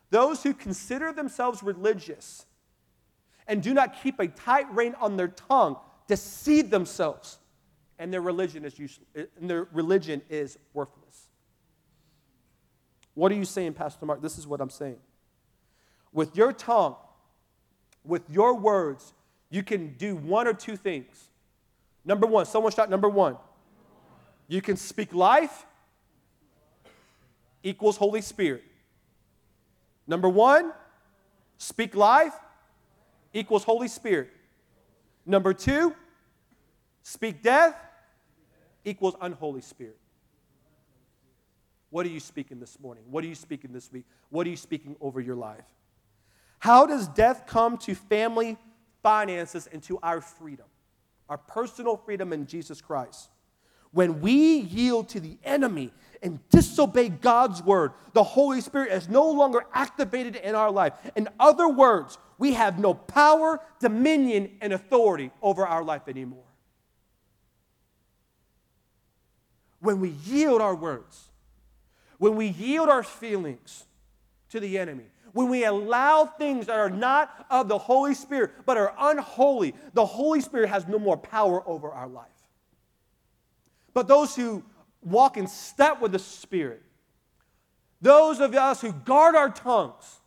Those 0.09 0.41
who 0.41 0.53
consider 0.53 1.11
themselves 1.11 1.61
religious 1.61 2.45
and 3.47 3.61
do 3.61 3.73
not 3.73 4.01
keep 4.01 4.19
a 4.19 4.27
tight 4.27 4.73
rein 4.73 4.95
on 4.99 5.17
their 5.17 5.27
tongue 5.27 5.77
deceive 6.07 6.69
themselves, 6.69 7.39
and 7.99 8.13
their 8.13 8.21
religion 8.21 8.65
is 8.65 8.77
useless, 8.77 9.07
eh, 9.15 9.23
and 9.39 9.49
their 9.49 9.67
religion 9.71 10.21
is 10.29 10.57
worthless. 10.73 11.27
What 13.13 13.31
are 13.31 13.35
you 13.35 13.45
saying, 13.45 13.73
Pastor 13.73 14.05
Mark? 14.05 14.21
This 14.21 14.37
is 14.37 14.45
what 14.45 14.61
I'm 14.61 14.69
saying. 14.69 14.97
With 16.13 16.35
your 16.35 16.53
tongue, 16.53 16.95
with 18.03 18.29
your 18.29 18.53
words, 18.55 19.13
you 19.49 19.63
can 19.63 19.95
do 19.97 20.15
one 20.15 20.47
or 20.47 20.53
two 20.53 20.75
things. 20.75 21.29
Number 22.05 22.27
one, 22.27 22.45
someone 22.45 22.71
shout 22.71 22.89
number 22.89 23.09
one. 23.09 23.37
You 24.47 24.61
can 24.61 24.77
speak 24.77 25.13
life 25.13 25.65
equals 27.63 27.97
Holy 27.97 28.21
Spirit. 28.21 28.63
Number 30.05 30.29
one, 30.29 30.71
speak 31.57 31.95
life 31.95 32.33
equals 33.33 33.63
Holy 33.63 33.87
Spirit. 33.87 34.29
Number 35.25 35.53
two, 35.53 35.93
speak 37.03 37.43
death 37.43 37.75
equals 38.85 39.15
unholy 39.21 39.61
spirit. 39.61 39.97
What 41.89 42.05
are 42.05 42.09
you 42.09 42.19
speaking 42.19 42.59
this 42.59 42.79
morning? 42.79 43.03
What 43.09 43.23
are 43.23 43.27
you 43.27 43.35
speaking 43.35 43.71
this 43.71 43.91
week? 43.91 44.05
What 44.29 44.45
are 44.45 44.49
you 44.49 44.57
speaking 44.57 44.95
over 44.99 45.21
your 45.21 45.35
life? 45.35 45.65
How 46.59 46.85
does 46.85 47.07
death 47.07 47.45
come 47.47 47.77
to 47.79 47.95
family, 47.95 48.57
finances, 49.03 49.67
and 49.71 49.81
to 49.83 49.99
our 50.03 50.21
freedom, 50.21 50.65
our 51.29 51.37
personal 51.37 51.95
freedom 51.97 52.33
in 52.33 52.45
Jesus 52.45 52.81
Christ? 52.81 53.29
When 53.91 54.21
we 54.21 54.59
yield 54.59 55.09
to 55.09 55.19
the 55.19 55.37
enemy 55.43 55.93
and 56.21 56.39
disobey 56.49 57.09
God's 57.09 57.63
word, 57.63 57.93
the 58.13 58.23
Holy 58.23 58.59
Spirit 58.59 58.91
is 58.91 59.07
no 59.07 59.29
longer 59.31 59.65
activated 59.73 60.35
in 60.35 60.55
our 60.55 60.71
life. 60.71 60.93
In 61.15 61.29
other 61.39 61.69
words, 61.69 62.17
we 62.37 62.53
have 62.53 62.79
no 62.79 62.93
power, 62.93 63.61
dominion, 63.79 64.57
and 64.61 64.73
authority 64.73 65.31
over 65.41 65.65
our 65.65 65.83
life 65.83 66.07
anymore. 66.07 66.43
When 69.87 70.01
we 70.01 70.09
yield 70.09 70.59
our 70.59 70.75
words, 70.75 71.29
when 72.17 72.35
we 72.35 72.47
yield 72.47 72.89
our 72.89 73.03
feelings 73.03 73.85
to 74.49 74.59
the 74.59 74.77
enemy, 74.77 75.05
when 75.31 75.47
we 75.47 75.63
allow 75.63 76.25
things 76.25 76.65
that 76.65 76.77
are 76.77 76.89
not 76.89 77.45
of 77.49 77.69
the 77.69 77.77
Holy 77.77 78.13
Spirit 78.13 78.51
but 78.65 78.75
are 78.75 78.93
unholy, 78.99 79.73
the 79.93 80.05
Holy 80.05 80.41
Spirit 80.41 80.67
has 80.67 80.89
no 80.89 80.99
more 80.99 81.15
power 81.15 81.65
over 81.65 81.89
our 81.89 82.09
life. 82.09 82.27
But 83.93 84.09
those 84.09 84.35
who 84.35 84.61
walk 85.01 85.37
in 85.37 85.47
step 85.47 86.01
with 86.01 86.11
the 86.11 86.19
Spirit, 86.19 86.83
those 88.01 88.41
of 88.41 88.53
us 88.55 88.81
who 88.81 88.91
guard 88.91 89.35
our 89.35 89.49
tongues, 89.49 90.19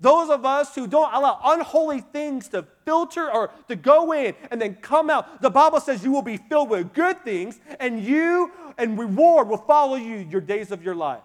those 0.00 0.28
of 0.28 0.44
us 0.44 0.74
who 0.74 0.86
don't 0.86 1.12
allow 1.14 1.40
unholy 1.44 2.00
things 2.00 2.48
to 2.48 2.66
filter 2.84 3.30
or 3.30 3.50
to 3.68 3.76
go 3.76 4.12
in 4.12 4.34
and 4.50 4.60
then 4.60 4.74
come 4.76 5.08
out, 5.08 5.40
the 5.40 5.50
Bible 5.50 5.80
says 5.80 6.04
you 6.04 6.12
will 6.12 6.22
be 6.22 6.36
filled 6.36 6.68
with 6.68 6.92
good 6.92 7.24
things 7.24 7.58
and 7.80 8.02
you 8.02 8.52
and 8.76 8.98
reward 8.98 9.48
will 9.48 9.56
follow 9.56 9.96
you 9.96 10.16
your 10.16 10.40
days 10.40 10.70
of 10.70 10.82
your 10.82 10.94
life. 10.94 11.22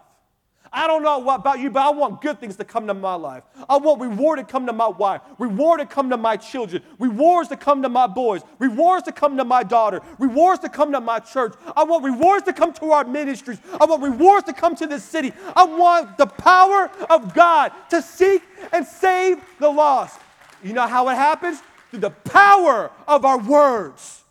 I 0.74 0.88
don't 0.88 1.04
know 1.04 1.30
about 1.30 1.60
you, 1.60 1.70
but 1.70 1.82
I 1.82 1.90
want 1.90 2.22
good 2.22 2.40
things 2.40 2.56
to 2.56 2.64
come 2.64 2.88
to 2.88 2.94
my 2.94 3.16
life. 3.16 3.44
I 3.68 3.76
want 3.76 4.00
reward 4.00 4.40
to 4.40 4.46
come 4.46 4.66
to 4.68 4.74
my 4.74 4.88
wife, 4.88 5.20
reward 5.38 5.82
to 5.82 5.86
come 5.86 6.10
to 6.12 6.18
my 6.18 6.38
children, 6.38 6.82
rewards 6.98 7.50
to 7.50 7.58
come 7.58 7.82
to 7.82 7.90
my 7.90 8.08
boys, 8.08 8.42
rewards 8.58 9.04
to 9.04 9.12
come 9.12 9.36
to 9.36 9.44
my 9.44 9.64
daughter, 9.64 10.00
rewards 10.18 10.62
to 10.62 10.70
come 10.70 10.94
to 10.94 11.02
my 11.02 11.20
church. 11.20 11.54
I 11.76 11.84
want 11.84 12.06
rewards 12.06 12.46
to 12.46 12.54
come 12.54 12.72
to 12.74 12.92
our 12.92 13.04
ministries. 13.04 13.60
I 13.82 13.86
want 13.86 14.02
rewards 14.02 14.46
to 14.46 14.54
come 14.54 14.78
to 14.78 14.88
this 14.88 15.04
city. 15.04 15.34
I 15.58 15.66
want 15.66 16.18
the 16.18 16.28
power 16.28 16.90
of 17.10 17.34
God 17.34 17.74
to 17.90 18.02
seek 18.02 18.42
and 18.72 18.86
save 18.86 19.42
the 19.60 19.70
lost. 19.70 20.22
You 20.64 20.72
know 20.72 20.88
how 20.88 21.10
it 21.10 21.16
happens? 21.16 21.62
Through 21.90 22.00
the 22.00 22.12
power 22.12 22.92
of 23.10 23.26
our 23.26 23.40
words. 23.40 24.24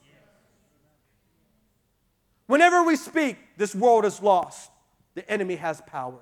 Whenever 2.47 2.83
we 2.83 2.97
speak, 2.97 3.37
this 3.59 3.75
world 3.75 4.07
is 4.07 4.23
lost. 4.23 4.71
The 5.15 5.31
enemy 5.31 5.57
has 5.57 5.83
power. 5.83 6.19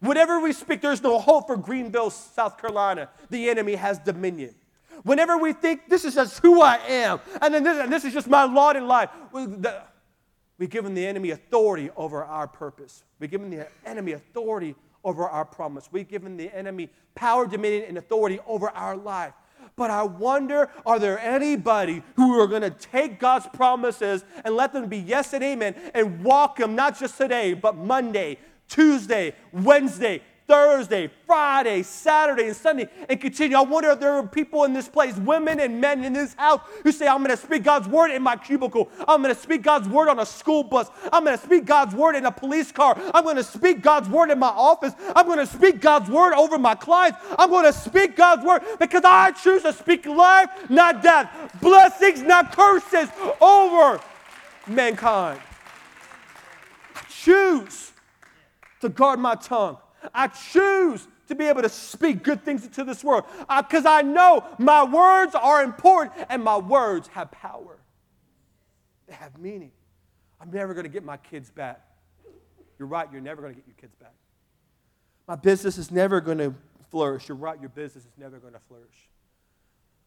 Whenever 0.00 0.40
we 0.40 0.52
speak, 0.52 0.80
there's 0.80 1.02
no 1.02 1.18
hope 1.18 1.48
for 1.48 1.56
Greenville, 1.56 2.10
South 2.10 2.58
Carolina. 2.58 3.08
The 3.30 3.48
enemy 3.50 3.74
has 3.74 3.98
dominion. 3.98 4.54
Whenever 5.02 5.36
we 5.36 5.52
think 5.52 5.88
this 5.88 6.04
is 6.04 6.14
just 6.14 6.40
who 6.40 6.60
I 6.60 6.76
am, 6.76 7.20
and 7.40 7.54
then 7.54 7.62
this, 7.62 7.78
and 7.78 7.92
this 7.92 8.04
is 8.04 8.12
just 8.12 8.28
my 8.28 8.44
lot 8.44 8.76
in 8.76 8.86
life, 8.86 9.10
we, 9.32 9.46
the, 9.46 9.82
we 10.58 10.66
the 10.66 11.06
enemy 11.06 11.30
authority 11.30 11.90
over 11.96 12.24
our 12.24 12.46
purpose. 12.48 13.04
We 13.20 13.28
give 13.28 13.48
the 13.48 13.68
enemy 13.86 14.12
authority 14.12 14.74
over 15.04 15.28
our 15.28 15.44
promise. 15.44 15.88
We 15.90 16.04
give 16.04 16.24
the 16.36 16.54
enemy 16.54 16.90
power, 17.14 17.46
dominion, 17.46 17.84
and 17.88 17.98
authority 17.98 18.40
over 18.46 18.70
our 18.70 18.96
life. 18.96 19.32
But 19.76 19.90
I 19.90 20.02
wonder 20.02 20.70
are 20.84 20.98
there 20.98 21.18
anybody 21.20 22.02
who 22.16 22.38
are 22.40 22.46
going 22.48 22.62
to 22.62 22.70
take 22.70 23.20
God's 23.20 23.46
promises 23.46 24.24
and 24.44 24.56
let 24.56 24.72
them 24.72 24.88
be 24.88 24.98
yes 24.98 25.32
and 25.32 25.44
amen 25.44 25.74
and 25.94 26.24
walk 26.24 26.56
them 26.56 26.74
not 26.74 26.98
just 26.98 27.16
today, 27.16 27.54
but 27.54 27.76
Monday, 27.76 28.38
Tuesday, 28.68 29.34
Wednesday, 29.52 30.22
Thursday, 30.48 31.10
Friday, 31.26 31.82
Saturday, 31.82 32.46
and 32.46 32.56
Sunday, 32.56 32.88
and 33.08 33.20
continue. 33.20 33.54
I 33.54 33.60
wonder 33.60 33.90
if 33.90 34.00
there 34.00 34.14
are 34.14 34.26
people 34.26 34.64
in 34.64 34.72
this 34.72 34.88
place, 34.88 35.14
women 35.16 35.60
and 35.60 35.78
men 35.78 36.02
in 36.02 36.14
this 36.14 36.32
house, 36.34 36.62
who 36.82 36.90
say, 36.90 37.06
I'm 37.06 37.18
going 37.18 37.36
to 37.36 37.42
speak 37.42 37.62
God's 37.62 37.86
word 37.86 38.10
in 38.10 38.22
my 38.22 38.34
cubicle. 38.34 38.88
I'm 39.06 39.20
going 39.22 39.34
to 39.34 39.40
speak 39.40 39.62
God's 39.62 39.88
word 39.88 40.08
on 40.08 40.18
a 40.18 40.24
school 40.24 40.64
bus. 40.64 40.88
I'm 41.12 41.24
going 41.24 41.36
to 41.36 41.44
speak 41.44 41.66
God's 41.66 41.94
word 41.94 42.16
in 42.16 42.24
a 42.24 42.32
police 42.32 42.72
car. 42.72 42.98
I'm 43.12 43.24
going 43.24 43.36
to 43.36 43.44
speak 43.44 43.82
God's 43.82 44.08
word 44.08 44.30
in 44.30 44.38
my 44.38 44.48
office. 44.48 44.94
I'm 45.14 45.26
going 45.26 45.38
to 45.38 45.46
speak 45.46 45.82
God's 45.82 46.08
word 46.08 46.32
over 46.32 46.58
my 46.58 46.74
clients. 46.74 47.18
I'm 47.38 47.50
going 47.50 47.66
to 47.66 47.78
speak 47.78 48.16
God's 48.16 48.42
word 48.42 48.62
because 48.78 49.02
I 49.04 49.32
choose 49.32 49.62
to 49.64 49.74
speak 49.74 50.06
life, 50.06 50.48
not 50.70 51.02
death, 51.02 51.58
blessings, 51.60 52.22
not 52.22 52.56
curses, 52.56 53.10
over 53.38 54.00
mankind. 54.66 55.40
Choose 57.10 57.92
to 58.80 58.88
guard 58.88 59.18
my 59.18 59.34
tongue. 59.34 59.78
I 60.14 60.28
choose 60.28 61.06
to 61.28 61.34
be 61.34 61.46
able 61.46 61.62
to 61.62 61.68
speak 61.68 62.22
good 62.22 62.44
things 62.44 62.64
into 62.64 62.84
this 62.84 63.04
world 63.04 63.24
because 63.58 63.84
I, 63.84 63.98
I 63.98 64.02
know 64.02 64.44
my 64.58 64.84
words 64.84 65.34
are 65.34 65.62
important 65.62 66.26
and 66.28 66.42
my 66.42 66.56
words 66.56 67.08
have 67.08 67.30
power. 67.30 67.78
They 69.06 69.14
have 69.14 69.38
meaning. 69.38 69.72
I'm 70.40 70.50
never 70.50 70.74
going 70.74 70.84
to 70.84 70.90
get 70.90 71.04
my 71.04 71.16
kids 71.16 71.50
back. 71.50 71.80
You're 72.78 72.88
right, 72.88 73.08
you're 73.10 73.20
never 73.20 73.42
going 73.42 73.54
to 73.54 73.60
get 73.60 73.66
your 73.66 73.76
kids 73.76 73.94
back. 73.96 74.14
My 75.26 75.36
business 75.36 75.78
is 75.78 75.90
never 75.90 76.20
going 76.20 76.38
to 76.38 76.54
flourish. 76.90 77.28
You're 77.28 77.36
right, 77.36 77.60
your 77.60 77.70
business 77.70 78.04
is 78.04 78.12
never 78.16 78.38
going 78.38 78.54
to 78.54 78.60
flourish. 78.68 79.08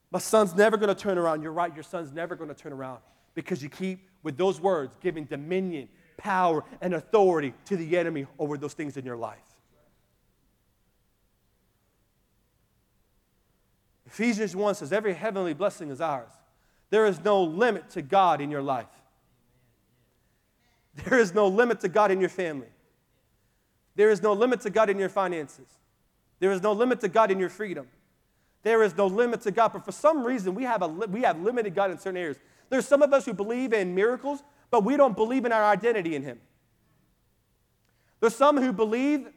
My 0.10 0.20
son's 0.20 0.56
never 0.56 0.78
going 0.78 0.94
to 0.94 1.00
turn 1.00 1.18
around. 1.18 1.42
You're 1.42 1.52
right, 1.52 1.74
your 1.74 1.84
son's 1.84 2.12
never 2.12 2.36
going 2.36 2.50
to 2.50 2.56
turn 2.56 2.74
around 2.74 3.00
because 3.34 3.62
you 3.62 3.70
keep, 3.70 4.10
with 4.24 4.38
those 4.38 4.60
words, 4.60 4.96
giving 5.02 5.26
dominion, 5.26 5.90
power, 6.18 6.64
and 6.82 6.93
authority 6.93 7.53
to 7.66 7.76
the 7.76 7.97
enemy 7.97 8.28
over 8.39 8.57
those 8.57 8.74
things 8.74 8.97
in 8.97 9.05
your 9.05 9.18
life. 9.18 9.39
Ephesians 14.05 14.55
1 14.55 14.76
says, 14.76 14.91
Every 14.91 15.14
heavenly 15.14 15.53
blessing 15.53 15.89
is 15.89 16.01
ours. 16.01 16.32
There 16.89 17.05
is 17.05 17.24
no 17.24 17.43
limit 17.43 17.89
to 17.91 18.01
God 18.01 18.41
in 18.41 18.51
your 18.51 18.62
life. 18.62 18.88
There 21.05 21.18
is 21.18 21.34
no 21.34 21.47
limit 21.47 21.80
to 21.82 21.89
God 21.89 22.12
in 22.12 22.20
your 22.20 22.30
family. 22.30 22.68
There 23.95 24.09
is 24.09 24.22
no 24.22 24.34
limit 24.34 24.62
to 24.62 24.70
God 24.70 24.89
in 24.89 24.99
your 24.99 25.09
finances. 25.09 25.68
There 26.39 26.51
is 26.51 26.62
no 26.62 26.74
limit 26.74 26.99
to 27.01 27.07
God 27.07 27.32
in 27.32 27.39
your 27.39 27.49
freedom. 27.49 27.88
There 28.64 28.84
is 28.84 28.95
no 28.95 29.07
limit 29.07 29.41
to 29.41 29.51
God. 29.51 29.74
But 29.74 29.86
for 29.86 29.91
some 29.91 30.24
reason, 30.24 30.53
we 30.53 30.64
have, 30.64 30.82
a, 30.82 30.88
we 30.88 31.22
have 31.22 31.41
limited 31.41 31.74
God 31.74 31.91
in 31.91 31.97
certain 31.97 32.18
areas. 32.18 32.38
There's 32.70 32.88
some 32.88 33.01
of 33.01 33.14
us 33.14 33.26
who 33.26 33.34
believe 33.34 33.74
in 33.74 33.95
miracles, 33.95 34.43
but 34.72 34.84
we 34.84 34.98
don't 34.98 35.16
believe 35.16 35.46
in 35.46 35.52
our 35.52 35.64
identity 35.64 36.16
in 36.16 36.24
Him. 36.24 36.40
There's 38.20 38.36
some 38.36 38.58
who 38.58 38.72
believe 38.72 39.28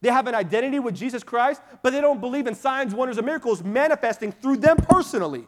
they 0.00 0.10
have 0.10 0.26
an 0.26 0.34
identity 0.34 0.78
with 0.78 0.94
Jesus 0.94 1.22
Christ, 1.22 1.60
but 1.82 1.90
they 1.90 2.00
don't 2.00 2.20
believe 2.20 2.46
in 2.46 2.54
signs, 2.54 2.94
wonders, 2.94 3.18
and 3.18 3.26
miracles 3.26 3.64
manifesting 3.64 4.30
through 4.30 4.58
them 4.58 4.76
personally. 4.76 5.46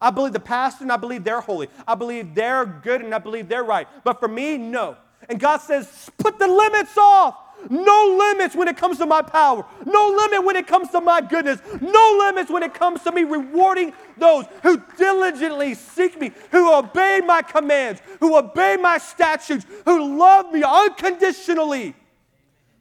I 0.00 0.10
believe 0.10 0.32
the 0.32 0.40
pastor 0.40 0.84
and 0.84 0.92
I 0.92 0.96
believe 0.96 1.24
they're 1.24 1.40
holy. 1.40 1.68
I 1.86 1.94
believe 1.94 2.34
they're 2.34 2.64
good 2.64 3.02
and 3.02 3.14
I 3.14 3.18
believe 3.18 3.48
they're 3.48 3.64
right. 3.64 3.88
But 4.04 4.20
for 4.20 4.28
me, 4.28 4.56
no. 4.58 4.96
And 5.28 5.40
God 5.40 5.58
says, 5.58 6.10
put 6.18 6.38
the 6.38 6.46
limits 6.46 6.96
off. 6.96 7.36
No 7.68 8.16
limits 8.18 8.54
when 8.54 8.68
it 8.68 8.76
comes 8.76 8.98
to 8.98 9.06
my 9.06 9.22
power. 9.22 9.64
No 9.84 10.08
limit 10.08 10.44
when 10.44 10.56
it 10.56 10.66
comes 10.66 10.90
to 10.90 11.00
my 11.00 11.20
goodness. 11.20 11.60
No 11.80 12.24
limits 12.26 12.50
when 12.50 12.62
it 12.62 12.74
comes 12.74 13.02
to 13.02 13.12
me 13.12 13.24
rewarding 13.24 13.92
those 14.16 14.44
who 14.62 14.82
diligently 14.96 15.74
seek 15.74 16.20
me, 16.20 16.32
who 16.50 16.72
obey 16.72 17.20
my 17.24 17.42
commands, 17.42 18.00
who 18.20 18.36
obey 18.36 18.76
my 18.76 18.98
statutes, 18.98 19.66
who 19.84 20.16
love 20.18 20.52
me 20.52 20.62
unconditionally, 20.62 21.94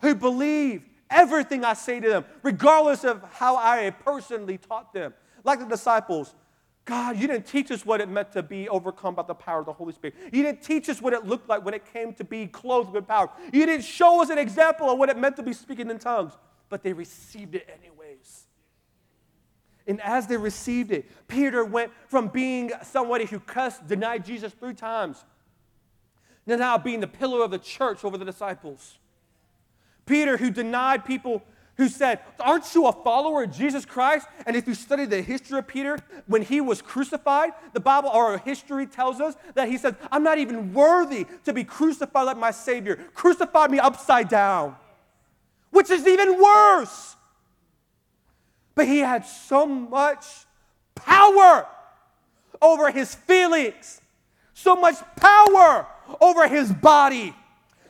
who 0.01 0.15
believe 0.15 0.83
everything 1.09 1.63
I 1.63 1.73
say 1.73 1.99
to 1.99 2.09
them, 2.09 2.25
regardless 2.43 3.03
of 3.03 3.23
how 3.33 3.55
I 3.57 3.89
personally 3.89 4.57
taught 4.57 4.93
them. 4.93 5.13
Like 5.43 5.59
the 5.59 5.65
disciples, 5.65 6.33
God, 6.85 7.17
you 7.17 7.27
didn't 7.27 7.47
teach 7.47 7.71
us 7.71 7.83
what 7.83 7.99
it 7.99 8.07
meant 8.07 8.31
to 8.33 8.43
be 8.43 8.69
overcome 8.69 9.15
by 9.15 9.23
the 9.23 9.33
power 9.33 9.59
of 9.59 9.65
the 9.65 9.73
Holy 9.73 9.91
Spirit. 9.91 10.15
You 10.31 10.43
didn't 10.43 10.61
teach 10.61 10.87
us 10.87 11.01
what 11.01 11.13
it 11.13 11.25
looked 11.25 11.49
like 11.49 11.65
when 11.65 11.73
it 11.73 11.91
came 11.91 12.13
to 12.13 12.23
be 12.23 12.45
clothed 12.45 12.93
with 12.93 13.07
power. 13.07 13.29
You 13.51 13.65
didn't 13.65 13.83
show 13.83 14.21
us 14.21 14.29
an 14.29 14.37
example 14.37 14.91
of 14.91 14.99
what 14.99 15.09
it 15.09 15.17
meant 15.17 15.35
to 15.37 15.43
be 15.43 15.53
speaking 15.53 15.89
in 15.89 15.97
tongues, 15.97 16.33
but 16.69 16.83
they 16.83 16.93
received 16.93 17.55
it 17.55 17.67
anyways. 17.81 18.43
And 19.87 19.99
as 20.01 20.27
they 20.27 20.37
received 20.37 20.91
it, 20.91 21.27
Peter 21.27 21.65
went 21.65 21.91
from 22.07 22.27
being 22.27 22.71
somebody 22.83 23.25
who 23.25 23.39
cussed, 23.39 23.87
denied 23.87 24.23
Jesus 24.23 24.53
three 24.53 24.73
times, 24.75 25.23
to 26.47 26.55
now 26.55 26.77
being 26.77 26.99
the 26.99 27.07
pillar 27.07 27.43
of 27.43 27.49
the 27.49 27.57
church 27.57 28.05
over 28.05 28.17
the 28.17 28.25
disciples. 28.25 28.99
Peter, 30.05 30.37
who 30.37 30.51
denied 30.51 31.03
people 31.03 31.41
who 31.77 31.89
said, 31.89 32.19
Aren't 32.39 32.73
you 32.73 32.87
a 32.87 32.91
follower 32.91 33.43
of 33.43 33.51
Jesus 33.51 33.85
Christ? 33.85 34.27
And 34.45 34.55
if 34.55 34.67
you 34.67 34.73
study 34.73 35.05
the 35.05 35.21
history 35.21 35.59
of 35.59 35.67
Peter, 35.67 35.99
when 36.25 36.41
he 36.41 36.61
was 36.61 36.81
crucified, 36.81 37.51
the 37.73 37.79
Bible 37.79 38.09
or 38.09 38.37
history 38.37 38.87
tells 38.87 39.19
us 39.19 39.35
that 39.55 39.67
he 39.67 39.77
said, 39.77 39.95
I'm 40.11 40.23
not 40.23 40.37
even 40.37 40.73
worthy 40.73 41.25
to 41.43 41.53
be 41.53 41.63
crucified 41.63 42.25
like 42.25 42.37
my 42.37 42.51
Savior. 42.51 42.95
Crucify 43.13 43.67
me 43.67 43.79
upside 43.79 44.29
down, 44.29 44.75
which 45.71 45.89
is 45.89 46.07
even 46.07 46.41
worse. 46.41 47.15
But 48.73 48.87
he 48.87 48.99
had 48.99 49.25
so 49.25 49.65
much 49.65 50.25
power 50.95 51.67
over 52.61 52.89
his 52.89 53.15
feelings, 53.15 53.99
so 54.53 54.75
much 54.75 54.95
power 55.17 55.87
over 56.21 56.47
his 56.47 56.71
body, 56.71 57.35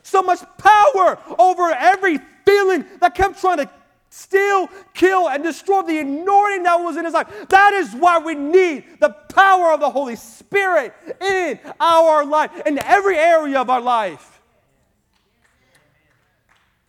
so 0.02 0.22
much 0.22 0.40
power 0.58 1.18
over 1.38 1.70
every 1.70 2.18
feeling 2.46 2.84
that 3.00 3.14
kept 3.14 3.40
trying 3.40 3.58
to 3.58 3.70
steal, 4.08 4.68
kill, 4.94 5.28
and 5.28 5.42
destroy 5.42 5.82
the 5.82 5.98
anointing 5.98 6.62
that 6.62 6.76
was 6.76 6.96
in 6.96 7.04
his 7.04 7.12
life. 7.12 7.28
That 7.48 7.74
is 7.74 7.92
why 7.92 8.18
we 8.18 8.34
need 8.34 8.84
the 9.00 9.10
power 9.10 9.72
of 9.72 9.80
the 9.80 9.90
Holy 9.90 10.16
Spirit 10.16 10.94
in 11.20 11.60
our 11.78 12.24
life, 12.24 12.50
in 12.64 12.78
every 12.78 13.16
area 13.16 13.60
of 13.60 13.68
our 13.68 13.80
life. 13.80 14.40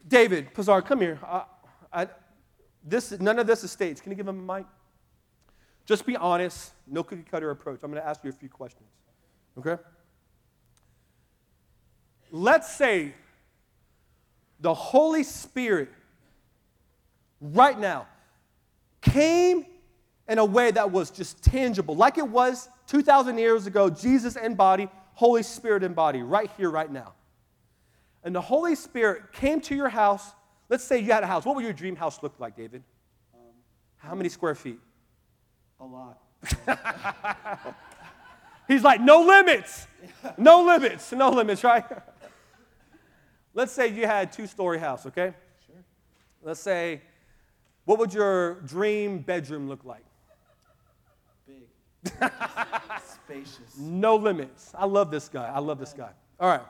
David 0.08 0.53
Pazar, 0.53 0.86
come 0.86 1.01
here. 1.01 1.20
I, 1.26 1.43
I, 1.91 2.08
this, 2.84 3.12
none 3.20 3.39
of 3.39 3.47
this 3.47 3.64
is 3.64 3.72
staged. 3.72 4.03
Can 4.03 4.12
you 4.12 4.16
give 4.16 4.28
him 4.28 4.49
a 4.49 4.58
mic? 4.58 4.66
Just 5.86 6.05
be 6.05 6.16
honest, 6.16 6.72
no 6.86 7.03
cookie 7.03 7.24
cutter 7.30 7.49
approach. 7.51 7.80
I'm 7.84 7.91
going 7.91 8.01
to 8.01 8.08
ask 8.08 8.24
you 8.24 8.30
a 8.30 8.34
few 8.34 8.49
questions. 8.49 8.89
Okay? 9.58 9.82
Let's 12.32 12.74
say 12.74 13.14
the 14.60 14.74
Holy 14.74 15.24
Spirit 15.24 15.89
right 17.41 17.78
now 17.78 18.08
came 19.01 19.66
in 20.28 20.39
a 20.39 20.45
way 20.45 20.72
that 20.72 20.91
was 20.91 21.10
just 21.10 21.41
tangible, 21.43 21.95
like 21.95 22.18
it 22.18 22.28
was 22.28 22.70
2,000 22.88 23.38
years 23.38 23.68
ago, 23.68 23.89
Jesus 23.89 24.36
in 24.36 24.55
body, 24.55 24.89
Holy 25.14 25.43
Spirit 25.43 25.84
in 25.84 25.93
body, 25.93 26.22
right 26.22 26.49
here, 26.58 26.70
right 26.70 26.91
now. 26.91 27.14
And 28.24 28.36
the 28.36 28.41
Holy 28.41 28.76
Spirit 28.76 29.32
came 29.32 29.62
to 29.62 29.76
your 29.76 29.89
house. 29.89 30.32
Let's 30.70 30.84
say 30.84 30.99
you 30.99 31.12
had 31.12 31.24
a 31.24 31.28
house. 31.28 31.45
What 31.45 31.55
would 31.55 31.64
your 31.64 31.74
dream 31.74 31.95
house 31.95 32.22
look 32.22 32.34
like, 32.39 32.58
David? 32.58 32.84
Um, 33.34 33.39
How 33.97 34.16
many 34.16 34.30
square 34.30 34.55
feet? 34.55 34.80
A 35.80 35.86
lot. 35.86 36.20
He's 38.68 38.84
like, 38.84 38.99
no 38.99 39.22
limits. 39.22 39.88
No 40.38 40.64
limits. 40.64 41.12
No 41.14 41.30
limits, 41.30 41.64
right? 41.64 41.86
Let's 43.58 43.72
say 43.72 43.88
you 43.88 44.05
had 44.05 44.28
a 44.28 44.32
two 44.32 44.45
story 44.45 44.78
house, 44.78 45.08
okay? 45.08 45.34
Sure. 45.66 45.84
Let's 46.43 46.60
say, 46.60 47.01
what 47.86 47.97
would 47.97 48.14
your 48.14 48.62
dream 48.62 49.18
bedroom 49.18 49.68
look 49.68 49.84
like? 49.84 50.05
Big. 51.47 51.64
Spacious. 53.26 53.76
No 53.80 54.16
limits. 54.16 54.74
I 54.78 54.86
love 54.86 55.10
this 55.10 55.28
guy. 55.28 55.51
I 55.51 55.58
love 55.58 55.80
this 55.80 55.91
guy. 55.91 56.12
All 56.39 56.47
right. 56.47 56.62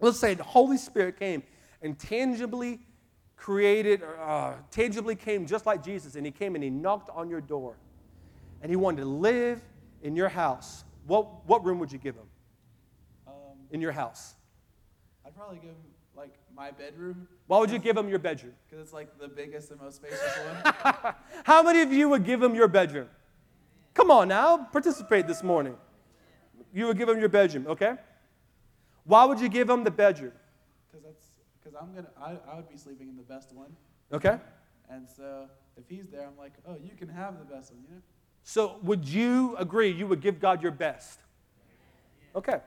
Let's 0.00 0.18
say 0.18 0.34
the 0.34 0.42
Holy 0.42 0.78
Spirit 0.78 1.16
came 1.16 1.44
and 1.80 1.96
tangibly 1.96 2.80
created, 3.36 4.02
uh, 4.20 4.54
tangibly 4.72 5.14
came 5.14 5.46
just 5.46 5.64
like 5.64 5.84
Jesus, 5.84 6.16
and 6.16 6.26
he 6.26 6.32
came 6.32 6.56
and 6.56 6.64
he 6.64 6.70
knocked 6.70 7.08
on 7.10 7.30
your 7.30 7.40
door, 7.40 7.76
and 8.62 8.70
he 8.70 8.74
wanted 8.74 9.02
to 9.02 9.06
live 9.06 9.62
in 10.02 10.16
your 10.16 10.28
house. 10.28 10.82
What, 11.06 11.46
what 11.46 11.64
room 11.64 11.78
would 11.78 11.92
you 11.92 11.98
give 11.98 12.16
him 12.16 12.26
um, 13.28 13.34
in 13.70 13.80
your 13.80 13.92
house? 13.92 14.34
I'd 15.24 15.32
probably 15.32 15.58
give 15.58 15.70
him 15.70 15.76
like 16.16 16.34
my 16.54 16.70
bedroom. 16.70 17.28
Why 17.46 17.58
would 17.58 17.70
you 17.70 17.78
give 17.78 17.96
him 17.96 18.08
your 18.08 18.18
bedroom? 18.18 18.54
Because 18.68 18.82
it's 18.82 18.92
like 18.92 19.18
the 19.18 19.28
biggest 19.28 19.70
and 19.70 19.80
most 19.80 19.96
spacious 19.96 20.20
one. 20.64 21.14
How 21.44 21.62
many 21.62 21.82
of 21.82 21.92
you 21.92 22.08
would 22.08 22.24
give 22.24 22.42
him 22.42 22.54
your 22.54 22.68
bedroom? 22.68 23.08
Come 23.94 24.10
on 24.10 24.28
now, 24.28 24.68
participate 24.72 25.26
this 25.26 25.42
morning. 25.42 25.76
You 26.72 26.86
would 26.86 26.98
give 26.98 27.08
him 27.08 27.18
your 27.18 27.28
bedroom, 27.28 27.66
okay? 27.66 27.94
Why 29.04 29.24
would 29.24 29.40
you 29.40 29.48
give 29.48 29.70
him 29.70 29.84
the 29.84 29.90
bedroom? 29.90 30.32
Because 30.90 31.04
that's 31.04 31.30
because 31.62 31.78
I'm 31.80 31.94
gonna 31.94 32.10
I, 32.20 32.36
I 32.52 32.56
would 32.56 32.68
be 32.68 32.76
sleeping 32.76 33.08
in 33.08 33.16
the 33.16 33.22
best 33.22 33.54
one. 33.54 33.74
Okay. 34.12 34.38
And 34.90 35.08
so 35.08 35.46
if 35.76 35.84
he's 35.88 36.08
there, 36.08 36.26
I'm 36.26 36.36
like, 36.38 36.52
oh, 36.66 36.76
you 36.82 36.92
can 36.96 37.08
have 37.08 37.38
the 37.38 37.44
best 37.44 37.72
one, 37.72 37.82
you 37.88 37.94
know. 37.94 38.02
So 38.42 38.78
would 38.82 39.08
you 39.08 39.56
agree 39.56 39.90
you 39.90 40.06
would 40.06 40.20
give 40.20 40.38
God 40.38 40.62
your 40.62 40.72
best? 40.72 41.18
Okay. 42.34 42.60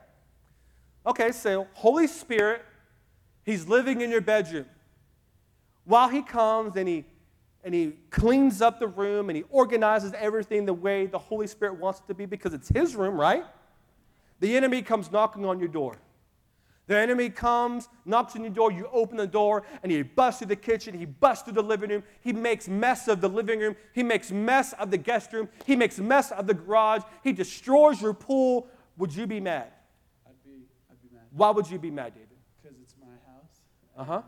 Okay, 1.05 1.31
so 1.31 1.67
Holy 1.73 2.07
Spirit 2.07 2.65
He's 3.43 3.67
living 3.67 4.01
in 4.01 4.11
your 4.11 4.21
bedroom. 4.21 4.65
while 5.85 6.09
he 6.09 6.21
comes 6.21 6.75
and 6.75 6.87
he 6.87 7.05
and 7.63 7.73
he 7.73 7.93
cleans 8.09 8.61
up 8.61 8.79
the 8.79 8.87
room 8.87 9.29
and 9.29 9.35
he 9.35 9.43
organizes 9.49 10.13
everything 10.17 10.65
the 10.65 10.73
way 10.73 11.05
the 11.07 11.17
Holy 11.17 11.47
Spirit 11.47 11.77
wants 11.77 11.99
it 11.99 12.07
to 12.07 12.13
be 12.13 12.25
because 12.25 12.53
it's 12.53 12.69
his 12.69 12.95
room, 12.95 13.19
right? 13.19 13.43
The 14.39 14.55
enemy 14.55 14.81
comes 14.81 15.11
knocking 15.11 15.45
on 15.45 15.59
your 15.59 15.67
door. 15.67 15.97
The 16.87 16.97
enemy 16.97 17.29
comes, 17.29 17.87
knocks 18.05 18.35
on 18.35 18.41
your 18.41 18.49
door, 18.49 18.71
you 18.71 18.89
open 18.91 19.17
the 19.17 19.27
door, 19.27 19.63
and 19.83 19.91
he 19.91 20.01
busts 20.01 20.39
through 20.39 20.47
the 20.47 20.55
kitchen, 20.55 20.97
he 20.97 21.05
busts 21.05 21.43
through 21.43 21.53
the 21.53 21.61
living 21.61 21.89
room, 21.89 22.03
he 22.21 22.33
makes 22.33 22.67
mess 22.67 23.07
of 23.07 23.21
the 23.21 23.29
living 23.29 23.59
room, 23.59 23.75
he 23.93 24.01
makes 24.01 24.31
mess 24.31 24.73
of 24.73 24.89
the 24.89 24.97
guest 24.97 25.31
room, 25.31 25.49
he 25.65 25.75
makes 25.75 25.99
mess 25.99 26.31
of 26.31 26.47
the 26.47 26.53
garage, 26.53 27.03
he 27.23 27.31
destroys 27.31 28.01
your 28.01 28.13
pool. 28.13 28.67
Would 28.97 29.13
you 29.13 29.27
be 29.27 29.39
mad? 29.39 29.67
I'd 30.25 30.43
be, 30.43 30.65
I'd 30.89 31.01
be 31.01 31.13
mad. 31.13 31.25
Why 31.31 31.51
would 31.51 31.69
you 31.69 31.77
be 31.77 31.91
mad, 31.91 32.15
David? 32.15 32.28
Because 33.99 34.07
it's 34.07 34.09
my 34.09 34.15
house. 34.15 34.23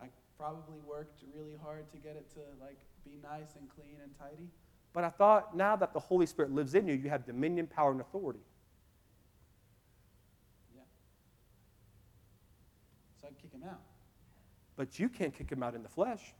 Uh-huh. 0.00 0.06
I 0.06 0.08
probably 0.38 0.80
worked 0.88 1.22
really 1.34 1.56
hard 1.62 1.90
to 1.92 1.98
get 1.98 2.16
it 2.16 2.28
to 2.34 2.40
like 2.60 2.78
be 3.04 3.12
nice 3.22 3.56
and 3.58 3.68
clean 3.68 3.96
and 4.02 4.12
tidy. 4.18 4.48
But 4.92 5.04
I 5.04 5.10
thought 5.10 5.56
now 5.56 5.76
that 5.76 5.92
the 5.92 6.00
Holy 6.00 6.26
Spirit 6.26 6.52
lives 6.52 6.74
in 6.74 6.86
you, 6.86 6.94
you 6.94 7.08
have 7.08 7.24
dominion, 7.24 7.66
power, 7.66 7.92
and 7.92 8.00
authority. 8.00 8.40
Yeah. 10.74 10.82
So 13.20 13.28
I'd 13.28 13.38
kick 13.40 13.52
him 13.52 13.62
out. 13.68 13.80
But 14.76 14.98
you 14.98 15.08
can't 15.08 15.34
kick 15.34 15.50
him 15.50 15.62
out 15.62 15.74
in 15.74 15.82
the 15.82 15.88
flesh. 15.88 16.34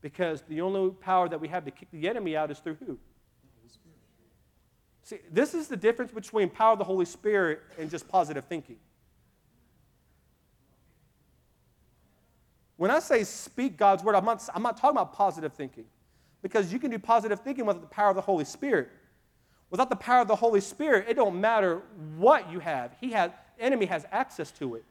Because 0.00 0.42
the 0.48 0.60
only 0.60 0.92
power 0.92 1.28
that 1.28 1.40
we 1.40 1.48
have 1.48 1.64
to 1.64 1.70
kick 1.72 1.88
the 1.90 2.08
enemy 2.08 2.36
out 2.36 2.50
is 2.50 2.58
through 2.60 2.76
who? 2.76 2.86
The 2.86 3.48
Holy 3.56 3.68
Spirit. 3.68 3.98
See, 5.02 5.18
this 5.30 5.54
is 5.54 5.66
the 5.68 5.76
difference 5.76 6.12
between 6.12 6.48
power 6.48 6.72
of 6.72 6.78
the 6.78 6.84
Holy 6.84 7.04
Spirit 7.04 7.60
and 7.78 7.90
just 7.90 8.06
positive 8.08 8.44
thinking. 8.44 8.76
When 12.78 12.92
I 12.92 13.00
say 13.00 13.24
speak 13.24 13.76
God's 13.76 14.04
word, 14.04 14.14
I'm 14.14 14.24
not, 14.24 14.48
I'm 14.54 14.62
not 14.62 14.76
talking 14.76 14.96
about 14.96 15.12
positive 15.12 15.52
thinking. 15.52 15.84
Because 16.42 16.72
you 16.72 16.78
can 16.78 16.92
do 16.92 16.98
positive 16.98 17.40
thinking 17.40 17.66
without 17.66 17.82
the 17.82 17.88
power 17.88 18.10
of 18.10 18.16
the 18.16 18.22
Holy 18.22 18.44
Spirit. 18.44 18.88
Without 19.68 19.90
the 19.90 19.96
power 19.96 20.22
of 20.22 20.28
the 20.28 20.36
Holy 20.36 20.60
Spirit, 20.60 21.06
it 21.08 21.14
don't 21.14 21.40
matter 21.40 21.82
what 22.16 22.50
you 22.52 22.60
have. 22.60 22.94
He 23.00 23.10
has, 23.10 23.32
enemy 23.58 23.86
has 23.86 24.06
access 24.12 24.52
to 24.52 24.76
it. 24.76 24.84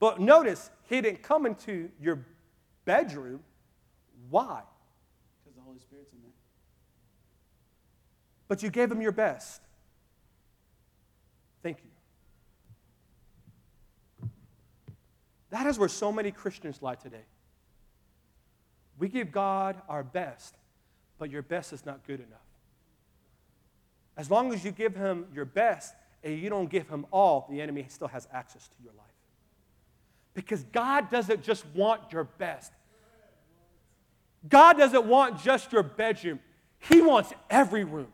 But 0.00 0.20
notice, 0.20 0.70
he 0.88 1.02
didn't 1.02 1.22
come 1.22 1.44
into 1.44 1.90
your 2.00 2.24
bedroom. 2.86 3.40
Why? 4.30 4.62
Because 5.44 5.56
the 5.56 5.62
Holy 5.62 5.80
Spirit's 5.80 6.12
in 6.14 6.22
there. 6.22 6.32
But 8.48 8.62
you 8.62 8.70
gave 8.70 8.90
him 8.90 9.02
your 9.02 9.12
best. 9.12 9.60
Thank 11.62 11.76
you. 11.84 11.89
That 15.50 15.66
is 15.66 15.78
where 15.78 15.88
so 15.88 16.12
many 16.12 16.30
Christians 16.30 16.80
lie 16.80 16.94
today. 16.94 17.24
We 18.98 19.08
give 19.08 19.32
God 19.32 19.80
our 19.88 20.02
best, 20.02 20.54
but 21.18 21.30
your 21.30 21.42
best 21.42 21.72
is 21.72 21.84
not 21.84 22.06
good 22.06 22.20
enough. 22.20 22.38
As 24.16 24.30
long 24.30 24.52
as 24.52 24.64
you 24.64 24.70
give 24.70 24.94
him 24.94 25.26
your 25.34 25.44
best 25.44 25.94
and 26.22 26.38
you 26.38 26.50
don't 26.50 26.68
give 26.68 26.88
him 26.88 27.06
all, 27.10 27.46
the 27.50 27.60
enemy 27.60 27.86
still 27.88 28.08
has 28.08 28.28
access 28.32 28.68
to 28.68 28.74
your 28.84 28.92
life. 28.92 29.06
Because 30.34 30.62
God 30.64 31.10
doesn't 31.10 31.42
just 31.42 31.64
want 31.74 32.12
your 32.12 32.24
best. 32.24 32.72
God 34.48 34.78
doesn't 34.78 35.06
want 35.06 35.42
just 35.42 35.72
your 35.72 35.82
bedroom. 35.82 36.40
He 36.78 37.00
wants 37.00 37.32
every 37.48 37.84
room. 37.84 38.08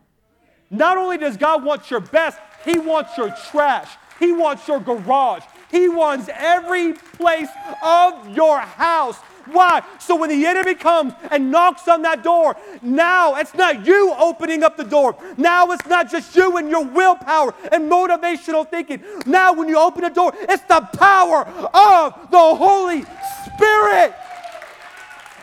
Not 0.70 0.96
only 0.96 1.18
does 1.18 1.36
God 1.36 1.62
want 1.64 1.90
your 1.90 2.00
best, 2.00 2.38
He 2.64 2.78
wants 2.78 3.16
your 3.16 3.34
trash. 3.50 3.88
He 4.18 4.32
wants 4.32 4.66
your 4.66 4.80
garage. 4.80 5.42
He 5.70 5.88
wants 5.88 6.28
every 6.32 6.92
place 6.92 7.48
of 7.82 8.34
your 8.36 8.60
house. 8.60 9.18
Why? 9.46 9.82
So 10.00 10.16
when 10.16 10.30
the 10.30 10.44
enemy 10.46 10.74
comes 10.74 11.12
and 11.30 11.50
knocks 11.50 11.86
on 11.86 12.02
that 12.02 12.22
door, 12.22 12.56
now 12.82 13.36
it's 13.36 13.54
not 13.54 13.86
you 13.86 14.12
opening 14.18 14.62
up 14.64 14.76
the 14.76 14.84
door. 14.84 15.16
Now 15.36 15.70
it's 15.70 15.86
not 15.86 16.10
just 16.10 16.34
you 16.34 16.56
and 16.56 16.68
your 16.68 16.84
willpower 16.84 17.54
and 17.70 17.90
motivational 17.90 18.68
thinking. 18.68 19.02
Now 19.24 19.52
when 19.52 19.68
you 19.68 19.78
open 19.78 20.02
the 20.02 20.10
door, 20.10 20.32
it's 20.36 20.64
the 20.64 20.80
power 20.98 21.46
of 21.46 22.30
the 22.30 22.54
Holy 22.54 23.04
Spirit. 23.44 24.14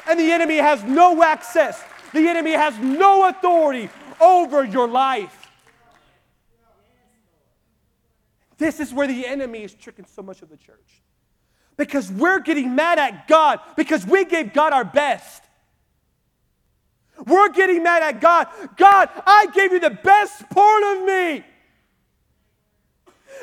And 0.08 0.20
the 0.20 0.32
enemy 0.32 0.58
has 0.58 0.84
no 0.84 1.24
access. 1.24 1.82
The 2.14 2.28
enemy 2.28 2.52
has 2.52 2.78
no 2.80 3.30
authority 3.30 3.90
over 4.20 4.66
your 4.66 4.88
life. 4.88 5.43
This 8.64 8.80
is 8.80 8.94
where 8.94 9.08
the 9.08 9.28
enemy 9.28 9.64
is 9.64 9.74
tricking 9.74 10.06
so 10.06 10.22
much 10.22 10.42
of 10.42 10.48
the 10.50 10.56
church. 10.56 11.02
Because 11.76 12.10
we're 12.10 12.40
getting 12.40 12.76
mad 12.76 12.98
at 12.98 13.28
God 13.28 13.60
because 13.76 14.06
we 14.06 14.24
gave 14.24 14.54
God 14.54 14.72
our 14.72 14.86
best. 14.86 15.44
We're 17.26 17.50
getting 17.50 17.84
mad 17.84 18.04
at 18.04 18.22
God. 18.22 18.48
God, 18.78 19.10
I 19.28 19.48
gave 19.54 19.74
you 19.74 19.82
the 19.82 19.90
best 19.90 20.50
part 20.50 20.82
of 20.82 21.04
me. 21.04 21.44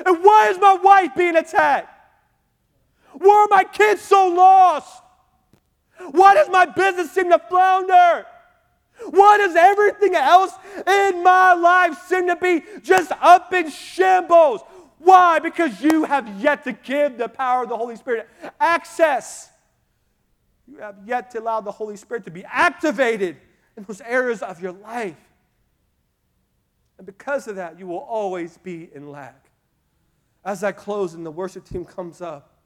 And 0.06 0.24
why 0.24 0.48
is 0.48 0.58
my 0.58 0.78
wife 0.82 1.10
being 1.14 1.36
attacked? 1.36 1.94
Why 3.12 3.46
are 3.46 3.48
my 3.50 3.64
kids 3.64 4.00
so 4.00 4.26
lost? 4.26 5.02
Why 6.12 6.32
does 6.32 6.48
my 6.48 6.64
business 6.64 7.12
seem 7.12 7.28
to 7.28 7.38
flounder? 7.38 8.24
Why 9.10 9.36
does 9.36 9.54
everything 9.54 10.14
else 10.14 10.54
in 10.86 11.22
my 11.22 11.52
life 11.52 11.98
seem 12.06 12.26
to 12.28 12.36
be 12.36 12.62
just 12.82 13.12
up 13.20 13.52
in 13.52 13.68
shambles? 13.68 14.62
Why? 15.00 15.38
Because 15.38 15.80
you 15.80 16.04
have 16.04 16.28
yet 16.40 16.62
to 16.64 16.72
give 16.72 17.16
the 17.16 17.28
power 17.28 17.62
of 17.62 17.70
the 17.70 17.76
Holy 17.76 17.96
Spirit 17.96 18.28
access. 18.60 19.48
You 20.68 20.78
have 20.78 20.96
yet 21.06 21.30
to 21.32 21.40
allow 21.40 21.62
the 21.62 21.72
Holy 21.72 21.96
Spirit 21.96 22.24
to 22.26 22.30
be 22.30 22.44
activated 22.44 23.38
in 23.76 23.84
those 23.84 24.02
areas 24.02 24.42
of 24.42 24.60
your 24.62 24.72
life. 24.72 25.16
And 26.98 27.06
because 27.06 27.48
of 27.48 27.56
that, 27.56 27.78
you 27.78 27.86
will 27.86 27.98
always 27.98 28.58
be 28.58 28.90
in 28.94 29.10
lack. 29.10 29.46
As 30.44 30.62
I 30.62 30.72
close 30.72 31.14
and 31.14 31.24
the 31.24 31.30
worship 31.30 31.64
team 31.64 31.86
comes 31.86 32.20
up, 32.20 32.58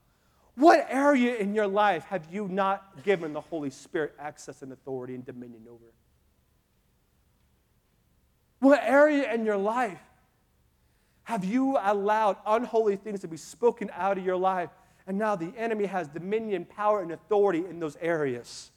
what 0.56 0.86
area 0.88 1.36
in 1.36 1.54
your 1.54 1.68
life 1.68 2.04
have 2.06 2.26
you 2.32 2.48
not 2.48 3.04
given 3.04 3.32
the 3.32 3.40
Holy 3.40 3.70
Spirit 3.70 4.14
access 4.18 4.62
and 4.62 4.72
authority 4.72 5.14
and 5.14 5.24
dominion 5.24 5.62
over? 5.68 5.92
What 8.58 8.80
area 8.82 9.32
in 9.32 9.44
your 9.44 9.56
life 9.56 10.00
have 11.24 11.44
you 11.44 11.78
allowed 11.82 12.36
unholy 12.46 12.96
things 12.96 13.20
to 13.20 13.28
be 13.28 13.36
spoken 13.36 13.90
out 13.94 14.18
of 14.18 14.24
your 14.24 14.36
life? 14.36 14.70
And 15.06 15.18
now 15.18 15.36
the 15.36 15.52
enemy 15.56 15.86
has 15.86 16.08
dominion, 16.08 16.64
power, 16.64 17.02
and 17.02 17.12
authority 17.12 17.64
in 17.68 17.80
those 17.80 17.96
areas. 18.00 18.70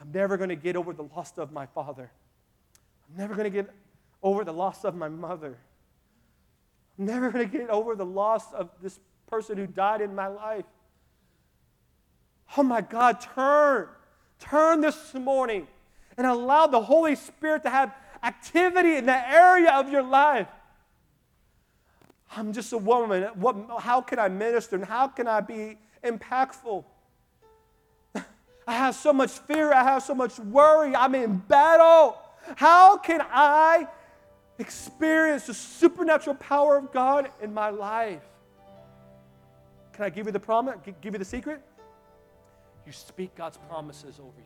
I'm 0.00 0.10
never 0.12 0.36
going 0.36 0.48
to 0.48 0.56
get 0.56 0.76
over 0.76 0.92
the 0.92 1.02
loss 1.02 1.36
of 1.36 1.52
my 1.52 1.66
father. 1.66 2.10
I'm 3.08 3.20
never 3.20 3.34
going 3.34 3.44
to 3.44 3.50
get 3.50 3.70
over 4.22 4.44
the 4.44 4.52
loss 4.52 4.84
of 4.84 4.94
my 4.94 5.08
mother. 5.08 5.58
I'm 6.98 7.06
never 7.06 7.30
going 7.30 7.48
to 7.48 7.58
get 7.58 7.68
over 7.68 7.94
the 7.94 8.06
loss 8.06 8.52
of 8.52 8.70
this 8.82 8.98
person 9.26 9.58
who 9.58 9.66
died 9.66 10.00
in 10.00 10.14
my 10.14 10.26
life. 10.26 10.64
Oh 12.56 12.62
my 12.62 12.80
God, 12.80 13.20
turn. 13.20 13.88
Turn 14.38 14.80
this 14.80 15.14
morning 15.14 15.66
and 16.16 16.26
allow 16.26 16.66
the 16.66 16.80
Holy 16.80 17.14
Spirit 17.14 17.62
to 17.62 17.70
have 17.70 17.94
activity 18.22 18.96
in 18.96 19.06
that 19.06 19.32
area 19.32 19.72
of 19.72 19.90
your 19.90 20.02
life. 20.02 20.48
I'm 22.36 22.52
just 22.52 22.72
a 22.72 22.78
woman. 22.78 23.24
What, 23.34 23.56
how 23.80 24.00
can 24.00 24.18
I 24.18 24.28
minister 24.28 24.76
and 24.76 24.84
how 24.84 25.08
can 25.08 25.26
I 25.26 25.40
be 25.40 25.78
impactful? 26.04 26.84
I 28.14 28.72
have 28.72 28.94
so 28.94 29.12
much 29.12 29.30
fear. 29.30 29.72
I 29.72 29.82
have 29.82 30.02
so 30.02 30.14
much 30.14 30.38
worry. 30.38 30.94
I'm 30.94 31.14
in 31.14 31.38
battle. 31.38 32.18
How 32.56 32.96
can 32.96 33.20
I 33.30 33.88
experience 34.58 35.46
the 35.46 35.54
supernatural 35.54 36.36
power 36.36 36.76
of 36.76 36.92
God 36.92 37.30
in 37.42 37.52
my 37.52 37.70
life? 37.70 38.22
Can 39.92 40.04
I 40.04 40.10
give 40.10 40.26
you 40.26 40.32
the 40.32 40.40
promise? 40.40 40.76
Give 41.00 41.14
you 41.14 41.18
the 41.18 41.24
secret? 41.24 41.62
You 42.86 42.92
speak 42.92 43.34
God's 43.34 43.58
promises 43.68 44.20
over 44.20 44.38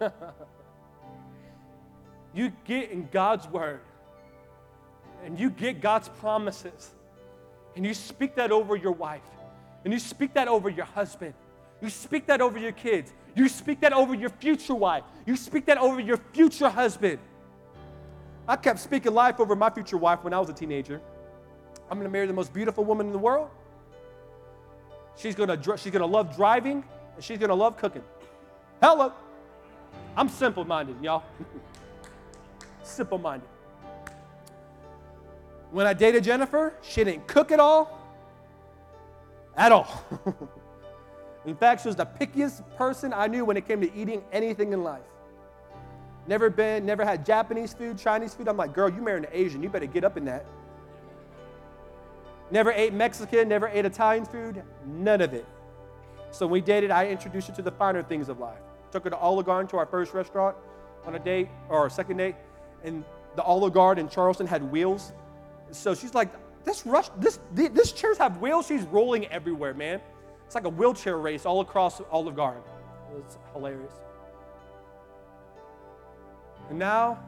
you. 0.00 0.10
you 2.34 2.52
get 2.64 2.90
in 2.90 3.08
God's 3.10 3.46
word 3.48 3.80
and 5.24 5.38
you 5.38 5.50
get 5.50 5.80
God's 5.80 6.08
promises 6.08 6.90
and 7.76 7.84
you 7.84 7.94
speak 7.94 8.34
that 8.36 8.52
over 8.52 8.76
your 8.76 8.92
wife 8.92 9.22
and 9.84 9.92
you 9.92 9.98
speak 9.98 10.34
that 10.34 10.48
over 10.48 10.68
your 10.68 10.84
husband. 10.84 11.34
You 11.80 11.88
speak 11.88 12.26
that 12.26 12.40
over 12.40 12.58
your 12.58 12.72
kids. 12.72 13.12
You 13.34 13.48
speak 13.48 13.80
that 13.80 13.92
over 13.92 14.14
your 14.14 14.28
future 14.28 14.74
wife. 14.74 15.04
You 15.26 15.36
speak 15.36 15.66
that 15.66 15.78
over 15.78 16.00
your 16.00 16.18
future 16.32 16.68
husband. 16.68 17.18
I 18.46 18.56
kept 18.56 18.80
speaking 18.80 19.14
life 19.14 19.40
over 19.40 19.56
my 19.56 19.70
future 19.70 19.96
wife 19.96 20.22
when 20.22 20.34
I 20.34 20.38
was 20.38 20.50
a 20.50 20.52
teenager. 20.52 21.00
I'm 21.90 21.98
going 21.98 22.08
to 22.08 22.12
marry 22.12 22.26
the 22.26 22.32
most 22.32 22.52
beautiful 22.52 22.84
woman 22.84 23.06
in 23.06 23.12
the 23.12 23.18
world. 23.18 23.48
She's 25.16 25.34
going 25.34 25.48
to 25.48 25.76
she's 25.76 25.92
going 25.92 26.00
to 26.00 26.06
love 26.06 26.36
driving 26.36 26.84
and 27.14 27.24
she's 27.24 27.38
going 27.38 27.48
to 27.48 27.54
love 27.54 27.76
cooking. 27.76 28.02
Hello. 28.82 29.12
I'm 30.16 30.28
simple-minded, 30.28 30.96
y'all. 31.02 31.22
simple-minded. 32.90 33.48
When 35.70 35.86
I 35.86 35.92
dated 35.92 36.24
Jennifer, 36.24 36.74
she 36.82 37.04
didn't 37.04 37.26
cook 37.26 37.52
at 37.52 37.60
all. 37.60 37.98
at 39.56 39.72
all. 39.72 40.04
in 41.46 41.56
fact, 41.56 41.82
she 41.82 41.88
was 41.88 41.96
the 41.96 42.06
pickiest 42.06 42.62
person 42.76 43.12
I 43.12 43.28
knew 43.28 43.44
when 43.44 43.56
it 43.56 43.66
came 43.68 43.80
to 43.80 43.94
eating 43.94 44.22
anything 44.32 44.72
in 44.72 44.82
life. 44.82 45.02
Never 46.26 46.50
been, 46.50 46.84
never 46.84 47.04
had 47.04 47.24
Japanese 47.24 47.72
food, 47.72 47.98
Chinese 47.98 48.34
food. 48.34 48.48
I'm 48.48 48.56
like, 48.56 48.72
girl, 48.72 48.88
you 48.88 49.00
married 49.00 49.24
an 49.24 49.30
Asian. 49.32 49.62
You 49.62 49.68
better 49.68 49.86
get 49.86 50.04
up 50.04 50.16
in 50.16 50.24
that. 50.26 50.44
Never 52.50 52.72
ate 52.72 52.92
Mexican, 52.92 53.48
never 53.48 53.68
ate 53.68 53.84
Italian 53.84 54.24
food, 54.24 54.62
none 54.84 55.20
of 55.20 55.34
it. 55.34 55.46
So 56.32 56.46
when 56.46 56.52
we 56.52 56.60
dated, 56.60 56.90
I 56.90 57.06
introduced 57.06 57.48
her 57.48 57.54
to 57.54 57.62
the 57.62 57.70
finer 57.70 58.02
things 58.02 58.28
of 58.28 58.40
life. 58.40 58.58
Took 58.90 59.04
her 59.04 59.10
to 59.10 59.16
Olive 59.16 59.46
Garden 59.46 59.68
to 59.68 59.76
our 59.76 59.86
first 59.86 60.14
restaurant 60.14 60.56
on 61.06 61.14
a 61.14 61.18
date, 61.18 61.48
or 61.68 61.78
our 61.78 61.90
second 61.90 62.16
date, 62.16 62.34
and 62.84 63.04
the 63.36 63.42
Olive 63.42 63.72
Garden 63.72 64.06
in 64.06 64.10
Charleston 64.10 64.46
had 64.46 64.62
wheels. 64.62 65.12
So 65.70 65.94
she's 65.94 66.14
like, 66.14 66.30
this 66.64 66.84
rush, 66.84 67.08
this, 67.18 67.38
this 67.52 67.92
chairs 67.92 68.18
have 68.18 68.38
wheels. 68.38 68.66
She's 68.66 68.82
rolling 68.84 69.26
everywhere, 69.26 69.74
man. 69.74 70.00
It's 70.46 70.54
like 70.54 70.64
a 70.64 70.70
wheelchair 70.70 71.16
race 71.16 71.46
all 71.46 71.60
across 71.60 72.00
Olive 72.10 72.36
Garden. 72.36 72.62
It's 73.18 73.38
hilarious. 73.52 73.92
And 76.68 76.78
now, 76.78 77.18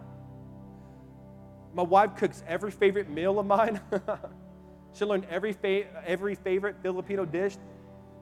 my 1.74 1.82
wife 1.82 2.16
cooks 2.16 2.42
every 2.46 2.70
favorite 2.70 3.08
meal 3.08 3.38
of 3.38 3.46
mine. 3.46 3.80
she 4.94 5.04
learned 5.04 5.26
every, 5.30 5.52
fa- 5.52 5.84
every 6.06 6.34
favorite 6.34 6.76
Filipino 6.82 7.24
dish 7.24 7.56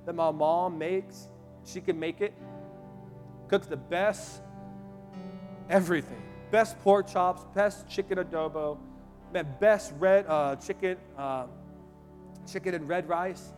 that 0.07 0.15
my 0.15 0.31
mom 0.31 0.79
makes. 0.79 1.29
She 1.65 1.81
can 1.81 1.99
make 1.99 2.21
it. 2.21 2.33
Cooks 3.49 3.67
the 3.67 3.77
best 3.77 4.41
everything. 5.69 6.23
Best 6.51 6.81
pork 6.81 7.07
chops, 7.09 7.45
best 7.55 7.89
chicken 7.89 8.19
adobo, 8.19 8.77
man, 9.33 9.47
best 9.61 9.93
red 9.99 10.27
uh, 10.27 10.57
chicken, 10.57 10.97
uh, 11.17 11.47
chicken 12.51 12.75
and 12.75 12.89
red 12.89 13.09
rice 13.09 13.53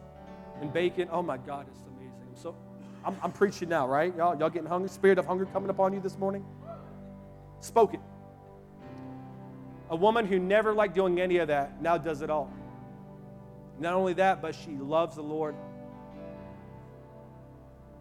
and 0.61 0.73
bacon. 0.73 1.09
Oh 1.11 1.23
my 1.23 1.39
God, 1.39 1.67
it's 1.69 1.81
amazing. 1.97 2.35
So 2.35 2.55
I'm, 3.05 3.17
I'm 3.23 3.33
preaching 3.33 3.69
now, 3.69 3.89
right? 3.89 4.15
Y'all, 4.17 4.39
y'all 4.39 4.51
getting 4.51 4.69
hungry? 4.69 4.91
Spirit 4.91 5.19
of 5.19 5.27
hunger 5.27 5.47
coming 5.47 5.71
upon 5.71 5.95
you 5.95 6.01
this 6.01 6.19
morning? 6.19 6.45
Spoken. 7.61 8.01
A 9.89 9.97
woman 9.97 10.27
who 10.27 10.39
never 10.39 10.73
liked 10.73 10.95
doing 10.95 11.21
any 11.21 11.39
of 11.39 11.49
that 11.49 11.81
now 11.81 11.99
does 11.99 12.23
it 12.23 12.31
all. 12.31 12.51
Not 13.79 13.95
only 13.95 14.15
that, 14.15 14.43
but 14.43 14.55
she 14.55 14.73
loves 14.73 15.17
the 15.17 15.23
Lord. 15.23 15.55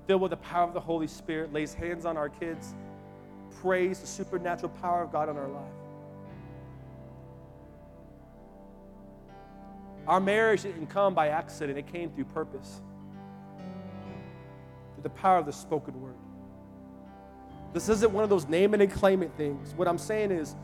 Filled 0.08 0.22
with 0.22 0.32
the 0.32 0.38
power 0.38 0.68
of 0.68 0.74
the 0.74 0.80
Holy 0.80 1.08
Spirit, 1.08 1.54
lays 1.54 1.74
hands 1.74 2.06
on 2.06 2.18
our 2.18 2.30
kids, 2.30 2.76
prays 3.62 4.00
the 4.00 4.08
supernatural 4.08 4.70
power 4.82 5.04
of 5.04 5.12
God 5.12 5.30
in 5.30 5.38
our 5.38 5.48
life. 5.48 5.74
Our 10.08 10.20
marriage 10.20 10.64
didn't 10.64 10.88
come 10.88 11.14
by 11.14 11.28
accident, 11.28 11.78
it 11.78 11.92
came 11.92 12.10
through 12.10 12.26
purpose, 12.26 12.82
through 14.96 15.04
the 15.04 15.10
power 15.10 15.38
of 15.38 15.46
the 15.46 15.54
spoken 15.54 16.02
word. 16.02 16.16
This 17.74 17.88
isn't 17.88 18.12
one 18.12 18.24
of 18.24 18.30
those 18.30 18.48
name 18.48 18.74
it 18.74 18.82
and 18.82 18.92
claim 18.92 19.22
it 19.24 19.32
things. 19.38 19.74
What 19.76 19.88
I'm 19.88 19.98
saying 19.98 20.32
is, 20.32 20.56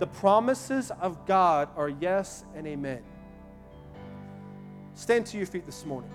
the 0.00 0.06
promises 0.06 0.90
of 1.00 1.24
God 1.26 1.68
are 1.76 1.88
yes 1.88 2.44
and 2.56 2.66
amen. 2.66 3.02
Stand 4.94 5.26
to 5.26 5.36
your 5.36 5.46
feet 5.46 5.64
this 5.64 5.86
morning. 5.86 6.10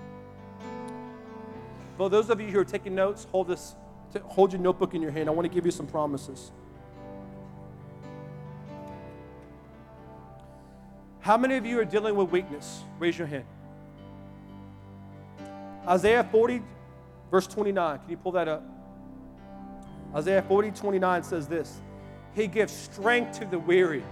For 1.97 2.09
those 2.09 2.29
of 2.29 2.39
you 2.39 2.47
who 2.47 2.59
are 2.59 2.65
taking 2.65 2.93
notes, 2.93 3.25
hold 3.31 3.47
this, 3.47 3.75
hold 4.23 4.53
your 4.53 4.61
notebook 4.61 4.93
in 4.93 5.01
your 5.01 5.11
hand. 5.11 5.29
I 5.29 5.31
want 5.31 5.47
to 5.47 5.53
give 5.53 5.65
you 5.65 5.71
some 5.71 5.87
promises. 5.87 6.51
How 11.19 11.37
many 11.37 11.57
of 11.57 11.65
you 11.65 11.79
are 11.79 11.85
dealing 11.85 12.15
with 12.15 12.31
weakness? 12.31 12.81
Raise 12.97 13.17
your 13.17 13.27
hand. 13.27 13.45
Isaiah 15.87 16.27
40, 16.31 16.61
verse 17.29 17.47
29. 17.47 17.99
Can 17.99 18.09
you 18.09 18.17
pull 18.17 18.31
that 18.33 18.47
up? 18.47 18.63
Isaiah 20.15 20.41
40, 20.41 20.71
29 20.71 21.23
says 21.23 21.47
this 21.47 21.81
He 22.33 22.47
gives 22.47 22.73
strength 22.73 23.39
to 23.39 23.45
the 23.45 23.59
weary. 23.59 24.03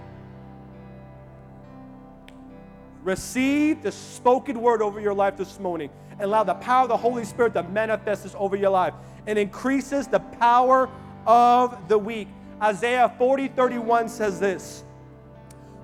Receive 3.02 3.82
the 3.82 3.92
spoken 3.92 4.60
word 4.60 4.82
over 4.82 5.00
your 5.00 5.14
life 5.14 5.36
this 5.36 5.58
morning 5.58 5.90
and 6.12 6.22
allow 6.22 6.44
the 6.44 6.54
power 6.54 6.82
of 6.82 6.88
the 6.88 6.96
Holy 6.96 7.24
Spirit 7.24 7.54
to 7.54 7.62
manifest 7.62 8.24
this 8.24 8.34
over 8.36 8.54
your 8.54 8.70
life 8.70 8.92
and 9.28 9.38
increases 9.38 10.08
the 10.08 10.18
power 10.18 10.88
of 11.26 11.86
the 11.86 11.98
weak. 11.98 12.28
Isaiah 12.60 13.12
40, 13.18 13.48
31 13.48 14.08
says 14.08 14.40
this 14.40 14.82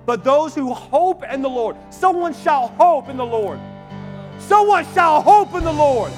But 0.05 0.23
those 0.23 0.55
who 0.55 0.73
hope 0.73 1.23
in 1.23 1.43
the 1.43 1.49
Lord, 1.49 1.77
someone 1.91 2.33
shall 2.33 2.69
hope 2.69 3.07
in 3.07 3.17
the 3.17 3.25
Lord. 3.25 3.59
Someone 4.39 4.85
shall 4.93 5.21
hope 5.21 5.53
in 5.53 5.63
the 5.63 5.71
Lord. 5.71 6.11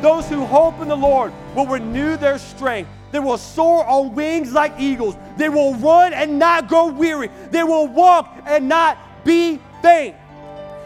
Those 0.00 0.28
who 0.28 0.46
hope 0.46 0.80
in 0.80 0.88
the 0.88 0.96
Lord 0.96 1.32
will 1.54 1.66
renew 1.66 2.16
their 2.16 2.38
strength. 2.38 2.88
They 3.10 3.18
will 3.18 3.36
soar 3.36 3.84
on 3.84 4.14
wings 4.14 4.52
like 4.52 4.72
eagles. 4.78 5.16
They 5.36 5.48
will 5.48 5.74
run 5.74 6.14
and 6.14 6.38
not 6.38 6.68
grow 6.68 6.86
weary. 6.86 7.28
They 7.50 7.64
will 7.64 7.88
walk 7.88 8.32
and 8.46 8.68
not 8.68 8.96
be 9.24 9.58
faint. 9.82 10.14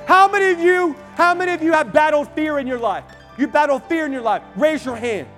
How 0.06 0.26
many 0.26 0.50
of 0.52 0.58
you, 0.58 0.96
how 1.16 1.34
many 1.34 1.52
of 1.52 1.62
you 1.62 1.72
have 1.72 1.92
battled 1.92 2.28
fear 2.30 2.58
in 2.58 2.66
your 2.66 2.78
life? 2.78 3.04
You 3.36 3.46
battled 3.46 3.84
fear 3.84 4.06
in 4.06 4.12
your 4.12 4.22
life. 4.22 4.42
Raise 4.56 4.84
your 4.84 4.96
hand. 4.96 5.28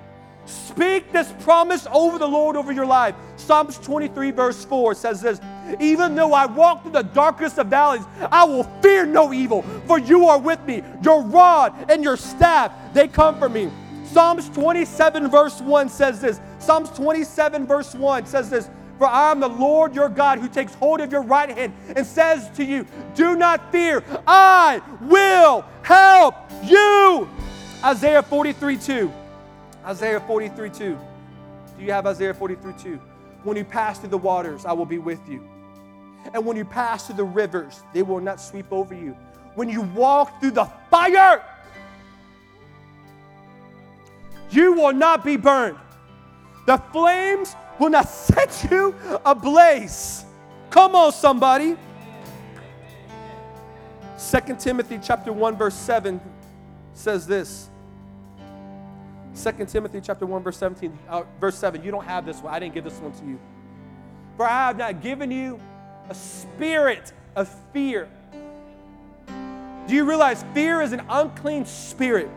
Speak 0.46 1.10
this 1.12 1.32
promise 1.40 1.88
over 1.92 2.18
the 2.18 2.28
Lord 2.28 2.56
over 2.56 2.72
your 2.72 2.86
life. 2.86 3.16
Psalms 3.36 3.78
23, 3.78 4.30
verse 4.30 4.64
4 4.64 4.94
says 4.94 5.20
this 5.20 5.40
Even 5.80 6.14
though 6.14 6.32
I 6.32 6.46
walk 6.46 6.82
through 6.82 6.92
the 6.92 7.02
darkest 7.02 7.58
of 7.58 7.66
valleys, 7.66 8.04
I 8.30 8.44
will 8.44 8.64
fear 8.80 9.04
no 9.06 9.32
evil, 9.32 9.62
for 9.86 9.98
you 9.98 10.26
are 10.26 10.38
with 10.38 10.64
me. 10.64 10.82
Your 11.02 11.22
rod 11.22 11.90
and 11.90 12.04
your 12.04 12.16
staff, 12.16 12.72
they 12.94 13.08
comfort 13.08 13.50
me. 13.50 13.70
Psalms 14.04 14.48
27, 14.50 15.28
verse 15.28 15.60
1 15.60 15.88
says 15.88 16.20
this. 16.20 16.40
Psalms 16.60 16.90
27, 16.90 17.66
verse 17.66 17.94
1 17.94 18.26
says 18.26 18.48
this 18.48 18.70
For 18.98 19.08
I 19.08 19.32
am 19.32 19.40
the 19.40 19.48
Lord 19.48 19.96
your 19.96 20.08
God 20.08 20.38
who 20.38 20.48
takes 20.48 20.74
hold 20.74 21.00
of 21.00 21.10
your 21.10 21.22
right 21.22 21.50
hand 21.50 21.74
and 21.96 22.06
says 22.06 22.48
to 22.56 22.64
you, 22.64 22.86
Do 23.16 23.34
not 23.34 23.72
fear, 23.72 24.04
I 24.26 24.80
will 25.00 25.64
help 25.82 26.36
you. 26.62 27.28
Isaiah 27.84 28.22
43, 28.22 28.76
2. 28.76 29.12
Isaiah 29.86 30.20
43 30.20 30.70
2. 30.70 30.98
Do 31.78 31.84
you 31.84 31.92
have 31.92 32.06
Isaiah 32.06 32.34
43 32.34 32.72
2? 32.72 32.96
When 33.44 33.56
you 33.56 33.64
pass 33.64 33.98
through 33.98 34.08
the 34.08 34.18
waters, 34.18 34.64
I 34.64 34.72
will 34.72 34.86
be 34.86 34.98
with 34.98 35.20
you. 35.28 35.48
And 36.34 36.44
when 36.44 36.56
you 36.56 36.64
pass 36.64 37.06
through 37.06 37.16
the 37.16 37.24
rivers, 37.24 37.82
they 37.92 38.02
will 38.02 38.20
not 38.20 38.40
sweep 38.40 38.72
over 38.72 38.94
you. 38.94 39.16
When 39.54 39.68
you 39.68 39.82
walk 39.82 40.40
through 40.40 40.52
the 40.52 40.64
fire, 40.90 41.42
you 44.50 44.72
will 44.72 44.92
not 44.92 45.24
be 45.24 45.36
burned. 45.36 45.78
The 46.66 46.78
flames 46.92 47.54
will 47.78 47.90
not 47.90 48.08
set 48.08 48.68
you 48.70 48.94
ablaze. 49.24 50.24
Come 50.70 50.96
on, 50.96 51.12
somebody. 51.12 51.76
2 54.18 54.56
Timothy 54.58 54.98
chapter 55.02 55.32
1, 55.32 55.56
verse 55.56 55.74
7 55.74 56.20
says 56.94 57.26
this. 57.26 57.68
2 59.36 59.66
Timothy 59.66 60.00
chapter 60.00 60.24
1, 60.24 60.42
verse 60.42 60.56
17, 60.56 60.98
uh, 61.08 61.22
verse 61.40 61.58
7. 61.58 61.82
You 61.82 61.90
don't 61.90 62.04
have 62.04 62.24
this 62.24 62.40
one. 62.40 62.54
I 62.54 62.58
didn't 62.58 62.74
give 62.74 62.84
this 62.84 62.98
one 62.98 63.12
to 63.12 63.24
you. 63.24 63.38
For 64.36 64.46
I 64.46 64.68
have 64.68 64.78
not 64.78 65.02
given 65.02 65.30
you 65.30 65.60
a 66.08 66.14
spirit 66.14 67.12
of 67.34 67.48
fear. 67.72 68.08
Do 69.26 69.94
you 69.94 70.04
realize 70.04 70.44
fear 70.54 70.80
is 70.80 70.92
an 70.92 71.02
unclean 71.08 71.66
spirit? 71.66 72.30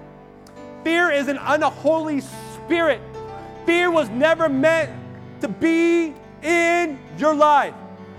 Fear 0.84 1.12
is 1.12 1.28
an 1.28 1.38
unholy 1.42 2.22
spirit. 2.22 3.02
Fear 3.66 3.92
was 3.92 4.10
never 4.10 4.50
meant 4.50 4.92
to 5.42 5.48
be 5.48 6.14
in 6.44 7.00
your 7.18 7.34
life. 7.34 7.74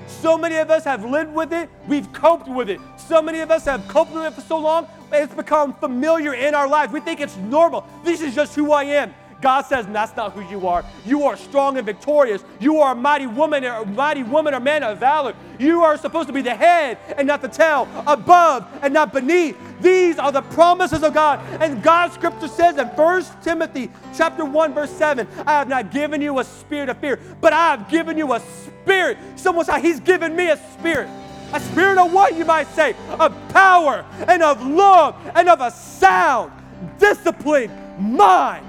So 0.07 0.37
many 0.37 0.57
of 0.57 0.71
us 0.71 0.85
have 0.85 1.05
lived 1.05 1.33
with 1.33 1.53
it, 1.53 1.71
we've 1.87 2.13
coped 2.13 2.49
with 2.49 2.69
it. 2.69 2.81
So 2.97 3.23
many 3.23 3.41
of 3.41 3.51
us 3.51 3.65
have 3.67 3.87
coped 3.89 4.13
with 4.13 4.25
it 4.25 4.35
for 4.35 4.41
so 4.41 4.59
long, 4.59 4.89
it's 5.13 5.35
become 5.35 5.75
familiar 5.75 6.35
in 6.35 6.55
our 6.55 6.69
lives. 6.69 6.93
We 6.93 7.01
think 7.01 7.21
it's 7.21 7.37
normal. 7.37 7.87
This 8.05 8.21
is 8.21 8.35
just 8.35 8.55
who 8.55 8.73
I 8.73 8.85
am. 8.85 9.15
God 9.41 9.63
says 9.63 9.87
that's 9.87 10.15
not 10.17 10.33
who 10.33 10.43
you 10.51 10.69
are. 10.69 10.85
You 11.07 11.25
are 11.25 11.37
strong 11.37 11.77
and 11.79 11.87
victorious. 11.87 12.45
You 12.61 12.79
are 12.81 12.93
a 12.93 12.95
mighty 12.95 13.27
woman, 13.27 13.65
a 13.65 13.85
mighty 13.85 14.23
woman 14.23 14.55
or 14.55 14.61
man 14.61 14.83
of 14.83 14.99
valor. 14.99 15.35
You 15.59 15.83
are 15.83 15.97
supposed 15.97 16.29
to 16.29 16.33
be 16.33 16.43
the 16.43 16.55
head 16.55 16.99
and 17.17 17.27
not 17.27 17.43
the 17.43 17.49
tail, 17.49 17.89
above 18.07 18.67
and 18.83 18.93
not 18.93 19.13
beneath. 19.13 19.57
These 19.81 20.19
are 20.19 20.33
the 20.33 20.43
promises 20.43 21.03
of 21.03 21.15
God. 21.15 21.41
And 21.61 21.83
God's 21.83 22.15
scripture 22.15 22.49
says 22.49 22.77
in 22.77 22.87
1 22.89 23.25
Timothy 23.43 23.91
chapter 24.15 24.45
1, 24.45 24.75
verse 24.75 24.91
7, 24.91 25.27
I 25.47 25.53
have 25.53 25.69
not 25.69 25.91
given 25.91 26.21
you 26.21 26.39
a 26.39 26.45
spirit 26.45 26.89
of 26.89 26.99
fear, 26.99 27.19
but 27.41 27.53
I 27.53 27.71
have 27.71 27.89
given 27.89 28.19
you 28.19 28.33
a 28.35 28.41
spirit. 28.41 29.17
Someone 29.37 29.65
said, 29.65 29.81
He's 29.81 30.01
given 30.01 30.37
me 30.37 30.51
a 30.51 30.57
spirit. 30.75 31.09
A 31.53 31.61
spirit 31.61 31.99
of 31.99 32.13
what 32.13 32.37
you 32.37 32.45
might 32.45 32.69
say? 32.69 32.95
Of 33.19 33.35
power 33.49 34.05
and 34.29 34.43
of 34.43 34.65
love 34.65 35.17
and 35.35 35.49
of 35.49 35.61
a 35.61 35.71
sound, 35.71 36.53
disciplined 36.99 37.73
mind. 37.99 38.67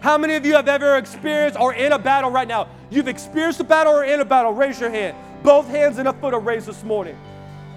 How 0.00 0.16
many 0.16 0.34
of 0.34 0.46
you 0.46 0.54
have 0.54 0.68
ever 0.68 0.96
experienced 0.96 1.58
or 1.58 1.74
in 1.74 1.92
a 1.92 1.98
battle 1.98 2.30
right 2.30 2.48
now? 2.48 2.68
You've 2.90 3.08
experienced 3.08 3.60
a 3.60 3.64
battle 3.64 3.92
or 3.92 4.04
in 4.04 4.20
a 4.20 4.24
battle? 4.24 4.52
Raise 4.52 4.80
your 4.80 4.90
hand. 4.90 5.16
Both 5.42 5.68
hands 5.68 5.98
and 5.98 6.08
a 6.08 6.12
foot 6.12 6.32
are 6.32 6.40
raised 6.40 6.66
this 6.66 6.82
morning. 6.82 7.16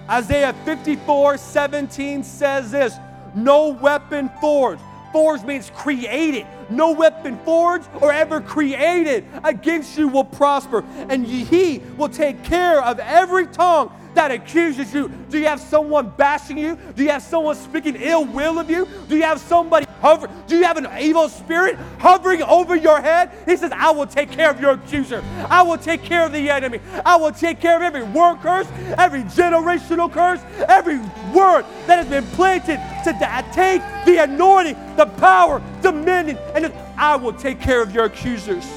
Isaiah 0.08 0.54
54 0.64 1.38
17 1.38 2.22
says 2.22 2.70
this 2.70 2.94
No 3.34 3.68
weapon 3.68 4.30
forged. 4.40 4.82
Forged 5.14 5.44
means 5.44 5.70
created. 5.70 6.44
No 6.68 6.90
weapon 6.90 7.38
forged 7.44 7.88
or 8.00 8.12
ever 8.12 8.40
created 8.40 9.24
against 9.44 9.96
you 9.96 10.08
will 10.08 10.24
prosper, 10.24 10.84
and 11.08 11.24
he 11.24 11.80
will 11.96 12.08
take 12.08 12.42
care 12.42 12.82
of 12.82 12.98
every 12.98 13.46
tongue 13.46 13.92
that 14.14 14.32
accuses 14.32 14.92
you? 14.92 15.08
Do 15.30 15.38
you 15.38 15.46
have 15.46 15.60
someone 15.60 16.12
bashing 16.16 16.58
you? 16.58 16.76
Do 16.96 17.04
you 17.04 17.10
have 17.10 17.22
someone 17.22 17.54
speaking 17.54 17.94
ill 17.94 18.24
will 18.24 18.58
of 18.58 18.68
you? 18.68 18.88
Do 19.08 19.14
you 19.14 19.22
have 19.22 19.40
somebody 19.40 19.83
hover? 20.00 20.28
Do 20.46 20.56
you 20.56 20.64
have 20.64 20.76
an 20.76 20.88
evil 21.00 21.28
spirit 21.28 21.76
hovering 21.98 22.42
over 22.42 22.76
your 22.76 23.00
head? 23.00 23.30
He 23.46 23.56
says, 23.56 23.72
I 23.72 23.90
will 23.90 24.06
take 24.06 24.30
care 24.30 24.50
of 24.50 24.60
your 24.60 24.72
accuser. 24.72 25.22
I 25.48 25.62
will 25.62 25.78
take 25.78 26.02
care 26.02 26.24
of 26.24 26.32
the 26.32 26.50
enemy. 26.50 26.80
I 27.04 27.16
will 27.16 27.32
take 27.32 27.60
care 27.60 27.76
of 27.76 27.82
every 27.82 28.02
word 28.02 28.38
curse, 28.40 28.66
every 28.98 29.22
generational 29.22 30.12
curse, 30.12 30.40
every 30.68 30.98
word 31.34 31.64
that 31.86 31.98
has 31.98 32.08
been 32.08 32.24
planted 32.34 32.80
to 33.04 33.44
take 33.52 33.82
the 34.04 34.22
anointing, 34.22 34.76
the 34.96 35.06
power, 35.06 35.62
dominion, 35.82 36.38
and 36.54 36.72
I 36.96 37.16
will 37.16 37.32
take 37.32 37.60
care 37.60 37.82
of 37.82 37.94
your 37.94 38.04
accusers. 38.04 38.70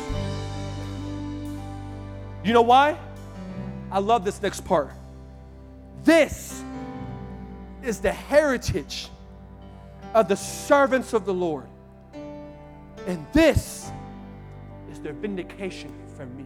You 2.43 2.53
know 2.53 2.61
why? 2.61 2.97
I 3.91 3.99
love 3.99 4.24
this 4.24 4.41
next 4.41 4.61
part. 4.61 4.91
This 6.03 6.63
is 7.84 7.99
the 7.99 8.11
heritage 8.11 9.09
of 10.14 10.28
the 10.28 10.36
servants 10.36 11.14
of 11.14 11.26
the 11.26 11.34
Lord. 11.34 11.68
And 13.05 13.26
this 13.34 13.89
is 14.91 14.99
their 14.99 15.14
vindication 15.14 15.93
from 16.16 16.36
me. 16.36 16.45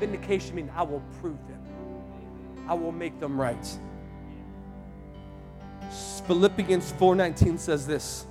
Vindication 0.00 0.54
means 0.56 0.70
I 0.74 0.82
will 0.82 1.02
prove 1.20 1.38
them, 1.48 1.62
I 2.68 2.74
will 2.74 2.92
make 2.92 3.18
them 3.20 3.40
right. 3.40 3.78
Philippians 6.26 6.92
4:19 6.92 7.58
says 7.58 7.86
this, 7.86 8.26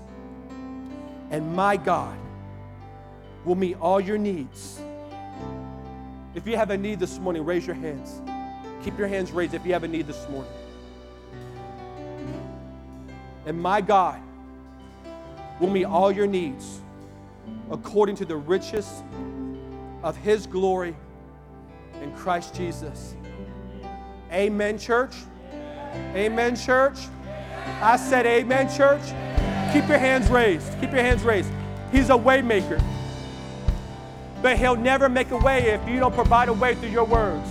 and 1.32 1.56
my 1.56 1.78
God 1.78 2.18
will 3.44 3.56
meet 3.56 3.78
all 3.80 4.00
your 4.00 4.18
needs. 4.18 4.80
If 6.36 6.46
you 6.46 6.56
have 6.56 6.70
a 6.70 6.78
need 6.78 7.00
this 7.00 7.18
morning, 7.18 7.44
raise 7.44 7.66
your 7.66 7.76
hands. 7.76 8.22
Keep 8.84 9.00
your 9.00 9.08
hands 9.08 9.32
raised 9.32 9.54
if 9.56 9.66
you 9.66 9.74
have 9.74 9.84
a 9.84 9.88
need 9.88 10.06
this 10.06 10.30
morning. 10.30 10.52
And 13.46 13.60
my 13.60 13.82
God 13.82 14.22
will 15.60 15.70
meet 15.70 15.86
all 15.86 16.12
your 16.12 16.28
needs 16.28 16.82
according 17.72 18.16
to 18.18 18.26
the 18.26 18.36
riches 18.36 19.04
of 20.04 20.16
his 20.18 20.48
glory 20.48 20.96
in 22.02 22.12
Christ 22.14 22.56
Jesus. 22.56 23.16
Amen, 24.32 24.78
church. 24.78 25.16
Amen, 26.14 26.56
church. 26.56 26.98
I 27.82 27.98
said, 27.98 28.26
Amen, 28.26 28.70
church. 28.76 29.02
Keep 29.74 29.90
your 29.90 29.98
hands 29.98 30.30
raised. 30.30 30.80
Keep 30.80 30.92
your 30.92 31.02
hands 31.02 31.24
raised. 31.24 31.52
He's 31.92 32.10
a 32.10 32.14
waymaker. 32.14 32.82
But 34.42 34.58
he'll 34.58 34.76
never 34.76 35.10
make 35.10 35.32
a 35.32 35.38
way 35.38 35.70
if 35.70 35.88
you 35.90 36.00
don't 36.00 36.14
provide 36.14 36.50
a 36.50 36.54
way 36.54 36.76
through 36.76 36.90
your 36.90 37.06
words. 37.06 37.48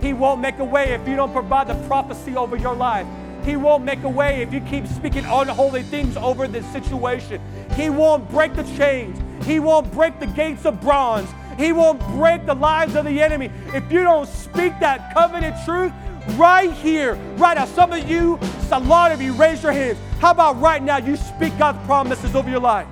He 0.00 0.12
won't 0.12 0.40
make 0.40 0.58
a 0.58 0.64
way 0.64 0.92
if 0.92 1.06
you 1.06 1.16
don't 1.16 1.32
provide 1.32 1.68
the 1.68 1.74
prophecy 1.86 2.36
over 2.36 2.56
your 2.56 2.74
life. 2.74 3.06
He 3.44 3.56
won't 3.56 3.84
make 3.84 4.02
a 4.02 4.08
way 4.08 4.42
if 4.42 4.52
you 4.52 4.60
keep 4.60 4.86
speaking 4.86 5.24
unholy 5.24 5.82
things 5.82 6.16
over 6.16 6.46
this 6.46 6.66
situation. 6.72 7.40
He 7.74 7.90
won't 7.90 8.30
break 8.30 8.54
the 8.54 8.64
chains. 8.76 9.18
He 9.46 9.60
won't 9.60 9.90
break 9.92 10.20
the 10.20 10.26
gates 10.26 10.66
of 10.66 10.80
bronze. 10.80 11.28
He 11.58 11.72
won't 11.72 12.00
break 12.08 12.46
the 12.46 12.54
lives 12.54 12.94
of 12.94 13.04
the 13.04 13.20
enemy. 13.20 13.50
If 13.74 13.90
you 13.90 14.02
don't 14.02 14.28
speak 14.28 14.78
that 14.80 15.14
covenant 15.14 15.56
truth 15.64 15.92
right 16.36 16.72
here, 16.72 17.14
right 17.36 17.56
now, 17.56 17.64
some 17.64 17.92
of 17.92 18.08
you, 18.08 18.38
a 18.72 18.78
lot 18.78 19.10
of 19.12 19.20
you, 19.20 19.32
raise 19.32 19.62
your 19.62 19.72
hands. 19.72 19.98
How 20.20 20.30
about 20.30 20.60
right 20.60 20.82
now 20.82 20.98
you 20.98 21.16
speak 21.16 21.56
God's 21.58 21.84
promises 21.86 22.36
over 22.36 22.48
your 22.48 22.60
life? 22.60 22.86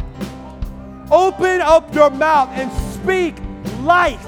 Open 1.10 1.60
up 1.60 1.94
your 1.94 2.10
mouth 2.10 2.50
and 2.52 2.70
speak 2.92 3.36
life. 3.80 4.26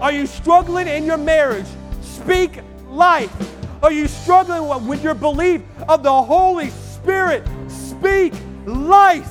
Are 0.00 0.12
you 0.12 0.26
struggling 0.26 0.86
in 0.86 1.04
your 1.04 1.16
marriage? 1.16 1.66
Speak 2.02 2.60
life. 2.88 3.57
Are 3.82 3.92
you 3.92 4.08
struggling 4.08 4.86
with 4.86 5.02
your 5.02 5.14
belief 5.14 5.62
of 5.88 6.02
the 6.02 6.22
Holy 6.22 6.70
Spirit? 6.70 7.46
Speak 7.68 8.32
life. 8.66 9.30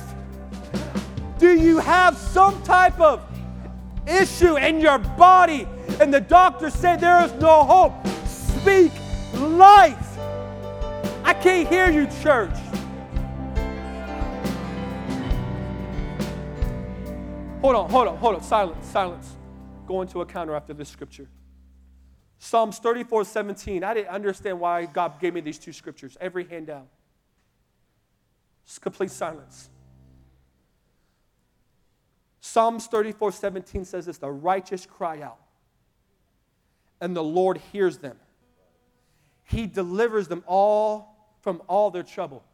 Do 1.38 1.58
you 1.58 1.78
have 1.78 2.16
some 2.16 2.60
type 2.62 2.98
of 2.98 3.22
issue 4.06 4.56
in 4.56 4.80
your 4.80 4.98
body 4.98 5.68
and 6.00 6.12
the 6.12 6.20
doctor 6.20 6.70
said 6.70 7.00
there 7.00 7.24
is 7.24 7.32
no 7.34 7.64
hope? 7.64 8.06
Speak 8.26 8.92
life. 9.34 10.18
I 11.24 11.34
can't 11.34 11.68
hear 11.68 11.90
you, 11.90 12.06
church. 12.22 12.56
Hold 17.60 17.74
on, 17.76 17.90
hold 17.90 18.08
on, 18.08 18.16
hold 18.16 18.34
on. 18.36 18.42
Silence, 18.42 18.86
silence 18.86 19.34
go 19.88 20.02
into 20.02 20.20
a 20.20 20.26
counter 20.26 20.54
after 20.54 20.74
this 20.74 20.88
scripture. 20.88 21.26
Psalms 22.38 22.78
34 22.78 23.24
17. 23.24 23.84
I 23.84 23.94
didn't 23.94 24.08
understand 24.08 24.60
why 24.60 24.86
God 24.86 25.20
gave 25.20 25.34
me 25.34 25.40
these 25.40 25.58
two 25.58 25.72
scriptures. 25.72 26.16
Every 26.20 26.44
hand 26.44 26.68
down. 26.68 26.86
It's 28.64 28.78
complete 28.78 29.10
silence. 29.10 29.70
Psalms 32.40 32.86
34 32.86 33.32
17 33.32 33.84
says 33.84 34.06
this 34.06 34.18
The 34.18 34.30
righteous 34.30 34.86
cry 34.86 35.20
out, 35.20 35.38
and 37.00 37.14
the 37.14 37.24
Lord 37.24 37.58
hears 37.72 37.98
them. 37.98 38.16
He 39.44 39.66
delivers 39.66 40.28
them 40.28 40.44
all 40.46 41.16
from 41.40 41.62
all 41.66 41.90
their 41.90 42.02
trouble. 42.02 42.44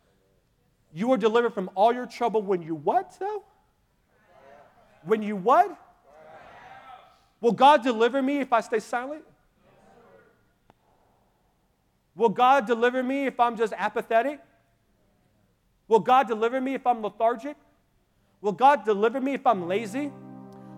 You 0.92 1.12
are 1.12 1.16
delivered 1.16 1.52
from 1.52 1.68
all 1.74 1.92
your 1.92 2.06
trouble 2.06 2.40
when 2.40 2.62
you 2.62 2.76
what, 2.76 3.16
though? 3.18 3.42
When 5.02 5.22
you 5.22 5.36
what? 5.36 5.76
Will 7.40 7.52
God 7.52 7.82
deliver 7.82 8.22
me 8.22 8.38
if 8.38 8.52
I 8.52 8.60
stay 8.60 8.78
silent? 8.78 9.24
Will 12.16 12.28
God 12.28 12.66
deliver 12.66 13.02
me 13.02 13.26
if 13.26 13.40
I'm 13.40 13.56
just 13.56 13.72
apathetic? 13.76 14.40
Will 15.88 16.00
God 16.00 16.28
deliver 16.28 16.60
me 16.60 16.74
if 16.74 16.86
I'm 16.86 17.02
lethargic? 17.02 17.56
Will 18.40 18.52
God 18.52 18.84
deliver 18.84 19.20
me 19.20 19.34
if 19.34 19.46
I'm 19.46 19.66
lazy? 19.68 20.12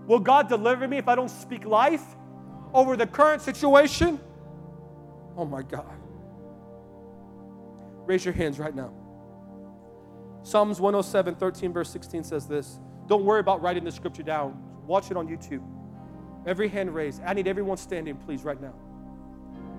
Will 0.06 0.20
God 0.20 0.48
deliver 0.48 0.86
me 0.86 0.98
if 0.98 1.08
I 1.08 1.14
don't 1.14 1.30
speak 1.30 1.64
life 1.64 2.04
over 2.72 2.96
the 2.96 3.06
current 3.06 3.42
situation? 3.42 4.20
Oh 5.36 5.44
my 5.44 5.62
God. 5.62 5.92
Raise 8.06 8.24
your 8.24 8.34
hands 8.34 8.58
right 8.58 8.74
now. 8.74 8.92
Psalms 10.42 10.80
107, 10.80 11.34
13, 11.34 11.72
verse 11.72 11.90
16 11.90 12.22
says 12.22 12.46
this. 12.46 12.78
Don't 13.08 13.24
worry 13.24 13.40
about 13.40 13.62
writing 13.62 13.82
the 13.82 13.90
scripture 13.90 14.22
down. 14.22 14.62
Watch 14.86 15.10
it 15.10 15.16
on 15.16 15.26
YouTube. 15.26 15.62
Every 16.46 16.68
hand 16.68 16.94
raised. 16.94 17.20
I 17.24 17.34
need 17.34 17.48
everyone 17.48 17.76
standing, 17.76 18.16
please, 18.16 18.44
right 18.44 18.60
now. 18.60 18.74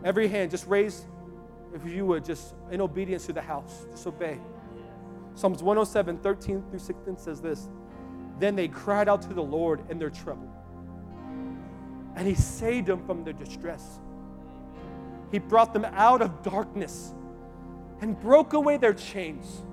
Every 0.04 0.28
hand, 0.28 0.52
just 0.52 0.68
raise, 0.68 1.06
if 1.74 1.86
you 1.86 2.06
would, 2.06 2.26
just 2.26 2.56
in 2.72 2.82
obedience 2.82 3.26
to 3.28 3.34
the 3.34 3.42
house. 3.42 3.86
Just 3.92 4.08
obey. 4.08 4.40
Psalms 5.36 5.62
107, 5.62 6.18
13 6.20 6.64
through 6.70 6.80
16 6.80 7.18
says 7.18 7.42
this 7.42 7.70
Then 8.40 8.56
they 8.56 8.68
cried 8.68 9.08
out 9.08 9.22
to 9.24 9.34
the 9.34 9.44
Lord 9.44 9.84
in 9.90 10.00
their 10.00 10.10
trouble, 10.10 10.50
and 12.16 12.28
He 12.28 12.36
saved 12.36 12.88
them 12.88 13.06
from 13.06 13.24
their 13.24 13.34
distress. 13.34 14.00
He 15.32 15.40
brought 15.40 15.74
them 15.74 15.86
out 15.86 16.22
of 16.22 16.42
darkness 16.42 17.14
and 18.02 18.20
broke 18.20 18.54
away 18.54 18.78
their 18.78 18.94
chains. 18.94 19.64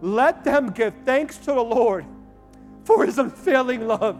Let 0.00 0.44
them 0.44 0.70
give 0.70 0.94
thanks 1.04 1.36
to 1.38 1.46
the 1.46 1.62
Lord 1.62 2.06
for 2.84 3.04
His 3.04 3.18
unfailing 3.18 3.86
love 3.86 4.18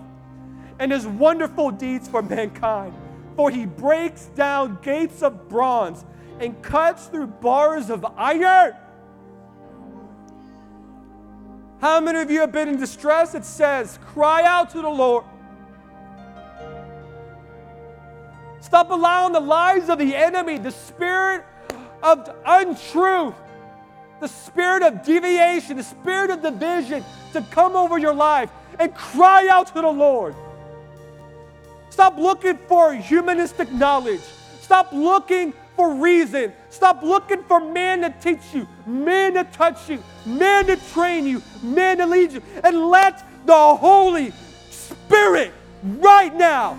and 0.82 0.90
his 0.90 1.06
wonderful 1.06 1.70
deeds 1.70 2.08
for 2.08 2.22
mankind. 2.22 2.92
For 3.36 3.50
he 3.50 3.66
breaks 3.66 4.26
down 4.26 4.78
gates 4.82 5.22
of 5.22 5.48
bronze 5.48 6.04
and 6.40 6.60
cuts 6.62 7.06
through 7.06 7.28
bars 7.28 7.88
of 7.90 8.04
iron. 8.16 8.74
How 11.80 12.00
many 12.00 12.20
of 12.20 12.30
you 12.30 12.40
have 12.40 12.52
been 12.52 12.68
in 12.68 12.78
distress? 12.78 13.34
It 13.34 13.44
says, 13.44 13.98
cry 14.06 14.42
out 14.44 14.70
to 14.70 14.82
the 14.82 14.88
Lord. 14.88 15.24
Stop 18.60 18.90
allowing 18.90 19.32
the 19.32 19.40
lies 19.40 19.88
of 19.88 19.98
the 19.98 20.14
enemy, 20.14 20.58
the 20.58 20.70
spirit 20.70 21.44
of 22.02 22.28
untruth, 22.46 23.34
the 24.20 24.28
spirit 24.28 24.82
of 24.82 25.02
deviation, 25.02 25.76
the 25.76 25.82
spirit 25.82 26.30
of 26.30 26.42
division 26.42 27.04
to 27.32 27.42
come 27.50 27.74
over 27.74 27.98
your 27.98 28.14
life 28.14 28.50
and 28.78 28.94
cry 28.94 29.48
out 29.48 29.66
to 29.68 29.74
the 29.74 29.88
Lord. 29.88 30.36
Stop 31.92 32.16
looking 32.16 32.56
for 32.56 32.94
humanistic 32.94 33.70
knowledge. 33.70 34.22
Stop 34.62 34.94
looking 34.94 35.52
for 35.76 35.94
reason. 35.94 36.50
Stop 36.70 37.02
looking 37.02 37.42
for 37.42 37.60
man 37.60 38.00
to 38.00 38.08
teach 38.18 38.54
you, 38.54 38.66
man 38.86 39.34
to 39.34 39.44
touch 39.44 39.90
you, 39.90 40.02
man 40.24 40.64
to 40.68 40.76
train 40.94 41.26
you, 41.26 41.42
man 41.62 41.98
to 41.98 42.06
lead 42.06 42.32
you. 42.32 42.42
And 42.64 42.88
let 42.88 43.22
the 43.44 43.76
Holy 43.76 44.32
Spirit 44.70 45.52
right 45.84 46.34
now 46.34 46.78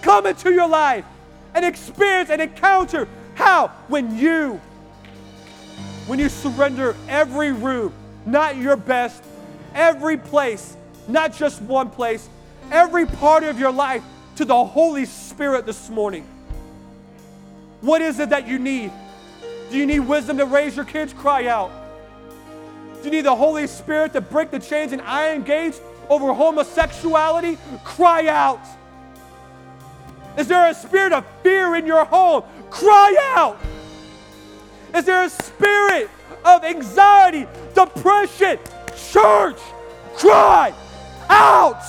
come 0.00 0.26
into 0.26 0.52
your 0.52 0.68
life 0.68 1.04
and 1.52 1.64
experience 1.64 2.30
and 2.30 2.40
encounter. 2.40 3.08
How? 3.34 3.72
When 3.88 4.16
you, 4.16 4.60
when 6.06 6.20
you 6.20 6.28
surrender 6.28 6.94
every 7.08 7.50
room, 7.50 7.92
not 8.26 8.56
your 8.56 8.76
best, 8.76 9.24
every 9.74 10.18
place, 10.18 10.76
not 11.08 11.34
just 11.34 11.60
one 11.62 11.90
place, 11.90 12.28
every 12.70 13.06
part 13.06 13.44
of 13.44 13.58
your 13.58 13.72
life 13.72 14.02
to 14.36 14.44
the 14.44 14.64
Holy 14.64 15.04
Spirit 15.04 15.66
this 15.66 15.90
morning. 15.90 16.26
What 17.80 18.00
is 18.00 18.20
it 18.20 18.30
that 18.30 18.46
you 18.46 18.58
need? 18.58 18.92
Do 19.70 19.76
you 19.76 19.86
need 19.86 20.00
wisdom 20.00 20.38
to 20.38 20.46
raise 20.46 20.76
your 20.76 20.84
kids? 20.84 21.12
Cry 21.12 21.46
out. 21.46 21.70
Do 22.98 23.04
you 23.04 23.10
need 23.10 23.24
the 23.24 23.34
Holy 23.34 23.66
Spirit 23.66 24.12
to 24.12 24.20
break 24.20 24.50
the 24.50 24.60
chains 24.60 24.92
and 24.92 25.02
iron 25.02 25.42
gates 25.42 25.80
over 26.08 26.32
homosexuality? 26.32 27.58
Cry 27.82 28.28
out. 28.28 28.60
Is 30.38 30.46
there 30.46 30.70
a 30.70 30.74
spirit 30.74 31.12
of 31.12 31.26
fear 31.42 31.74
in 31.74 31.86
your 31.86 32.04
home? 32.04 32.44
Cry 32.70 33.16
out. 33.36 33.58
Is 34.94 35.04
there 35.04 35.24
a 35.24 35.30
spirit 35.30 36.08
of 36.44 36.64
anxiety, 36.64 37.46
depression? 37.74 38.58
Church, 39.10 39.58
cry 40.14 40.72
out. 41.28 41.82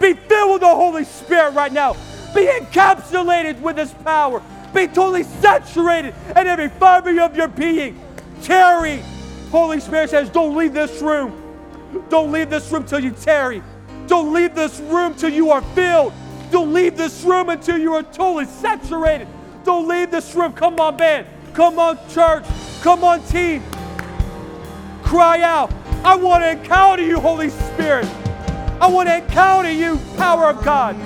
Be 0.00 0.14
filled 0.14 0.52
with 0.52 0.60
the 0.60 0.68
Holy 0.68 1.04
Spirit 1.04 1.50
right 1.52 1.72
now. 1.72 1.94
Be 2.34 2.46
encapsulated 2.46 3.60
with 3.60 3.76
His 3.76 3.92
power. 3.92 4.42
Be 4.72 4.86
totally 4.86 5.24
saturated 5.24 6.14
in 6.30 6.46
every 6.46 6.68
fiber 6.68 7.20
of 7.20 7.36
your 7.36 7.48
being. 7.48 8.00
Tarry. 8.42 9.02
Holy 9.50 9.80
Spirit 9.80 10.10
says, 10.10 10.30
don't 10.30 10.56
leave 10.56 10.72
this 10.72 11.02
room. 11.02 11.36
Don't 12.08 12.30
leave 12.30 12.50
this 12.50 12.70
room 12.70 12.84
till 12.84 13.00
you 13.00 13.10
tarry. 13.10 13.62
Don't 14.06 14.32
leave 14.32 14.54
this 14.54 14.78
room 14.80 15.14
till 15.14 15.30
you 15.30 15.50
are 15.50 15.62
filled. 15.74 16.12
Don't 16.50 16.72
leave 16.72 16.96
this 16.96 17.22
room 17.24 17.48
until 17.48 17.78
you 17.78 17.92
are 17.94 18.02
totally 18.02 18.44
saturated. 18.44 19.26
Don't 19.64 19.88
leave 19.88 20.10
this 20.10 20.34
room. 20.34 20.52
Come 20.52 20.80
on, 20.80 20.96
band. 20.96 21.26
Come 21.52 21.78
on, 21.78 21.98
church. 22.08 22.44
Come 22.82 23.04
on, 23.04 23.22
team. 23.24 23.62
Cry 25.02 25.42
out. 25.42 25.72
I 26.02 26.16
want 26.16 26.42
to 26.42 26.50
encounter 26.52 27.02
you, 27.02 27.20
Holy 27.20 27.50
Spirit. 27.50 28.06
I 28.80 28.86
want 28.88 29.08
to 29.08 29.18
encounter 29.18 29.70
you, 29.70 29.98
power 30.16 30.46
of 30.46 30.64
God. 30.64 30.96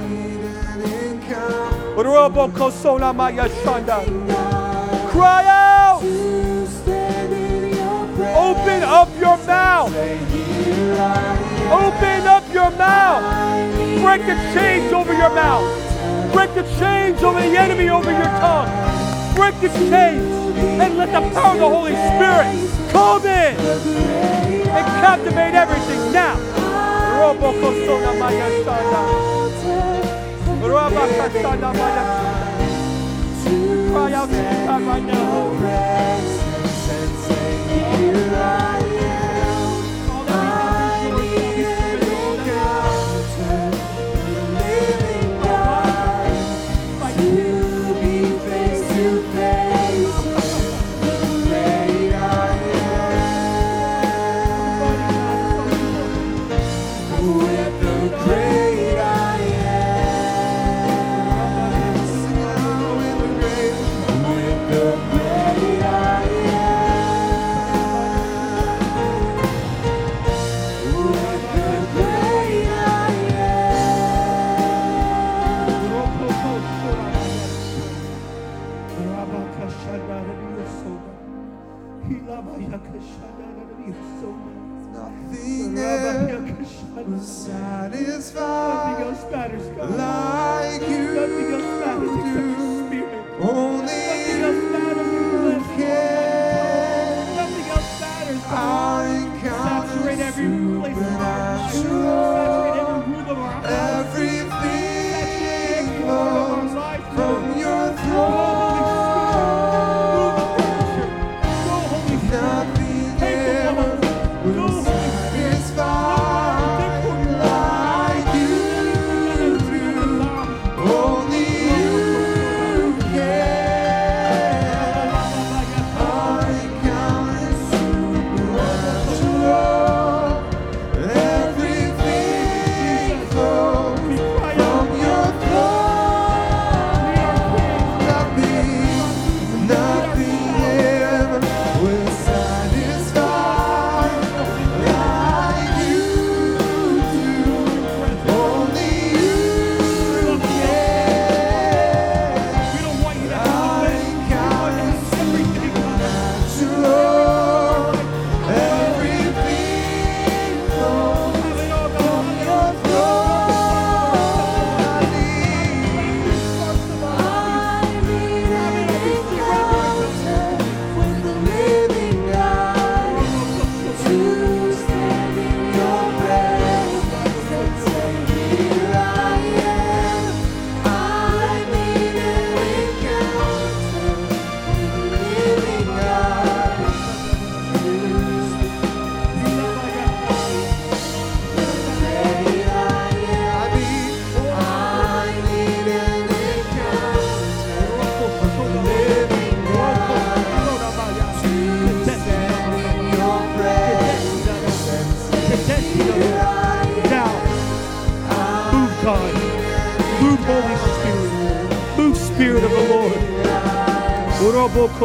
Cry 5.11 5.45
out. 5.47 6.03
Open 8.37 8.83
up 8.85 9.09
your 9.19 9.37
mouth. 9.47 9.95
Open 11.73 12.27
up 12.27 12.53
your 12.53 12.71
mouth. 12.71 14.01
Break 14.01 14.23
the 14.27 14.35
chains 14.55 14.93
over 14.93 15.13
your 15.13 15.35
mouth. 15.35 16.33
Break 16.33 16.55
the 16.55 16.63
chains 16.79 17.23
over 17.23 17.41
the 17.41 17.57
enemy 17.57 17.89
over 17.89 18.13
your 18.13 18.23
tongue. 18.23 19.35
Break 19.35 19.61
the 19.61 19.69
chains 19.91 20.57
and 20.57 20.97
let 20.97 21.13
the 21.13 21.21
power 21.35 21.55
of 21.55 21.59
the 21.59 21.69
Holy 21.69 21.95
Spirit 21.95 22.91
come 22.93 23.27
in 23.27 24.44
and 24.77 24.87
captivate 25.01 25.55
everything 25.55 26.13
now. 26.13 26.37
Cry 33.93 34.13
out 34.13 34.29
to 34.29 34.65
God 34.67 34.83
right 34.83 35.03
now. 35.03 35.55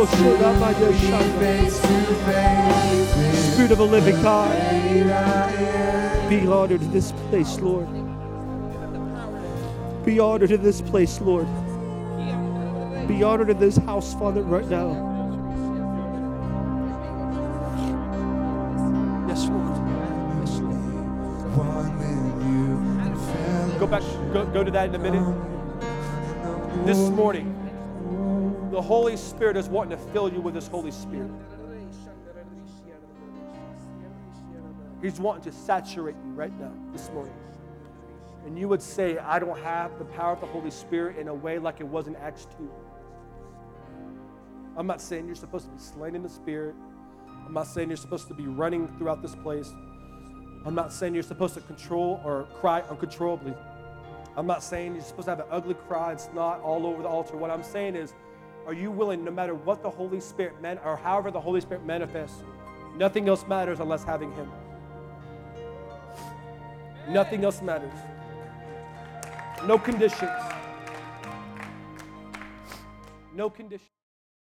Spirit 0.08 0.42
of 3.72 3.78
the 3.78 3.86
living 3.86 4.22
God. 4.22 4.58
Be 6.30 6.48
honored 6.48 6.82
in 6.82 6.92
this 6.92 7.12
place, 7.30 7.60
Lord. 7.60 7.88
Be 10.06 10.20
honored 10.20 10.52
in 10.52 10.64
this 10.64 10.80
place, 10.80 11.20
Lord. 11.20 11.48
Be 13.10 13.24
honored 13.24 13.50
in 13.50 13.60
this 13.60 13.76
house, 13.76 14.14
Father, 14.14 14.42
right 14.44 14.66
now. 14.70 14.88
Yes, 19.28 19.50
Lord. 19.50 19.78
Yes, 20.40 20.60
Lord. 20.60 20.78
Go 23.80 23.88
back, 23.88 24.04
go, 24.32 24.46
go 24.46 24.64
to 24.64 24.72
that 24.72 24.88
in 24.90 24.96
a 24.96 25.00
minute. 25.00 25.26
This 26.86 26.98
morning, 27.10 27.69
the 28.80 28.88
Holy 28.88 29.18
Spirit 29.18 29.58
is 29.58 29.68
wanting 29.68 29.98
to 29.98 30.02
fill 30.14 30.32
you 30.32 30.40
with 30.40 30.56
His 30.56 30.70
Holy 30.70 30.92
Spirit. 30.92 31.30
He's 35.02 35.20
wanting 35.20 35.44
to 35.44 35.52
saturate 35.52 36.16
you 36.24 36.32
right 36.32 36.58
now, 36.58 36.72
this 36.94 37.10
morning. 37.10 37.34
And 38.46 38.58
you 38.58 38.70
would 38.70 38.82
say, 38.82 39.18
I 39.18 39.38
don't 39.38 39.60
have 39.60 40.00
the 40.00 40.06
power 40.06 40.32
of 40.32 40.40
the 40.40 40.46
Holy 40.46 40.72
Spirit 40.72 41.18
in 41.18 41.28
a 41.28 41.34
way 41.34 41.60
like 41.60 41.82
it 41.82 41.88
was 41.88 42.08
in 42.08 42.16
Acts 42.16 42.48
2. 42.58 42.72
I'm 44.78 44.88
not 44.88 45.02
saying 45.02 45.26
you're 45.26 45.36
supposed 45.36 45.66
to 45.66 45.72
be 45.72 45.80
slain 45.80 46.16
in 46.16 46.24
the 46.24 46.30
Spirit. 46.30 46.74
I'm 47.46 47.54
not 47.54 47.68
saying 47.68 47.90
you're 47.90 47.98
supposed 47.98 48.30
to 48.30 48.34
be 48.34 48.48
running 48.48 48.88
throughout 48.98 49.22
this 49.22 49.36
place. 49.36 49.74
I'm 50.66 50.74
not 50.74 50.94
saying 50.94 51.14
you're 51.16 51.24
supposed 51.24 51.54
to 51.56 51.62
control 51.62 52.22
or 52.24 52.48
cry 52.62 52.80
uncontrollably. 52.84 53.56
I'm 54.38 54.48
not 54.48 54.64
saying 54.64 54.96
you're 54.96 55.04
supposed 55.04 55.26
to 55.26 55.32
have 55.32 55.42
an 55.42 55.48
ugly 55.52 55.74
cry 55.74 56.12
and 56.12 56.22
snot 56.22 56.62
all 56.62 56.86
over 56.86 57.02
the 57.02 57.10
altar. 57.10 57.36
What 57.36 57.52
I'm 57.52 57.62
saying 57.62 57.98
is, 57.98 58.14
are 58.66 58.74
you 58.74 58.92
willing, 58.92 59.24
no 59.24 59.32
matter 59.32 59.56
what 59.56 59.82
the 59.82 59.90
Holy 59.90 60.20
Spirit 60.20 60.62
meant 60.62 60.80
or 60.86 60.96
however 60.96 61.32
the 61.32 61.40
Holy 61.40 61.62
Spirit 61.62 61.86
manifests, 61.86 62.44
nothing 62.96 63.28
else 63.28 63.46
matters 63.48 63.80
unless 63.80 64.04
having 64.04 64.32
Him. 64.34 64.52
Nothing 67.10 67.44
else 67.44 67.62
matters. 67.62 67.94
No 69.66 69.78
conditions. 69.78 70.30
No 73.34 73.50
conditions. 73.50 73.99